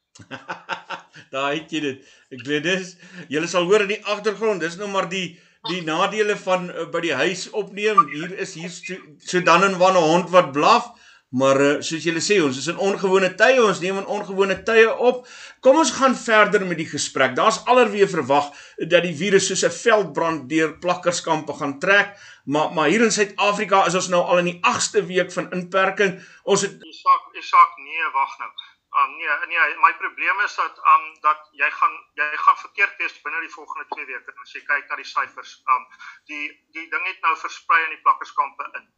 Daar 1.35 1.53
het 1.53 1.71
jy 1.71 1.81
dit. 1.81 2.07
Ek 2.31 2.47
weet 2.47 2.63
dis 2.63 2.97
julle 3.29 3.49
sal 3.51 3.67
hoor 3.71 3.85
in 3.87 3.95
die 3.95 4.05
agtergrond, 4.05 4.61
dis 4.61 4.77
nou 4.77 4.89
maar 4.91 5.09
die 5.09 5.41
die 5.69 5.83
nadele 5.83 6.37
van 6.39 6.71
uh, 6.71 6.87
by 6.87 7.01
die 7.01 7.15
huis 7.15 7.49
opneem. 7.51 8.07
Hier 8.13 8.31
is 8.39 8.55
hier 8.55 8.71
so, 8.71 8.95
so 9.19 9.43
dan 9.43 9.65
en 9.67 9.79
wan 9.79 9.97
'n 9.97 10.09
hond 10.13 10.31
wat 10.31 10.53
blaf. 10.53 10.95
Maar 11.31 11.61
uh, 11.61 11.73
soos 11.85 12.07
julle 12.09 12.23
sê, 12.25 12.39
ons 12.41 12.57
is 12.57 12.67
in 12.73 12.79
ongewone 12.81 13.29
tye, 13.37 13.59
ons 13.61 13.81
neem 13.83 13.99
in 14.01 14.07
ongewone 14.09 14.55
tye 14.65 14.87
op. 14.89 15.27
Kom 15.65 15.77
ons 15.83 15.91
gaan 15.99 16.15
verder 16.17 16.65
met 16.65 16.79
die 16.81 16.89
gesprek. 16.89 17.35
Daar's 17.37 17.59
alreeds 17.69 18.15
verwag 18.15 18.49
dat 18.89 19.05
die 19.05 19.13
virus 19.19 19.51
soos 19.51 19.67
'n 19.69 19.75
veldbrand 19.77 20.49
deur 20.49 20.73
plakkerskampe 20.81 21.53
gaan 21.61 21.77
trek, 21.85 22.17
maar 22.47 22.73
maar 22.73 22.89
hier 22.89 23.05
in 23.05 23.13
Suid-Afrika 23.13 23.85
is 23.87 23.99
ons 24.01 24.09
nou 24.09 24.23
al 24.25 24.39
in 24.39 24.49
die 24.53 24.61
8ste 24.73 25.05
week 25.05 25.31
van 25.33 25.53
inperking. 25.53 26.17
Ons 26.45 26.65
het 26.65 26.81
die 26.81 26.97
saak, 27.05 27.29
die 27.37 27.45
saak 27.45 27.77
nee, 27.77 28.09
wag 28.17 28.33
nou. 28.39 28.51
Um, 28.99 29.11
nee, 29.21 29.29
nee, 29.53 29.77
my 29.85 29.93
probleem 30.01 30.39
is 30.45 30.55
dat 30.57 30.79
um 30.93 31.05
dat 31.21 31.41
jy 31.53 31.71
gaan 31.71 31.97
jy 32.17 32.29
gaan 32.45 32.57
verkeerd 32.57 32.95
wees 32.99 33.21
binne 33.21 33.41
die 33.45 33.53
volgende 33.53 33.85
2 33.93 34.07
weke 34.07 34.33
as 34.43 34.55
jy 34.57 34.63
kyk 34.65 34.89
na 34.89 34.97
die 34.97 35.11
syfers. 35.13 35.61
Um 35.69 35.85
die 36.33 36.47
die 36.73 36.89
ding 36.89 37.05
het 37.05 37.21
nou 37.21 37.37
versprei 37.37 37.85
in 37.85 37.93
die 37.97 38.05
plakkerskampe 38.07 38.65
in 38.81 38.89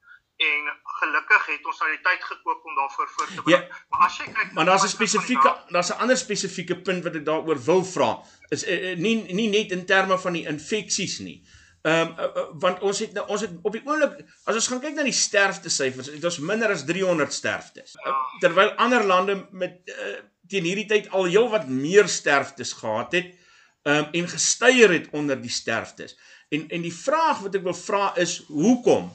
en 0.41 0.69
gelukkig 1.01 1.47
het 1.53 1.67
ons 1.69 1.81
al 1.85 1.93
die 1.93 2.01
tyd 2.05 2.23
gekoop 2.25 2.65
om 2.65 2.77
daarvoor 2.79 3.09
voor 3.15 3.27
te 3.29 3.43
berei. 3.45 3.61
Ja, 3.61 3.81
maar 3.93 4.07
as 4.07 4.19
jy 4.21 4.29
kyk 4.33 4.53
Maar 4.57 4.69
daar's 4.71 4.85
'n 4.85 4.93
spesifieke 4.93 5.51
daar's 5.69 5.91
'n 5.93 6.01
ander 6.05 6.17
spesifieke 6.17 6.77
punt 6.81 7.05
wat 7.05 7.15
ek 7.15 7.25
daaroor 7.25 7.65
wil 7.65 7.85
vra. 7.85 8.11
Is 8.49 8.65
uh, 8.65 8.97
nie 8.97 9.17
nie 9.33 9.49
net 9.49 9.73
in 9.77 9.85
terme 9.87 10.19
van 10.19 10.33
die 10.33 10.47
infeksies 10.47 11.19
nie. 11.19 11.45
Ehm 11.83 12.09
um, 12.09 12.15
uh, 12.19 12.25
uh, 12.25 12.47
want 12.61 12.81
ons 12.81 12.99
het 12.99 13.13
nou 13.13 13.27
ons 13.27 13.41
het 13.41 13.53
op 13.63 13.73
die 13.73 13.83
oomblik 13.85 14.25
as 14.45 14.55
ons 14.55 14.69
gaan 14.69 14.81
kyk 14.81 14.95
na 14.95 15.03
die 15.03 15.17
sterfte 15.17 15.71
syfers, 15.71 16.11
dit 16.13 16.25
is 16.25 16.39
minder 16.39 16.71
as 16.71 16.85
300 16.85 17.33
sterftes. 17.33 17.97
Ja. 18.05 18.17
Terwyl 18.41 18.73
ander 18.77 19.05
lande 19.05 19.47
met 19.51 19.81
uh, 19.85 20.21
teen 20.49 20.65
hierdie 20.65 20.87
tyd 20.87 21.11
al 21.11 21.25
heelwat 21.25 21.69
meer 21.69 22.09
sterftes 22.09 22.73
gehad 22.73 23.13
het 23.13 23.35
um, 23.83 24.07
en 24.13 24.29
gestyger 24.29 24.93
het 24.93 25.09
onder 25.13 25.41
die 25.41 25.51
sterftes. 25.51 26.17
En 26.49 26.69
en 26.69 26.81
die 26.83 26.95
vraag 26.95 27.41
wat 27.41 27.55
ek 27.55 27.63
wil 27.63 27.77
vra 27.77 28.15
is 28.17 28.43
hoekom 28.49 29.13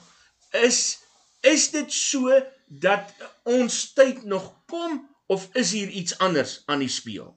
is 0.52 1.05
Is 1.54 1.70
dit 1.72 1.94
so 1.94 2.34
dat 2.66 3.12
ons 3.44 3.94
tyd 3.94 4.24
nog 4.24 4.46
kom 4.66 5.02
of 5.28 5.48
is 5.54 5.72
hier 5.72 5.90
iets 5.90 6.18
anders 6.18 6.64
aan 6.66 6.82
die 6.82 6.90
speel? 6.90 7.34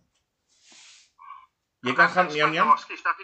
Jy 1.86 1.92
kan 1.94 2.08
gaan 2.14 2.30
Jan 2.34 2.52
Jan. 2.56 2.70
Ekskuus 2.72 3.04
ek 3.04 3.20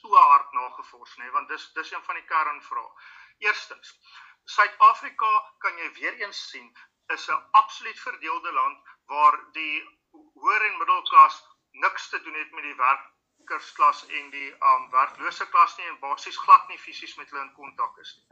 so 0.00 0.12
hard 0.14 0.52
nagevors 0.56 1.16
nê, 1.20 1.30
want 1.36 1.48
dis 1.48 1.64
dis 1.78 1.92
een 1.92 2.04
van 2.08 2.18
die 2.20 2.26
kernvrae. 2.28 2.90
Eerstens, 3.46 3.94
Suid-Afrika 4.44 5.32
kan 5.64 5.80
jy 5.80 5.88
weer 5.98 6.20
eens 6.26 6.42
sien 6.50 6.68
is 7.14 7.26
'n 7.28 7.40
absoluut 7.62 8.00
verdeelde 8.00 8.52
land 8.52 8.78
waar 9.12 9.36
die 9.52 9.76
hoër 10.44 10.66
en 10.68 10.78
middelklas 10.78 11.42
niks 11.70 12.08
te 12.08 12.22
doen 12.22 12.34
het 12.34 12.52
met 12.52 12.64
die 12.68 12.76
werkersklas 12.84 14.06
en 14.06 14.30
die 14.30 14.50
um 14.72 14.90
werklose 14.90 15.48
klas 15.48 15.76
nie 15.76 15.86
en 15.86 15.98
basies 16.04 16.38
glad 16.44 16.68
nie 16.68 16.78
fisies 16.78 17.16
met 17.16 17.30
hulle 17.30 17.44
in 17.44 17.52
kontak 17.58 17.98
is 18.04 18.14
nie. 18.16 18.26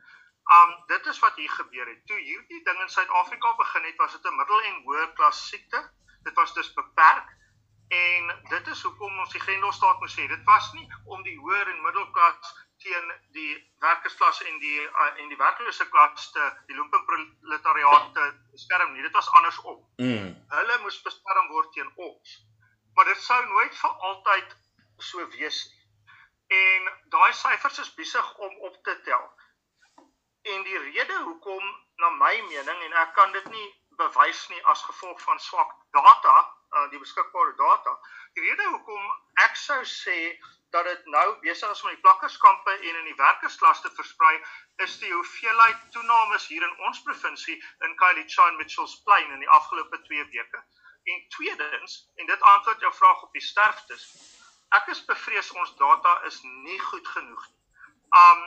Um 0.57 0.71
dit 0.87 1.07
is 1.07 1.19
wat 1.19 1.37
hier 1.37 1.51
gebeur 1.51 1.87
het. 1.87 2.07
Toe 2.07 2.19
hierdie 2.19 2.63
ding 2.65 2.81
in 2.81 2.89
Suid-Afrika 2.89 3.55
begin 3.57 3.85
het, 3.85 3.97
was 3.97 4.13
dit 4.13 4.31
'n 4.31 4.37
middel- 4.37 4.63
en 4.63 4.83
hoë 4.85 5.13
klas 5.15 5.49
siekte. 5.49 5.91
Dit 6.23 6.35
was 6.35 6.55
dus 6.55 6.73
beperk 6.73 7.37
en 7.89 8.41
dit 8.49 8.67
is 8.67 8.83
hoekom 8.83 9.19
ons 9.19 9.33
die 9.33 9.41
Grendelstaat 9.41 10.01
moes 10.01 10.13
sê 10.13 10.27
dit 10.29 10.45
was 10.45 10.73
nie 10.73 10.89
om 11.05 11.23
die 11.23 11.37
hoër 11.39 11.69
en 11.73 11.83
middelklas 11.83 12.51
teen 12.83 13.13
die 13.37 13.55
werkersklas 13.81 14.43
en 14.45 14.59
die 14.63 14.81
uh, 14.81 15.07
en 15.23 15.31
die 15.33 15.39
werklose 15.41 15.89
klas 15.89 16.29
te 16.35 16.45
die 16.69 16.77
lumpenproletariaat 16.77 18.13
te 18.15 18.27
beskerm 18.53 18.93
nie. 18.93 19.03
Dit 19.03 19.17
was 19.17 19.31
andersom. 19.41 19.81
Mm. 19.97 20.37
Hulle 20.53 20.79
moes 20.85 21.01
beskerm 21.03 21.49
word 21.55 21.73
teen 21.73 21.91
ons. 21.97 22.37
Maar 22.95 23.11
dit 23.13 23.25
sou 23.25 23.41
nooit 23.49 23.75
vir 23.81 24.07
altyd 24.11 24.57
so 25.11 25.27
wees 25.35 25.65
nie. 25.73 25.85
En 26.59 26.89
daai 27.13 27.33
syfers 27.33 27.79
is 27.79 27.95
besig 27.95 28.31
om 28.47 28.55
op 28.69 28.79
te 28.85 29.01
tel. 29.09 29.27
En 30.43 30.63
die 30.63 30.79
rede 30.79 31.19
hoekom 31.23 31.65
na 31.97 32.11
my 32.11 32.35
mening 32.49 32.83
en 32.83 32.93
ek 33.03 33.15
kan 33.15 33.33
dit 33.33 33.49
nie 33.51 33.69
bewys 33.99 34.45
nie 34.49 34.61
as 34.73 34.85
gevolg 34.87 35.21
van 35.23 35.41
swak 35.43 35.73
data 35.97 36.37
uh, 36.39 36.91
die 36.91 37.01
beskikbare 37.03 37.55
data. 37.59 37.95
Die 38.37 38.45
rede 38.45 38.69
hoekom 38.71 39.11
ek 39.45 39.59
sou 39.59 39.81
sê 39.85 40.19
dat 40.71 40.85
dit 40.85 41.05
nou 41.15 41.27
besig 41.43 41.71
is 41.73 41.83
om 41.83 41.91
die 41.91 42.03
plakkerskampe 42.05 42.75
en 42.77 43.01
in 43.01 43.09
die 43.11 43.17
werkersklas 43.19 43.81
te 43.83 43.91
versprei 43.97 44.35
is 44.85 44.99
die 45.03 45.13
hoeveelheid 45.13 45.87
toenames 45.97 46.47
hier 46.53 46.67
in 46.67 46.81
ons 46.91 47.03
provinsie 47.07 47.57
in 47.89 47.97
Khayelitsha 48.03 48.49
en 48.53 48.59
Mitchells 48.61 48.99
Plain 49.07 49.33
in 49.37 49.45
die 49.45 49.55
afgelope 49.59 50.03
2 50.07 50.27
weke. 50.35 50.65
En 51.09 51.23
tweedens, 51.35 51.99
en 52.21 52.27
dit 52.27 52.43
antwoord 52.53 52.85
jou 52.85 52.93
vraag 52.95 53.23
op 53.23 53.33
die 53.33 53.45
sterftes. 53.45 54.11
Ek 54.77 54.91
is 54.93 55.05
bevrees 55.09 55.51
ons 55.57 55.73
data 55.81 56.19
is 56.29 56.43
nie 56.45 56.81
goed 56.91 57.15
genoeg 57.17 57.47
nie. 57.49 57.57
Um 58.17 58.41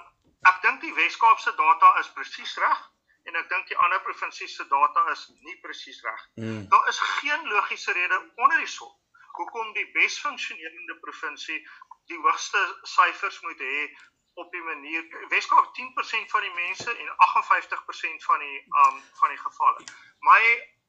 ek 0.50 0.62
dink 0.62 0.82
die 0.82 0.94
Wes-Kaapse 0.98 1.54
data 1.58 1.94
is 2.00 2.10
presies 2.16 2.56
reg 2.58 2.82
en 3.30 3.38
ek 3.38 3.50
dink 3.50 3.68
die 3.70 3.78
ander 3.78 4.02
provinsies 4.06 4.56
se 4.58 4.66
data 4.70 5.04
is 5.12 5.28
nie 5.46 5.58
presies 5.62 6.02
reg. 6.06 6.24
Mm. 6.42 6.64
Daar 6.70 6.88
is 6.90 7.00
geen 7.22 7.48
logiese 7.48 7.94
rede 7.94 8.18
onder 8.36 8.58
die 8.58 8.74
son 8.78 8.96
hoekom 9.32 9.74
die 9.74 9.88
besfunksionerende 9.96 10.96
provinsie 11.04 11.60
die 12.12 12.20
hoogste 12.26 12.62
syfers 12.94 13.38
moet 13.46 13.62
hê 13.64 13.86
op 14.42 14.52
die 14.52 14.64
manier 14.64 15.28
Weskaap 15.32 15.72
10% 15.78 16.34
van 16.34 16.46
die 16.48 16.54
mense 16.58 16.92
en 16.92 17.10
58% 17.28 18.28
van 18.28 18.46
die 18.46 18.60
um 18.84 19.02
van 19.20 19.34
die 19.34 19.42
gevalle. 19.46 19.88
My 20.28 20.42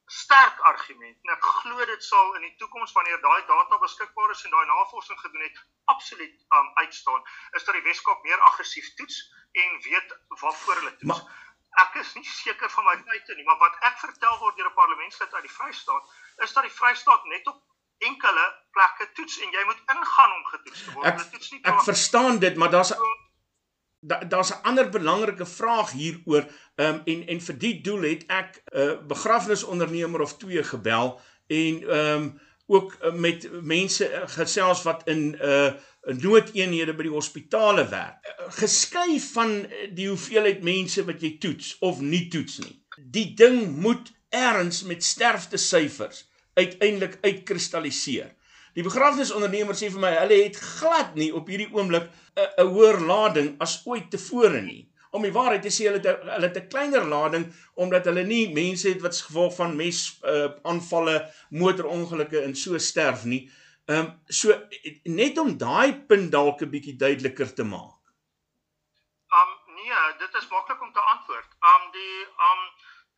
sterk 0.07 0.59
argument 0.61 1.19
en 1.23 1.35
ek 1.35 1.45
glo 1.61 1.85
dit 1.87 2.05
sal 2.05 2.35
in 2.39 2.43
die 2.47 2.57
toekoms 2.61 2.93
wanneer 2.93 3.21
daai 3.21 3.45
data 3.47 3.79
beskikbaar 3.79 4.31
is 4.35 4.45
en 4.45 4.51
daai 4.51 4.67
navorsing 4.67 5.21
gedoen 5.21 5.47
het 5.47 5.63
absoluut 5.95 6.35
um 6.59 6.71
uitstaan 6.75 7.23
is 7.59 7.65
dat 7.65 7.75
die 7.75 7.87
Weskaap 7.87 8.23
meer 8.23 8.41
aggressief 8.51 8.95
toets 8.95 9.23
en 9.53 9.81
weet 9.87 10.15
waarvoor 10.29 10.75
hulle 10.75 10.97
toets. 10.97 11.11
Maar, 11.13 11.41
ek 11.81 11.95
is 12.03 12.15
nie 12.15 12.25
seker 12.29 12.71
van 12.71 12.85
my 12.85 12.97
feite 13.07 13.35
nie, 13.35 13.45
maar 13.49 13.61
wat 13.61 13.77
ek 13.89 13.99
vertel 14.05 14.39
word 14.39 14.57
deur 14.57 14.69
'n 14.69 14.75
parlementslid 14.77 15.35
uit 15.35 15.47
die 15.49 15.57
Vrystaat 15.59 16.05
is 16.45 16.53
dat 16.53 16.69
die 16.69 16.77
Vrystaat 16.81 17.25
net 17.25 17.47
op 17.47 17.63
enkele 17.99 18.45
plekke 18.77 19.13
toets 19.13 19.39
en 19.39 19.51
jy 19.51 19.65
moet 19.65 19.83
ingaan 19.95 20.33
om 20.33 20.45
getoets 20.45 20.85
te 20.85 20.93
word. 20.93 21.07
Ek, 21.07 21.31
toets 21.31 21.51
nie 21.51 21.61
ek 21.63 21.83
verstaan 21.87 22.39
dit, 22.39 22.57
maar 22.57 22.71
daar's 22.71 22.93
daar's 24.03 24.51
'n 24.51 24.63
ander 24.63 24.89
belangrike 24.89 25.47
vraag 25.47 25.93
hieroor. 25.93 26.47
Um, 26.77 27.01
en 27.05 27.27
en 27.27 27.41
vir 27.41 27.59
die 27.59 27.81
doel 27.81 28.03
het 28.03 28.25
ek 28.27 28.63
'n 28.65 28.79
uh, 28.79 29.07
begrafnisondernemer 29.07 30.21
of 30.21 30.37
twee 30.37 30.63
gebel 30.63 31.21
en 31.47 31.83
ehm 31.89 32.23
um, 32.23 32.41
ook 32.67 32.97
uh, 33.03 33.13
met 33.13 33.49
mense 33.63 34.11
uh, 34.11 34.23
gesels 34.25 34.83
wat 34.83 35.03
in 35.05 35.31
'n 35.31 35.39
uh, 35.43 35.73
noodeenhede 36.03 36.95
by 36.95 37.03
die 37.03 37.17
hospitale 37.19 37.89
werk. 37.89 38.27
Uh, 38.27 38.53
geskei 38.53 39.21
van 39.21 39.67
die 39.95 40.09
hoeveelheid 40.09 40.63
mense 40.63 41.05
wat 41.05 41.21
jy 41.21 41.37
toets 41.39 41.77
of 41.79 42.01
nie 42.01 42.29
toets 42.29 42.59
nie. 42.59 42.85
Die 42.97 43.35
ding 43.35 43.77
moet 43.77 44.13
erns 44.29 44.83
met 44.83 45.05
sterfte 45.05 45.57
syfers 45.57 46.29
uiteindelik 46.55 47.19
uitkristalliseer. 47.21 48.35
Die 48.73 48.85
begrafnisondernemer 48.85 49.77
sê 49.77 49.91
vir 49.93 50.01
my 50.01 50.13
hulle 50.17 50.39
het 50.47 50.57
glad 50.57 51.17
nie 51.21 51.29
op 51.37 51.49
hierdie 51.53 51.69
oomblik 51.77 52.09
'n 52.41 52.69
hoër 52.75 53.01
lading 53.11 53.55
as 53.61 53.83
ooit 53.85 54.11
tevore 54.11 54.63
nie. 54.63 54.89
Om 55.13 55.23
die 55.23 55.33
waarheid 55.33 55.63
te 55.63 55.69
sê 55.69 55.89
hulle 55.89 56.01
het 56.01 56.23
hulle 56.25 56.49
het 56.49 56.57
'n 56.57 56.69
kleiner 56.69 57.05
lading 57.05 57.45
omdat 57.75 58.05
hulle 58.09 58.25
nie 58.25 58.53
mense 58.53 58.89
het 58.89 59.03
wat 59.03 59.17
gevolg 59.17 59.55
van 59.57 59.77
mes 59.77 59.99
uh, 60.25 60.49
aanvalle, 60.63 61.17
motorongelukke 61.51 62.41
en 62.41 62.55
so 62.55 62.79
sterf 62.79 63.25
nie. 63.25 63.51
Ehm 63.89 63.99
um, 63.99 64.09
so 64.29 64.55
net 65.05 65.39
om 65.39 65.59
daai 65.59 65.93
punt 66.09 66.33
dalk 66.33 66.63
'n 66.63 66.71
bietjie 66.71 66.97
duideliker 66.97 67.55
te 67.55 67.65
maak. 67.65 68.01
Um 69.41 69.51
nee, 69.77 70.01
dit 70.19 70.35
is 70.41 70.49
maklik 70.49 70.81
om 70.83 70.93
te 70.93 71.01
antwoord. 71.15 71.51
Um 71.73 71.85
die 71.93 72.19
um 72.49 72.61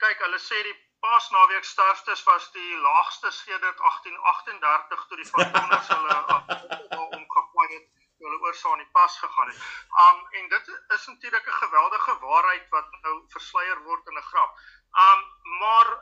kyk 0.03 0.19
hulle 0.27 0.41
sê 0.43 0.63
die 0.67 0.79
Paasnaweek 1.05 1.65
sterftes 1.65 2.23
was 2.25 2.53
die 2.53 2.77
laagste 2.77 3.31
sedert 3.31 3.79
1838 3.79 5.07
toe 5.09 5.17
die 5.17 5.27
Frankonners 5.33 5.89
hulle 5.89 6.15
omgekwai 7.17 7.67
het 7.73 7.91
hulle 8.25 8.39
oor 8.47 8.57
saam 8.61 8.79
in 8.79 8.85
die 8.85 8.95
pas 8.97 9.19
gegaan 9.25 9.51
het. 9.53 9.59
Um 10.05 10.23
en 10.41 10.49
dit 10.55 10.71
is 10.97 11.05
natuurlik 11.11 11.51
'n 11.51 11.59
geweldige 11.65 12.15
waarheid 12.23 12.65
wat 12.77 12.97
nou 13.03 13.15
versleier 13.37 13.83
word 13.89 14.09
in 14.13 14.17
'n 14.23 14.29
grap. 14.31 14.57
Um 15.05 15.21
maar 15.61 15.93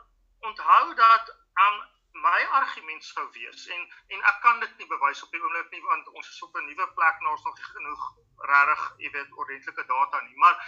onthou 0.51 0.95
dat 0.95 1.35
um 1.67 1.83
my 2.13 2.41
argument 2.61 3.05
sou 3.05 3.29
wees 3.39 3.67
en 3.77 3.87
en 4.17 4.27
ek 4.33 4.43
kan 4.43 4.61
dit 4.61 4.77
nie 4.79 4.91
bewys 4.91 5.23
op 5.23 5.31
die 5.33 5.43
oomblik 5.43 5.71
nie 5.71 5.85
want 5.89 6.09
ons 6.09 6.29
is 6.29 6.43
op 6.43 6.57
'n 6.57 6.67
nuwe 6.67 6.89
plek 6.99 7.21
nou 7.21 7.33
ons 7.33 7.45
nog 7.45 7.65
genoeg 7.71 8.05
regtig, 8.43 8.83
jy 8.99 9.11
weet, 9.15 9.33
ordentlike 9.39 9.85
data 9.87 10.21
nie. 10.21 10.37
Maar 10.37 10.59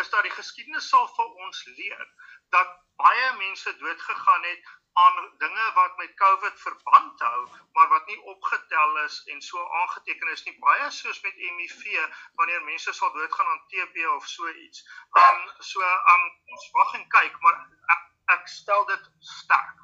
is 0.00 0.10
dat 0.10 0.22
die 0.22 0.32
geskiedenis 0.34 0.88
sal 0.88 1.06
vir 1.16 1.36
ons 1.46 1.64
leer 1.78 2.08
dat 2.54 2.72
baie 3.00 3.28
mense 3.38 3.76
dood 3.82 4.00
gegaan 4.00 4.44
het 4.50 4.72
aan 5.02 5.16
dinge 5.42 5.64
wat 5.74 5.96
met 5.98 6.14
COVID 6.14 6.60
verband 6.60 7.20
hou, 7.26 7.40
maar 7.74 7.88
wat 7.88 8.06
nie 8.06 8.20
opgetel 8.34 8.98
is 9.02 9.16
en 9.34 9.42
so 9.42 9.64
aangeteken 9.80 10.30
is 10.32 10.44
nie. 10.46 10.54
Baie 10.62 10.90
soos 10.90 11.20
met 11.26 11.40
HIV 11.40 12.04
wanneer 12.34 12.62
mense 12.62 12.92
sal 12.92 13.12
doodgaan 13.12 13.50
aan 13.54 13.64
TB 13.72 14.06
of 14.14 14.28
so 14.36 14.48
iets. 14.48 14.84
Um 15.24 15.40
so 15.58 15.82
um 16.14 16.28
ons 16.54 16.70
wag 16.78 16.94
en 17.00 17.08
kyk, 17.16 17.40
maar 17.40 17.58
ek, 17.96 18.06
ek 18.38 18.46
stel 18.58 18.86
dit 18.92 19.10
sterk. 19.34 19.83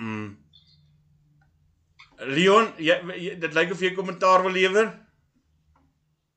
Mm. 0.00 0.32
Leon, 2.32 2.72
jy, 2.80 2.96
jy 3.20 3.36
dit 3.40 3.54
lyk 3.56 3.72
of 3.74 3.82
jy 3.84 3.92
kommentaar 3.96 4.44
wil 4.44 4.56
lewer? 4.56 4.88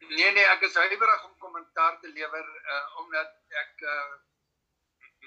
Nee 0.03 0.32
nee, 0.36 0.45
ek 0.51 0.66
is 0.68 0.76
huiwerig 0.80 1.24
om 1.28 1.34
kommentaar 1.43 1.97
te 2.01 2.11
lewer 2.11 2.45
uh 2.76 3.01
omdat 3.03 3.32
ek 3.64 3.84
uh 3.88 4.14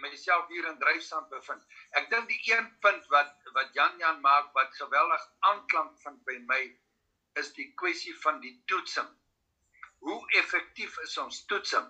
myself 0.05 0.49
hier 0.53 0.68
in 0.68 0.78
Dryfsand 0.80 1.30
bevind. 1.32 1.62
Ek 1.97 2.11
dink 2.12 2.28
die 2.28 2.41
een 2.53 2.68
punt 2.84 3.09
wat 3.12 3.32
wat 3.57 3.72
Jan 3.78 3.97
Jan 4.03 4.20
maak 4.24 4.53
wat 4.59 4.74
geweldig 4.80 5.24
aanklank 5.51 5.97
vind 6.05 6.20
by 6.28 6.37
my 6.51 6.62
is 7.41 7.53
die 7.57 7.70
kwessie 7.80 8.14
van 8.20 8.41
die 8.45 8.53
toetsing. 8.72 9.09
Hoe 10.05 10.20
effektief 10.41 10.99
is 11.05 11.16
ons 11.24 11.45
toetsing? 11.49 11.89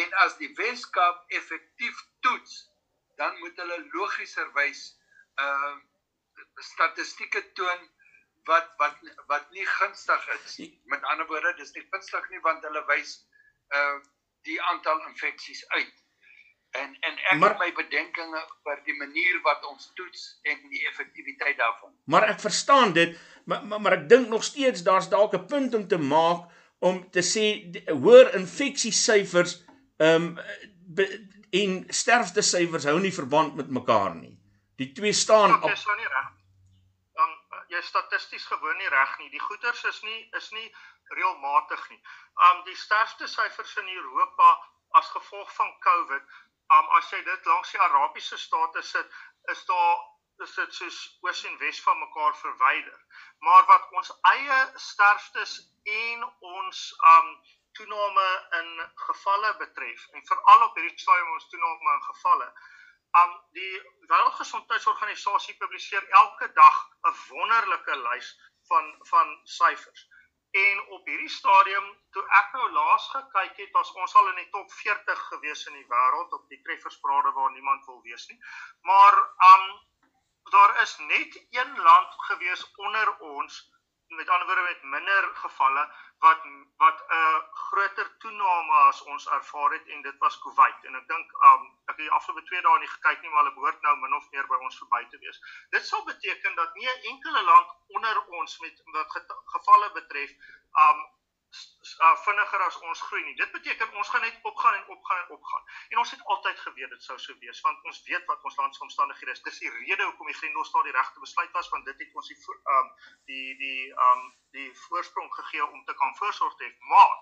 En 0.00 0.16
as 0.24 0.36
die 0.40 0.50
Weskaap 0.56 1.24
effektief 1.40 2.00
toets, 2.24 2.56
dan 3.20 3.36
moet 3.40 3.60
hulle 3.60 3.78
logischerwys 3.92 4.97
uh 5.46 5.76
statistieke 6.58 7.42
toon 7.54 7.86
wat 8.48 8.68
wat 8.76 8.96
wat 9.26 9.50
nie 9.50 9.66
gunstig 9.66 10.28
is. 10.34 10.58
Met 10.84 11.02
ander 11.02 11.26
woorde, 11.26 11.54
dis 11.56 11.72
nie 11.76 11.86
gunstig 11.90 12.28
nie 12.30 12.42
want 12.46 12.64
hulle 12.66 12.84
wys 12.90 13.14
uh 13.74 13.98
die 14.48 14.60
aantal 14.72 15.00
infeksies 15.10 15.64
uit. 15.68 15.94
En 16.70 16.96
en 17.00 17.18
ek 17.32 17.38
maar, 17.40 17.54
het 17.56 17.58
my 17.58 17.70
bedenkinge 17.76 18.42
oor 18.68 18.80
die 18.84 18.96
manier 18.96 19.40
wat 19.42 19.64
ons 19.70 19.90
toets 19.94 20.26
en 20.42 20.60
die 20.68 20.84
effektiwiteit 20.90 21.56
daarvan. 21.58 21.94
Maar 22.04 22.28
ek 22.34 22.40
verstaan 22.40 22.92
dit, 22.92 23.16
maar 23.44 23.64
maar, 23.64 23.80
maar 23.80 23.98
ek 24.00 24.08
dink 24.08 24.28
nog 24.28 24.44
steeds 24.44 24.82
daar's 24.82 25.08
dalk 25.08 25.34
'n 25.34 25.46
punt 25.46 25.74
om 25.74 25.88
te 25.88 25.98
maak 25.98 26.48
om 26.78 27.10
te 27.10 27.22
sê 27.24 27.46
hoër 27.90 28.34
infeksiesyfers 28.34 29.58
ehm 29.98 30.28
um, 30.28 31.16
en 31.50 31.84
sterfte 31.88 32.42
syfers 32.42 32.84
hou 32.84 32.98
nie 33.00 33.12
verband 33.14 33.54
met 33.56 33.70
mekaar 33.70 34.14
nie. 34.14 34.37
Die 34.78 34.92
twee 34.94 35.12
staan 35.12 35.54
op. 35.54 35.68
Dis 35.68 35.86
nou 35.90 35.96
nie 35.98 36.10
reg. 36.14 36.32
Dan 37.18 37.30
uh, 37.30 37.62
jy 37.74 37.80
statisties 37.82 38.44
gewoon 38.46 38.76
nie 38.78 38.90
reg 38.94 39.16
nie. 39.18 39.30
Die 39.34 39.42
goeters 39.42 39.84
is 39.90 40.02
nie 40.06 40.20
is 40.38 40.50
nie 40.54 40.66
reëlmatig 41.18 41.88
nie. 41.90 42.02
Um 42.48 42.62
die 42.68 42.76
sterfte 42.76 43.26
syfers 43.26 43.74
in 43.82 43.88
Europa 43.94 44.50
as 45.00 45.10
gevolg 45.14 45.50
van 45.54 45.72
COVID 45.86 46.36
um, 46.74 46.86
as 46.98 47.10
jy 47.12 47.20
dit 47.24 47.50
langs 47.50 47.72
die 47.72 47.80
Arabiese 47.80 48.38
state 48.38 48.82
sit, 48.84 49.18
is 49.52 49.64
daar 49.68 50.06
is 50.44 50.54
dit 50.54 50.74
soos 50.74 50.98
oos 51.26 51.44
en 51.48 51.56
wes 51.58 51.80
van 51.82 51.98
mekaar 51.98 52.34
verwyder. 52.38 52.98
Maar 53.42 53.64
wat 53.66 53.88
ons 54.00 54.12
eie 54.32 54.58
sterftes 54.78 55.58
en 55.98 56.26
ons 56.54 56.82
um 57.14 57.32
toename 57.78 58.28
in 58.60 58.68
gevalle 59.06 59.50
betref 59.58 60.06
en 60.14 60.26
veral 60.30 60.66
op 60.66 60.78
hierdie 60.78 61.02
stadium 61.02 61.34
ons 61.34 61.48
toename 61.50 61.94
in 61.96 62.04
gevalle, 62.06 62.48
um 63.16 63.32
die 63.56 63.74
Wêreldgesondheidsorganisasie 64.08 65.56
publiseer 65.56 66.08
elke 66.08 66.52
dag 66.52 66.76
'n 67.10 67.16
wonderlike 67.28 67.96
lys 67.96 68.28
van 68.68 68.94
van 69.10 69.40
syfers. 69.44 70.08
En 70.50 70.80
op 70.96 71.06
hierdie 71.06 71.28
stadium 71.28 71.88
toe 72.10 72.24
ek 72.40 72.52
nou 72.52 72.70
laas 72.72 73.08
gekyk 73.08 73.56
het, 73.56 73.70
was 73.72 73.92
ons 73.92 74.14
al 74.14 74.28
in 74.28 74.40
die 74.42 74.50
top 74.50 74.72
40 74.72 75.26
gewees 75.32 75.66
in 75.66 75.74
die 75.76 75.88
wêreld 75.88 76.32
op 76.32 76.48
die 76.48 76.62
treffersprade 76.62 77.32
waar 77.32 77.50
niemand 77.52 77.84
wil 77.84 78.00
wees 78.02 78.26
nie. 78.28 78.40
Maar 78.80 79.18
um 79.52 79.66
daar 80.50 80.80
is 80.82 80.96
net 80.98 81.46
een 81.50 81.76
land 81.76 82.14
gewees 82.30 82.74
onder 82.74 83.18
ons 83.18 83.58
met 84.08 84.28
ander 84.28 84.46
woorde 84.46 84.62
met 84.62 84.82
minder 84.82 85.24
gevalle 85.34 85.84
wat 86.18 86.42
wat 86.76 86.98
'n 87.08 87.12
uh, 87.14 87.40
groter 87.52 88.08
toename 88.18 88.72
as 88.72 89.02
ons 89.02 89.28
ervaar 89.28 89.70
het 89.70 89.86
en 89.86 90.02
dit 90.02 90.18
was 90.18 90.38
Kuwait 90.38 90.84
en 90.84 90.94
ek 91.00 91.08
dink 91.08 91.32
um 91.50 91.66
ek 91.66 91.96
het 91.96 91.96
die 91.96 92.10
afgelope 92.18 92.44
2 92.50 92.62
dae 92.62 92.78
nie 92.78 92.94
gekyk 92.94 93.20
nie 93.22 93.30
maar 93.30 93.42
hulle 93.42 93.54
behoort 93.58 93.80
nou 93.82 93.96
min 93.96 94.14
of 94.20 94.30
meer 94.30 94.46
by 94.46 94.58
ons 94.68 94.78
verby 94.78 95.02
te 95.10 95.18
wees. 95.18 95.40
Dit 95.70 95.86
sal 95.86 96.04
beteken 96.04 96.54
dat 96.54 96.74
nie 96.74 96.88
'n 96.88 97.04
enkele 97.12 97.42
land 97.42 97.68
onder 97.86 98.24
ons 98.40 98.58
met 98.58 98.82
wat 98.84 99.36
gevalle 99.54 99.92
betref 99.92 100.30
um 100.86 101.06
uh, 101.50 102.16
vinniger 102.24 102.62
as 102.66 102.78
ons 102.88 103.02
groei 103.08 103.22
nie. 103.24 103.34
Dit 103.40 103.52
beteken 103.54 103.94
ons 104.00 104.10
gaan 104.12 104.24
net 104.24 104.36
opgaan 104.50 104.74
en 104.78 104.88
opgaan 104.94 105.20
en 105.22 105.36
opgaan. 105.36 105.62
En 105.92 106.00
ons 106.02 106.10
het 106.14 106.24
altyd 106.34 106.58
geweet 106.64 106.90
dit 106.94 107.06
sou 107.06 107.18
so 107.18 107.36
wees 107.44 107.60
want 107.66 107.84
ons 107.90 108.00
weet 108.08 108.26
wat 108.30 108.44
ons 108.50 108.58
land 108.60 108.74
se 108.74 108.82
omstandighede 108.86 109.36
is. 109.36 109.44
Dis 109.46 109.62
die 109.64 109.72
rede 109.76 110.04
hoekom 110.04 110.30
die 110.30 110.38
Grendelstaat 110.40 110.88
die 110.88 110.96
regte 110.96 111.24
besluit 111.24 111.54
was 111.58 111.70
want 111.74 111.88
dit 111.88 112.02
het 112.04 112.18
ons 112.20 112.28
die 112.32 112.38
um 112.76 112.90
die 113.32 113.46
die 113.62 113.86
um 114.08 114.26
die 114.56 114.68
voorsprong 114.88 115.30
gegee 115.38 115.64
om 115.64 115.84
te 115.84 115.96
kan 116.02 116.14
voorsorg 116.20 116.58
te 116.58 116.68
hê. 116.68 116.74
Maar 116.92 117.16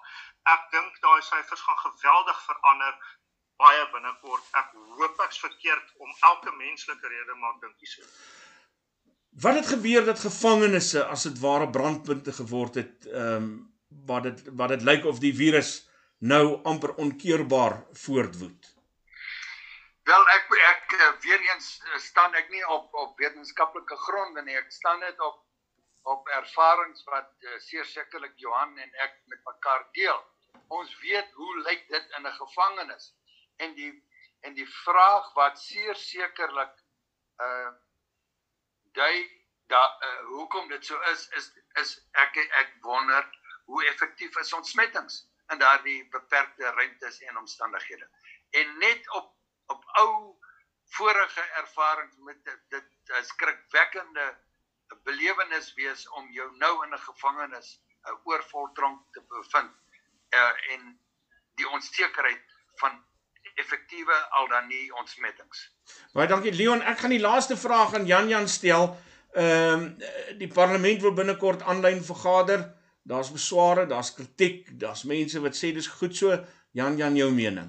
ek 0.57 0.67
dink 0.75 0.99
daai 1.05 1.23
syfers 1.23 1.63
gaan 1.69 1.81
geweldig 1.85 2.43
verander 2.49 2.99
baie 3.63 3.87
binnekort. 3.93 4.51
Ek 4.59 4.75
hoop 4.99 5.23
ek's 5.25 5.41
verkeerd 5.41 5.95
om 6.03 6.13
elke 6.33 6.53
menslike 6.59 7.15
rede 7.15 7.39
maar 7.41 7.57
dink 7.63 7.79
jy 7.81 7.95
so. 7.95 8.11
Wat 9.45 9.59
het 9.59 9.67
gebeur 9.69 10.05
dat 10.05 10.21
gevangenes 10.21 10.95
as 10.97 11.27
dit 11.29 11.41
ware 11.43 11.67
brandpunte 11.69 12.33
geword 12.33 12.79
het 12.81 13.09
um, 13.13 13.51
wat 14.07 14.23
dit 14.23 14.43
wat 14.61 14.69
dit 14.69 14.83
lyk 14.83 15.05
of 15.05 15.19
die 15.19 15.35
virus 15.35 15.89
nou 16.19 16.63
amper 16.65 16.95
onkeerbaar 16.95 17.85
voortwoed. 18.05 18.75
Wel 20.07 20.29
ek 20.35 20.55
ek 20.69 20.93
eh, 20.99 21.13
weer 21.25 21.43
eens 21.51 21.69
eh, 21.85 21.99
staan 21.99 22.35
ek 22.35 22.49
nie 22.51 22.65
op 22.69 22.95
op 22.95 23.19
wetenskaplike 23.19 23.97
gronde 23.97 24.43
nie. 24.43 24.57
Ek 24.57 24.73
staan 24.73 25.01
net 25.01 25.21
op 25.21 25.43
op 26.07 26.29
ervarings 26.29 27.03
wat 27.11 27.33
seer 27.59 27.85
sekerlik 27.85 28.37
Johan 28.39 28.77
en 28.79 28.93
ek 29.03 29.17
met 29.27 29.41
mekaar 29.45 29.89
deel. 29.93 30.21
Ons 30.69 30.93
weet 31.03 31.33
hoe 31.35 31.57
lyk 31.67 31.89
dit 31.89 32.13
in 32.19 32.27
'n 32.27 32.37
gevangenis. 32.43 33.15
En 33.57 33.75
die 33.75 33.93
en 34.41 34.55
die 34.55 34.69
vraag 34.85 35.33
wat 35.35 35.59
seer 35.59 35.95
sekerlik 35.95 36.75
uh 37.43 37.73
dui 38.97 39.17
dat 39.67 40.03
uh, 40.03 40.27
hoekom 40.27 40.69
dit 40.69 40.87
so 40.87 41.01
is 41.13 41.29
is 41.39 41.51
is 41.83 41.91
ek 42.25 42.39
ek 42.61 42.71
wonder 42.83 43.27
hoe 43.67 43.87
effektief 43.87 44.37
is 44.43 44.53
ontsmettings 44.53 45.23
in 45.53 45.59
daardie 45.59 46.09
beperkte 46.11 46.73
ruimtes 46.79 47.21
en 47.23 47.39
omstandighede. 47.39 48.09
En 48.51 48.79
net 48.79 49.15
op 49.15 49.35
op 49.67 49.85
ou 49.99 50.37
vorige 50.97 51.43
ervarings 51.61 52.17
met 52.17 52.45
dit 52.45 52.61
dit 52.69 53.17
is 53.21 53.27
skrikwekkende 53.27 54.27
belewenis 55.03 55.73
wees 55.75 56.09
om 56.09 56.31
jou 56.31 56.57
nou 56.57 56.85
in 56.87 56.95
'n 56.95 56.99
gevangenis 56.99 57.81
'n 58.07 58.21
oorvol 58.25 58.73
tronk 58.73 59.03
te 59.13 59.23
bevind 59.29 59.73
uh, 60.31 60.73
en 60.73 61.01
die 61.55 61.69
onsekerheid 61.69 62.43
van 62.75 63.05
effektiewe 63.55 64.15
al 64.31 64.49
dan 64.49 64.67
nie 64.67 64.95
ontsmettings. 64.95 65.73
Baie 66.13 66.29
dankie 66.29 66.53
Leon, 66.53 66.83
ek 66.83 66.99
gaan 66.99 67.11
die 67.11 67.21
laaste 67.21 67.57
vraag 67.57 67.95
aan 67.95 68.07
Jan 68.07 68.29
Jan 68.29 68.49
stel. 68.49 68.97
Ehm 69.33 69.73
um, 69.73 69.99
die 70.39 70.49
parlement 70.49 71.01
wil 71.03 71.13
binnekort 71.13 71.63
aanlyn 71.63 72.05
vergader. 72.05 72.76
Daar's 73.07 73.33
besware, 73.33 73.87
daar's 73.87 74.15
kritiek, 74.15 74.71
daar's 74.81 75.05
mense 75.07 75.41
wat 75.41 75.55
sê 75.55 75.73
dis 75.75 75.87
goed 75.99 76.17
so. 76.17 76.39
Jan 76.75 76.97
Jan 76.99 77.17
jou 77.17 77.29
mening. 77.33 77.69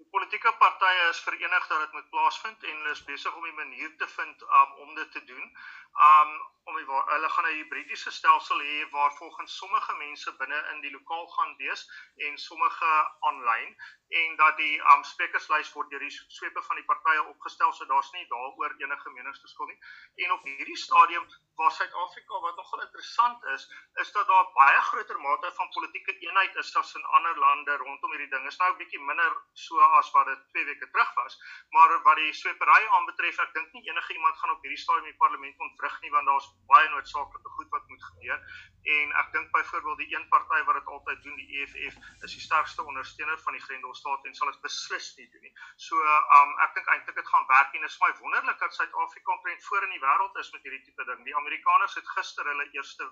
Die 0.00 0.08
politieke 0.14 0.52
partye 0.62 1.08
is 1.10 1.20
verenig 1.26 1.66
dat 1.68 1.82
dit 1.84 1.92
moet 1.98 2.08
plaasvind 2.14 2.64
en 2.64 2.78
hulle 2.78 2.94
is 2.96 3.04
besig 3.10 3.36
om 3.36 3.44
'n 3.50 3.58
manier 3.60 3.92
te 3.98 4.08
vind 4.14 4.42
um, 4.60 4.72
om 4.86 4.94
dit 4.94 5.12
te 5.12 5.24
doen. 5.24 5.46
Um 5.92 6.40
om 6.64 6.76
die, 6.78 6.86
hulle 6.86 7.28
gaan 7.28 7.46
'n 7.50 7.56
hibridiese 7.58 8.10
stelsel 8.10 8.60
hê 8.60 8.90
waar 8.90 9.12
volgens 9.12 9.56
sommige 9.56 9.94
mense 9.94 10.36
binne 10.36 10.60
in 10.72 10.80
die 10.80 10.92
lokaal 10.92 11.26
gaan 11.26 11.56
wees 11.56 11.82
en 12.16 12.38
sommige 12.38 12.90
aanlyn 13.28 13.76
en 14.08 14.36
dat 14.36 14.56
die 14.56 14.76
um 14.92 15.02
sprekerslys 15.04 15.72
word 15.74 15.90
deur 15.90 16.04
die 16.04 16.14
swepe 16.36 16.62
van 16.62 16.76
die 16.76 16.84
partye 16.84 17.22
opgestel 17.22 17.72
so 17.72 17.84
daar's 17.84 18.10
nie 18.12 18.26
daaroor 18.28 18.74
enige 18.78 19.10
meningsverskil 19.10 19.66
nie. 19.66 19.78
En 20.24 20.32
op 20.32 20.44
hierdie 20.44 20.76
stadium 20.76 21.26
waar 21.56 21.72
Suid-Afrika 21.72 22.40
wat 22.40 22.56
nogal 22.56 22.82
interessant 22.82 23.44
is, 23.54 23.68
is 24.04 24.12
dat 24.12 24.26
daar 24.26 24.52
baie 24.52 24.80
groter 24.90 25.20
mate 25.20 25.52
van 25.58 25.72
politieke 25.76 26.18
eenheid 26.18 26.56
is 26.56 26.76
as 26.76 26.94
in 26.94 27.04
ander 27.04 27.38
lande 27.38 27.76
rondom 27.76 28.10
hierdie 28.10 28.30
ding. 28.36 28.46
Is 28.46 28.58
nou 28.58 28.70
'n 28.72 28.76
bietjie 28.76 29.00
minder 29.00 29.32
so 29.52 29.80
as 29.98 30.10
wat 30.10 30.26
dit 30.26 30.46
2 30.52 30.64
weke 30.64 30.90
terug 30.90 31.14
was, 31.14 31.40
maar 31.70 32.02
wat 32.02 32.16
die 32.16 32.32
swepery 32.32 32.86
aanbetref, 32.86 33.38
ek 33.38 33.54
dink 33.54 33.72
nie 33.72 33.88
enige 33.88 34.12
iemand 34.12 34.36
gaan 34.36 34.50
op 34.50 34.62
hierdie 34.62 34.82
stadium 34.84 35.10
die 35.10 35.22
parlement 35.24 35.58
ontwrig 35.58 35.81
nie 36.02 36.10
want 36.10 36.26
daar's 36.26 36.48
baie 36.70 36.88
noodsaaklike 36.88 37.50
goed 37.56 37.70
wat 37.74 37.88
moet 37.88 38.04
gebeur 38.10 38.38
en 38.82 39.12
ek 39.20 39.28
dink 39.34 39.50
byvoorbeeld 39.54 39.98
die 40.02 40.14
een 40.14 40.28
party 40.28 40.60
wat 40.66 40.78
dit 40.78 40.86
altyd 40.94 41.22
doen 41.22 41.36
die 41.38 41.48
EFF 41.60 41.94
is 42.26 42.34
die 42.34 42.42
sterkste 42.42 42.82
ondersteuner 42.82 43.38
van 43.44 43.56
die 43.56 43.62
Grendelstaat 43.62 44.26
en 44.26 44.34
sal 44.34 44.50
dit 44.50 44.62
beslis 44.66 45.08
nie 45.18 45.28
doen 45.34 45.44
nie. 45.46 45.52
So 45.86 45.98
um 46.38 46.54
ek 46.66 46.74
dink 46.78 46.90
eintlik 46.94 47.18
dit 47.20 47.28
gaan 47.34 47.46
werk 47.50 47.76
en 47.78 47.86
is 47.88 47.98
my 48.02 48.10
wonderlik 48.20 48.58
dat 48.62 48.74
Suid-Afrika 48.78 49.36
omtrent 49.36 49.66
voor 49.68 49.86
in 49.86 49.94
die 49.94 50.02
wêreld 50.06 50.40
is 50.42 50.50
met 50.54 50.66
hierdie 50.66 50.82
tipe 50.86 51.06
ding. 51.10 51.22
Die 51.28 51.36
Amerikaners 51.42 51.94
het 52.00 52.08
gister 52.16 52.50
hulle 52.50 52.66
eerste 52.78 53.06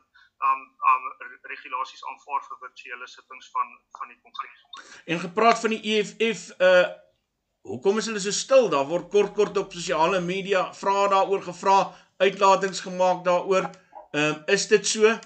um 0.50 0.64
um 0.94 1.06
regulasies 1.52 2.02
aanvaar 2.12 2.42
vir 2.48 2.62
virtuele 2.64 3.06
sittings 3.06 3.52
van 3.54 3.76
van 3.98 4.10
die 4.14 4.18
kongres. 4.24 4.66
En 5.06 5.22
gepraat 5.28 5.62
van 5.66 5.76
die 5.76 5.84
EFF 5.94 6.50
uh 6.58 6.88
Hoekom 7.60 7.98
is 8.00 8.06
hulle 8.08 8.20
so 8.24 8.32
stil? 8.32 8.70
Daar 8.72 8.86
word 8.88 9.10
kort 9.12 9.34
kort 9.36 9.58
op 9.60 9.74
sosiale 9.76 10.22
media 10.24 10.62
vra 10.72 11.02
daaroor 11.12 11.42
gevra, 11.44 11.74
uitlatings 12.20 12.80
gemaak 12.80 13.24
daaroor. 13.24 13.70
Ehm 14.10 14.34
um, 14.34 14.42
is 14.46 14.66
dit 14.68 14.86
so? 14.86 15.18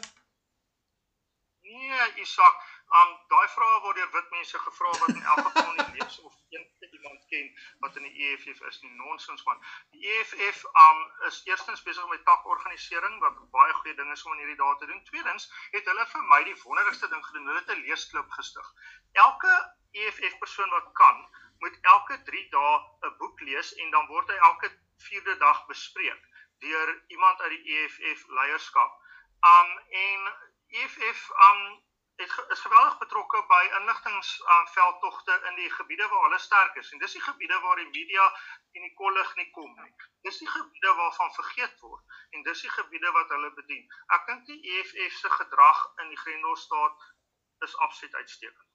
Nee, 1.60 2.06
Isak, 2.22 2.58
um 3.00 3.14
daai 3.32 3.48
vrae 3.54 3.78
word 3.84 3.96
deur 3.98 4.10
wit 4.16 4.34
mense 4.34 4.58
gevra 4.64 4.90
wat 4.98 5.14
in 5.14 5.22
elk 5.32 5.46
geval 5.46 5.72
nie 5.78 5.86
lees 5.94 6.18
of 6.28 6.34
enige 6.56 6.90
iemand 6.98 7.24
ken 7.32 7.48
wat 7.84 7.96
in 8.00 8.06
die 8.08 8.26
EFF 8.26 8.60
is 8.70 8.78
nie. 8.82 8.92
Nonsens 8.98 9.42
man. 9.48 9.64
Die 9.96 10.12
EFF 10.16 10.60
um 10.82 11.00
is 11.30 11.40
eerstens 11.50 11.82
besig 11.88 12.06
met 12.12 12.22
takorganisering 12.28 13.16
wat 13.24 13.40
baie 13.56 13.72
goeie 13.80 13.96
dinge 14.02 14.14
is 14.18 14.26
om 14.26 14.36
in 14.36 14.44
hierdie 14.44 14.60
dae 14.60 14.76
te 14.82 14.90
doen. 14.90 15.02
Tweedens 15.08 15.48
het 15.72 15.90
hulle 15.92 16.06
vir 16.12 16.28
my 16.34 16.42
die 16.50 16.58
wonderlikste 16.62 17.10
ding 17.14 17.24
gedoen. 17.30 17.48
Hulle 17.50 17.64
het 17.64 17.74
'n 17.76 17.86
leesklub 17.88 18.36
gestig. 18.38 18.70
Elke 19.24 19.56
EFF 20.04 20.38
persoon 20.44 20.70
wat 20.78 20.92
kan, 21.00 21.26
moet 21.58 21.80
elke 21.96 22.22
3 22.30 22.46
dae 22.54 22.78
'n 23.10 23.16
boek 23.24 23.40
lees 23.50 23.74
en 23.74 23.90
dan 23.98 24.06
word 24.14 24.30
hy 24.30 24.38
elke 24.52 24.70
4de 25.08 25.36
dag 25.42 25.66
bespreek 25.72 26.30
deur 26.66 26.92
iemand 27.16 27.40
uit 27.40 27.56
die 27.56 27.78
EFF 27.78 28.26
leierskap. 28.38 28.92
Um 29.54 29.70
en 30.04 30.30
EFF 30.82 31.30
um 31.48 31.60
het 32.16 32.30
is 32.54 32.60
geweldig 32.62 32.98
betrokke 32.98 33.40
by 33.50 33.62
inligtings 33.78 34.28
um 34.56 34.66
veldtogte 34.74 35.38
in 35.50 35.56
die 35.58 35.70
gebiede 35.76 36.06
waar 36.10 36.26
hulle 36.26 36.38
sterk 36.38 36.76
is 36.82 36.92
en 36.92 37.00
dis 37.02 37.16
die 37.16 37.22
gebiede 37.22 37.58
waar 37.64 37.80
die 37.82 37.90
media 37.90 38.26
en 38.78 38.86
die 38.86 38.94
kollig 39.00 39.32
nie 39.40 39.48
kom 39.56 39.72
nie. 39.80 39.94
Dis 40.28 40.38
die 40.42 40.50
gebiede 40.50 40.92
waarvan 41.00 41.34
vergeet 41.38 41.80
word 41.80 42.20
en 42.30 42.46
dis 42.50 42.62
die 42.66 42.74
gebiede 42.76 43.10
wat 43.18 43.34
hulle 43.36 43.50
bedien. 43.58 43.88
Ek 44.18 44.30
dink 44.30 44.46
die 44.52 44.60
EFF 44.76 45.18
se 45.24 45.32
gedrag 45.40 45.82
in 46.04 46.14
die 46.14 46.22
Grendelstaat 46.22 47.10
is 47.66 47.76
absoluut 47.88 48.14
uitstekend. 48.22 48.70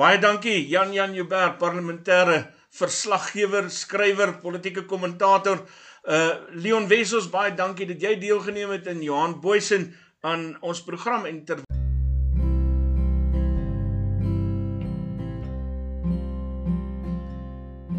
Baie 0.00 0.18
dankie 0.18 0.56
Jan 0.72 0.92
Jan 0.96 1.14
Joubert, 1.14 1.58
parlementêre 1.60 2.40
verslaggewer, 2.70 3.68
skrywer, 3.70 4.38
politieke 4.40 4.86
kommentator. 4.86 5.66
Uh 6.00 6.48
Leon 6.56 6.88
Wessels, 6.88 7.28
baie 7.28 7.52
dankie 7.52 7.84
dat 7.84 8.00
jy 8.00 8.16
deelgeneem 8.16 8.72
het 8.72 8.86
in 8.88 9.04
Johan 9.04 9.36
Boysen 9.40 9.92
aan 10.24 10.56
ons 10.64 10.80
program 10.86 11.26
en 11.28 11.44
ter 11.44 11.60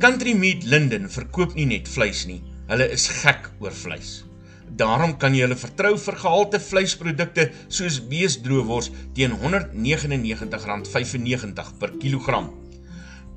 Country 0.01 0.33
Meat 0.33 0.65
Linden 0.65 1.05
verkoop 1.13 1.53
nie 1.53 1.69
net 1.69 1.85
vleis 1.85 2.25
nie, 2.25 2.41
hulle 2.71 2.89
is 2.89 3.05
gek 3.21 3.53
oor 3.61 3.75
vleis. 3.83 4.25
Daarom 4.65 5.13
kan 5.21 5.37
jy 5.37 5.45
hulle 5.45 5.61
vertrou 5.61 5.93
vir 6.01 6.17
gehalte 6.23 6.57
vleisprodukte 6.57 7.53
soos 7.69 8.01
beesdroewors 8.09 8.89
teen 9.13 9.37
R199.95 9.37 11.77
per 11.77 11.93
kilogram. 12.01 12.49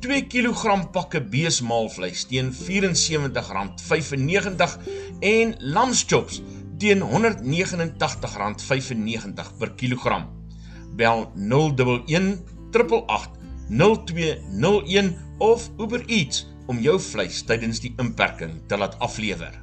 2 0.05 0.27
kg 0.29 0.85
pakke 0.93 1.17
beesmaalvleis 1.33 2.27
teen 2.29 2.51
R74.95 2.53 4.77
en 5.25 5.57
lamschops 5.73 6.43
teen 6.79 7.01
R189.95 7.01 9.57
per 9.59 9.73
kilogram. 9.81 10.29
Bel 10.99 11.21
011 11.33 12.05
888 12.77 13.41
0201 13.73 15.17
of 15.39 15.71
Uber 15.81 16.05
Eats 16.07 16.47
om 16.69 16.79
jou 16.85 17.01
vleis 17.01 17.41
tydens 17.49 17.81
die 17.81 17.95
inperking 17.97 18.61
te 18.69 18.77
laat 18.77 19.01
aflewer. 19.01 19.57